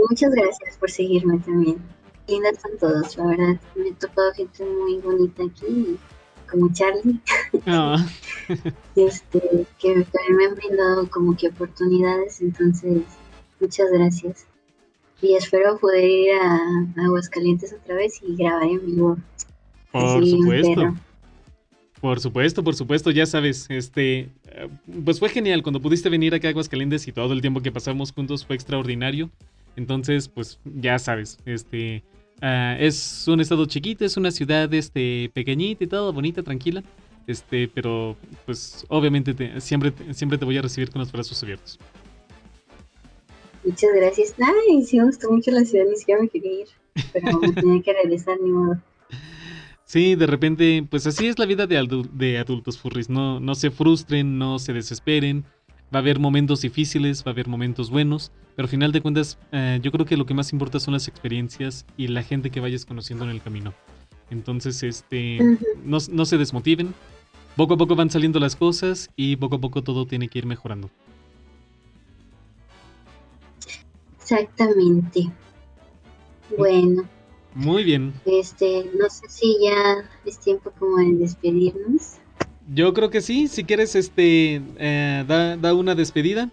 muchas 0.10 0.32
gracias 0.32 0.78
por 0.78 0.90
seguirme 0.90 1.40
también. 1.40 1.78
lindas 2.28 2.58
son 2.62 2.78
todos, 2.78 3.18
la 3.18 3.26
verdad. 3.26 3.60
Me 3.76 3.90
he 3.90 3.94
topado 3.94 4.32
gente 4.34 4.64
muy 4.66 5.00
bonita 5.00 5.44
aquí, 5.44 5.98
como 6.50 6.72
Charlie. 6.72 7.20
Ah. 7.66 8.06
este, 8.96 9.66
que 9.80 10.06
también 10.12 10.38
me 10.38 10.46
han 10.46 10.56
brindado 10.56 11.10
como 11.10 11.36
que 11.36 11.50
oportunidades, 11.50 12.42
entonces, 12.42 13.04
muchas 13.60 13.92
gracias. 13.92 14.46
Y 15.22 15.36
espero 15.36 15.78
poder 15.78 16.06
ir 16.06 16.32
a, 16.42 17.04
Aguascalientes 17.04 17.74
otra 17.74 17.96
vez 17.96 18.22
y 18.24 18.36
grabar 18.38 18.64
en 18.64 18.86
vivo. 18.86 19.18
Por 19.92 20.26
supuesto. 20.26 20.94
Por 22.02 22.20
supuesto, 22.22 22.64
por 22.64 22.76
supuesto, 22.76 23.12
ya 23.12 23.26
sabes, 23.26 23.66
este, 23.70 24.30
eh, 24.46 24.70
pues 25.04 25.20
fue 25.20 25.28
genial 25.30 25.64
cuando 25.64 25.82
pudiste 25.82 26.08
venir 26.08 26.34
acá 26.34 26.48
a 26.48 26.52
Aguascalientes 26.52 27.08
y 27.08 27.12
todo 27.12 27.34
el 27.34 27.42
tiempo 27.42 27.62
que 27.62 27.72
pasamos 27.72 28.14
juntos 28.14 28.46
fue 28.46 28.56
extraordinario. 28.56 29.30
Entonces, 29.76 30.30
pues 30.30 30.60
ya 30.64 30.98
sabes, 30.98 31.40
este, 31.46 32.04
ah, 32.42 32.78
es 32.80 33.28
un 33.28 33.42
estado 33.42 33.66
chiquito, 33.66 34.06
es 34.06 34.16
una 34.16 34.32
ciudad, 34.32 34.74
este, 34.74 35.30
pequeñita 35.34 35.84
y 35.84 35.88
todo, 35.88 36.14
bonita, 36.14 36.42
tranquila, 36.42 36.84
este, 37.28 37.68
pero, 37.68 38.16
pues, 38.46 38.86
obviamente 38.88 39.60
siempre, 39.60 39.94
siempre 40.12 40.38
te 40.38 40.46
voy 40.46 40.58
a 40.58 40.62
recibir 40.62 40.90
con 40.90 41.00
los 41.00 41.12
brazos 41.12 41.42
abiertos. 41.44 41.78
Muchas 43.64 43.90
gracias. 43.94 44.36
Ay, 44.40 44.84
sí 44.84 44.98
me 44.98 45.06
gustó 45.06 45.30
mucho 45.30 45.52
la 45.52 45.66
ciudad, 45.66 45.86
ni 45.86 45.98
siquiera 45.98 46.22
me 46.22 46.30
quería 46.30 46.62
ir, 46.62 46.68
pero 47.12 47.40
tenía 47.54 47.82
que 47.82 47.94
regresar, 47.94 48.38
ni 48.42 48.50
modo. 48.50 48.78
Sí, 49.90 50.14
de 50.14 50.28
repente, 50.28 50.86
pues 50.88 51.08
así 51.08 51.26
es 51.26 51.40
la 51.40 51.48
vida 51.48 51.66
de, 51.66 52.06
de 52.14 52.38
adultos 52.38 52.78
furries. 52.78 53.10
No, 53.10 53.40
no 53.40 53.56
se 53.56 53.72
frustren, 53.72 54.38
no 54.38 54.60
se 54.60 54.72
desesperen. 54.72 55.46
Va 55.92 55.98
a 55.98 56.02
haber 56.04 56.20
momentos 56.20 56.62
difíciles, 56.62 57.24
va 57.26 57.32
a 57.32 57.34
haber 57.34 57.48
momentos 57.48 57.90
buenos, 57.90 58.32
pero 58.56 58.68
al 58.68 58.70
final 58.70 58.92
de 58.92 59.02
cuentas, 59.02 59.40
eh, 59.52 59.80
yo 59.82 59.92
creo 59.92 60.06
que 60.06 60.16
lo 60.16 60.28
que 60.28 60.36
más 60.36 60.54
importa 60.54 60.80
son 60.80 60.94
las 60.94 61.08
experiencias 61.08 61.88
y 61.98 62.08
la 62.08 62.22
gente 62.22 62.52
que 62.52 62.60
vayas 62.60 62.86
conociendo 62.86 63.26
en 63.26 63.32
el 63.32 63.42
camino. 63.42 63.74
Entonces, 64.30 64.84
este, 64.84 65.40
no, 65.84 65.98
no 66.12 66.26
se 66.26 66.38
desmotiven. 66.38 66.94
Poco 67.56 67.74
a 67.74 67.78
poco 67.78 67.96
van 67.96 68.12
saliendo 68.12 68.40
las 68.40 68.56
cosas 68.56 69.10
y 69.16 69.38
poco 69.38 69.56
a 69.56 69.60
poco 69.60 69.82
todo 69.82 70.06
tiene 70.06 70.28
que 70.28 70.38
ir 70.38 70.46
mejorando. 70.46 70.92
Exactamente. 74.22 75.32
Bueno. 76.56 77.10
Muy 77.56 77.84
bien. 77.84 78.14
Este, 78.26 78.90
no 78.98 79.10
sé 79.10 79.28
si 79.30 79.58
ya 79.62 80.08
es 80.26 80.40
tiempo 80.40 80.72
como 80.78 80.98
de 80.98 81.14
despedirnos. 81.16 82.18
Yo 82.74 82.94
creo 82.94 83.10
que 83.10 83.22
sí. 83.22 83.48
Si 83.48 83.64
quieres, 83.64 83.96
este, 83.96 84.62
eh, 84.78 85.58
da, 85.60 85.74
una 85.74 85.96
despedida. 85.96 86.52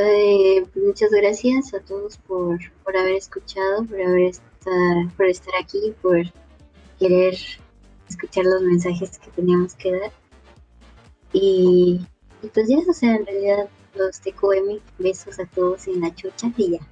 Eh, 0.00 0.64
muchas 0.74 1.10
gracias 1.10 1.74
a 1.74 1.80
todos 1.80 2.16
por, 2.18 2.58
por 2.84 2.96
haber 2.96 3.14
escuchado, 3.14 3.84
por 3.84 4.00
haber 4.00 4.28
estar, 4.28 5.16
por 5.16 5.26
estar 5.26 5.54
aquí, 5.60 5.92
por 6.00 6.22
querer 6.98 7.36
escuchar 8.08 8.44
los 8.44 8.62
mensajes 8.62 9.18
que 9.18 9.30
teníamos 9.32 9.74
que 9.74 9.92
dar. 9.92 10.12
Y, 11.32 12.00
y 12.42 12.46
pues 12.48 12.68
ya, 12.68 12.78
o 12.88 12.92
sea, 12.92 13.16
en 13.16 13.26
realidad 13.26 13.68
los 13.94 14.20
TQM, 14.20 14.78
besos 14.98 15.38
a 15.38 15.46
todos 15.46 15.86
en 15.88 16.00
la 16.00 16.14
chucha 16.14 16.52
y 16.56 16.72
ya. 16.72 16.91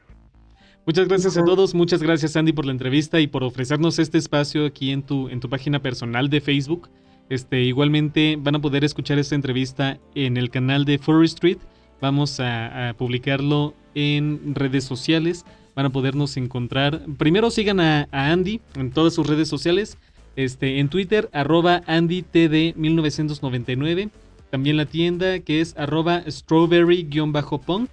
Muchas 0.86 1.08
gracias 1.08 1.36
a 1.36 1.44
todos, 1.44 1.74
muchas 1.74 2.02
gracias 2.02 2.36
Andy 2.36 2.52
por 2.52 2.64
la 2.64 2.72
entrevista 2.72 3.20
y 3.20 3.26
por 3.26 3.44
ofrecernos 3.44 3.98
este 3.98 4.16
espacio 4.18 4.64
aquí 4.64 4.90
en 4.90 5.02
tu, 5.02 5.28
en 5.28 5.40
tu 5.40 5.48
página 5.48 5.80
personal 5.80 6.30
de 6.30 6.40
Facebook. 6.40 6.88
Este, 7.28 7.62
igualmente 7.62 8.36
van 8.38 8.54
a 8.56 8.60
poder 8.60 8.84
escuchar 8.84 9.18
esta 9.18 9.36
entrevista 9.36 9.98
en 10.16 10.36
el 10.36 10.50
canal 10.50 10.84
de 10.84 10.98
Furry 10.98 11.26
Street. 11.26 11.58
Vamos 12.00 12.40
a, 12.40 12.94
publicarlo 12.98 13.74
en 13.94 14.56
redes 14.56 14.82
sociales. 14.84 15.44
Van 15.76 15.86
a 15.86 15.90
podernos 15.90 16.36
encontrar. 16.36 17.04
Primero 17.18 17.52
sigan 17.52 17.78
a, 17.78 18.08
Andy 18.10 18.60
en 18.74 18.90
todas 18.90 19.14
sus 19.14 19.28
redes 19.28 19.46
sociales. 19.48 19.96
Este, 20.34 20.80
en 20.80 20.88
Twitter, 20.88 21.30
arroba 21.32 21.82
AndyTD1999. 21.82 24.10
También 24.50 24.76
la 24.76 24.86
tienda 24.86 25.38
que 25.38 25.60
es 25.60 25.76
arroba 25.76 26.24
strawberry-punk. 26.26 27.88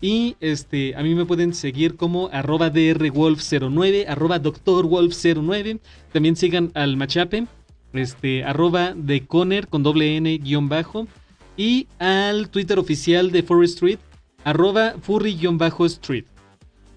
Y 0.00 0.36
este, 0.40 0.94
a 0.96 1.02
mí 1.02 1.14
me 1.14 1.26
pueden 1.26 1.52
seguir 1.52 1.96
como 1.96 2.30
arroba 2.32 2.72
drwolf09, 2.72 4.06
arroba 4.08 4.40
doctorwolf09. 4.40 5.80
También 6.12 6.36
sigan 6.36 6.70
al 6.74 6.96
machape, 6.96 7.46
este, 7.92 8.44
arroba 8.44 8.94
de 8.94 9.26
Conner 9.26 9.68
con 9.68 9.82
doble 9.82 10.16
n 10.16 10.38
guion 10.38 10.68
bajo. 10.68 11.06
Y 11.56 11.88
al 11.98 12.48
Twitter 12.48 12.78
oficial 12.78 13.30
de 13.30 13.42
Forest 13.42 13.74
Street, 13.74 13.98
arroba 14.44 14.94
furry-street. 15.02 16.24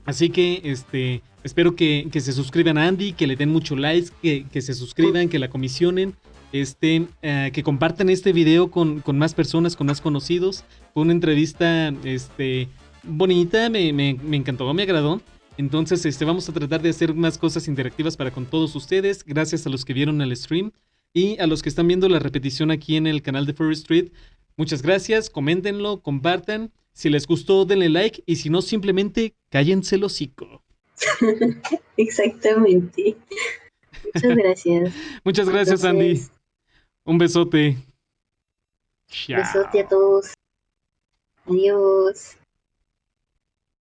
Así 0.06 0.30
que 0.30 0.62
este, 0.64 1.22
espero 1.44 1.76
que, 1.76 2.08
se 2.14 2.32
suscriban 2.32 2.78
a 2.78 2.88
Andy, 2.88 3.12
que 3.12 3.28
le 3.28 3.36
den 3.36 3.50
mucho 3.50 3.76
likes, 3.76 4.12
que, 4.22 4.46
que 4.50 4.62
se 4.62 4.74
suscriban, 4.74 5.28
que 5.28 5.40
la 5.40 5.50
comisionen. 5.50 6.16
Este, 6.54 7.08
eh, 7.24 7.50
que 7.52 7.64
compartan 7.64 8.12
este 8.12 8.32
video 8.32 8.70
con, 8.70 9.00
con, 9.00 9.18
más 9.18 9.34
personas, 9.34 9.76
con 9.76 9.88
más 9.88 10.02
conocidos. 10.02 10.64
Fue 10.94 11.02
una 11.02 11.12
entrevista 11.12 11.88
este, 12.04 12.70
bonita, 13.04 13.70
me, 13.70 13.90
encantó, 14.32 14.74
me 14.74 14.84
agradó. 14.84 15.22
Entonces, 15.58 16.06
este, 16.06 16.26
vamos 16.26 16.50
a 16.50 16.54
tratar 16.54 16.82
de 16.82 16.90
hacer 16.90 17.14
más 17.14 17.38
cosas 17.38 17.68
interactivas 17.68 18.18
para 18.18 18.32
con 18.32 18.46
todos 18.46 18.76
ustedes. 18.76 19.24
Gracias 19.24 19.68
a 19.68 19.70
los 19.70 19.86
que 19.86 19.94
vieron 19.94 20.22
el 20.22 20.36
stream 20.36 20.72
y 21.14 21.40
a 21.40 21.46
los 21.46 21.62
que 21.62 21.70
están 21.70 21.88
viendo 21.88 22.10
la 22.10 22.20
repetición 22.20 22.72
aquí 22.72 22.96
en 22.96 23.06
el 23.06 23.22
canal 23.22 23.46
de 23.46 23.54
Furry 23.54 23.74
Street. 23.74 24.12
Muchas 24.58 24.82
gracias, 24.82 25.30
coméntenlo, 25.30 26.02
compartan. 26.02 26.72
Si 26.92 27.10
les 27.10 27.28
gustó, 27.28 27.66
denle 27.66 27.90
like 27.90 28.24
y 28.26 28.38
si 28.38 28.50
no, 28.50 28.62
simplemente 28.62 29.36
cállense 29.50 29.96
el 29.96 30.04
hocico. 30.04 30.64
Exactamente. 31.98 33.16
Muchas 34.14 34.36
gracias. 34.36 34.94
Muchas 35.24 35.50
gracias, 35.50 35.84
Andy. 35.84 36.22
Un 37.04 37.18
besote. 37.18 37.78
Besote 39.28 39.82
a 39.82 39.88
todos. 39.88 40.34
Adiós. 41.46 42.38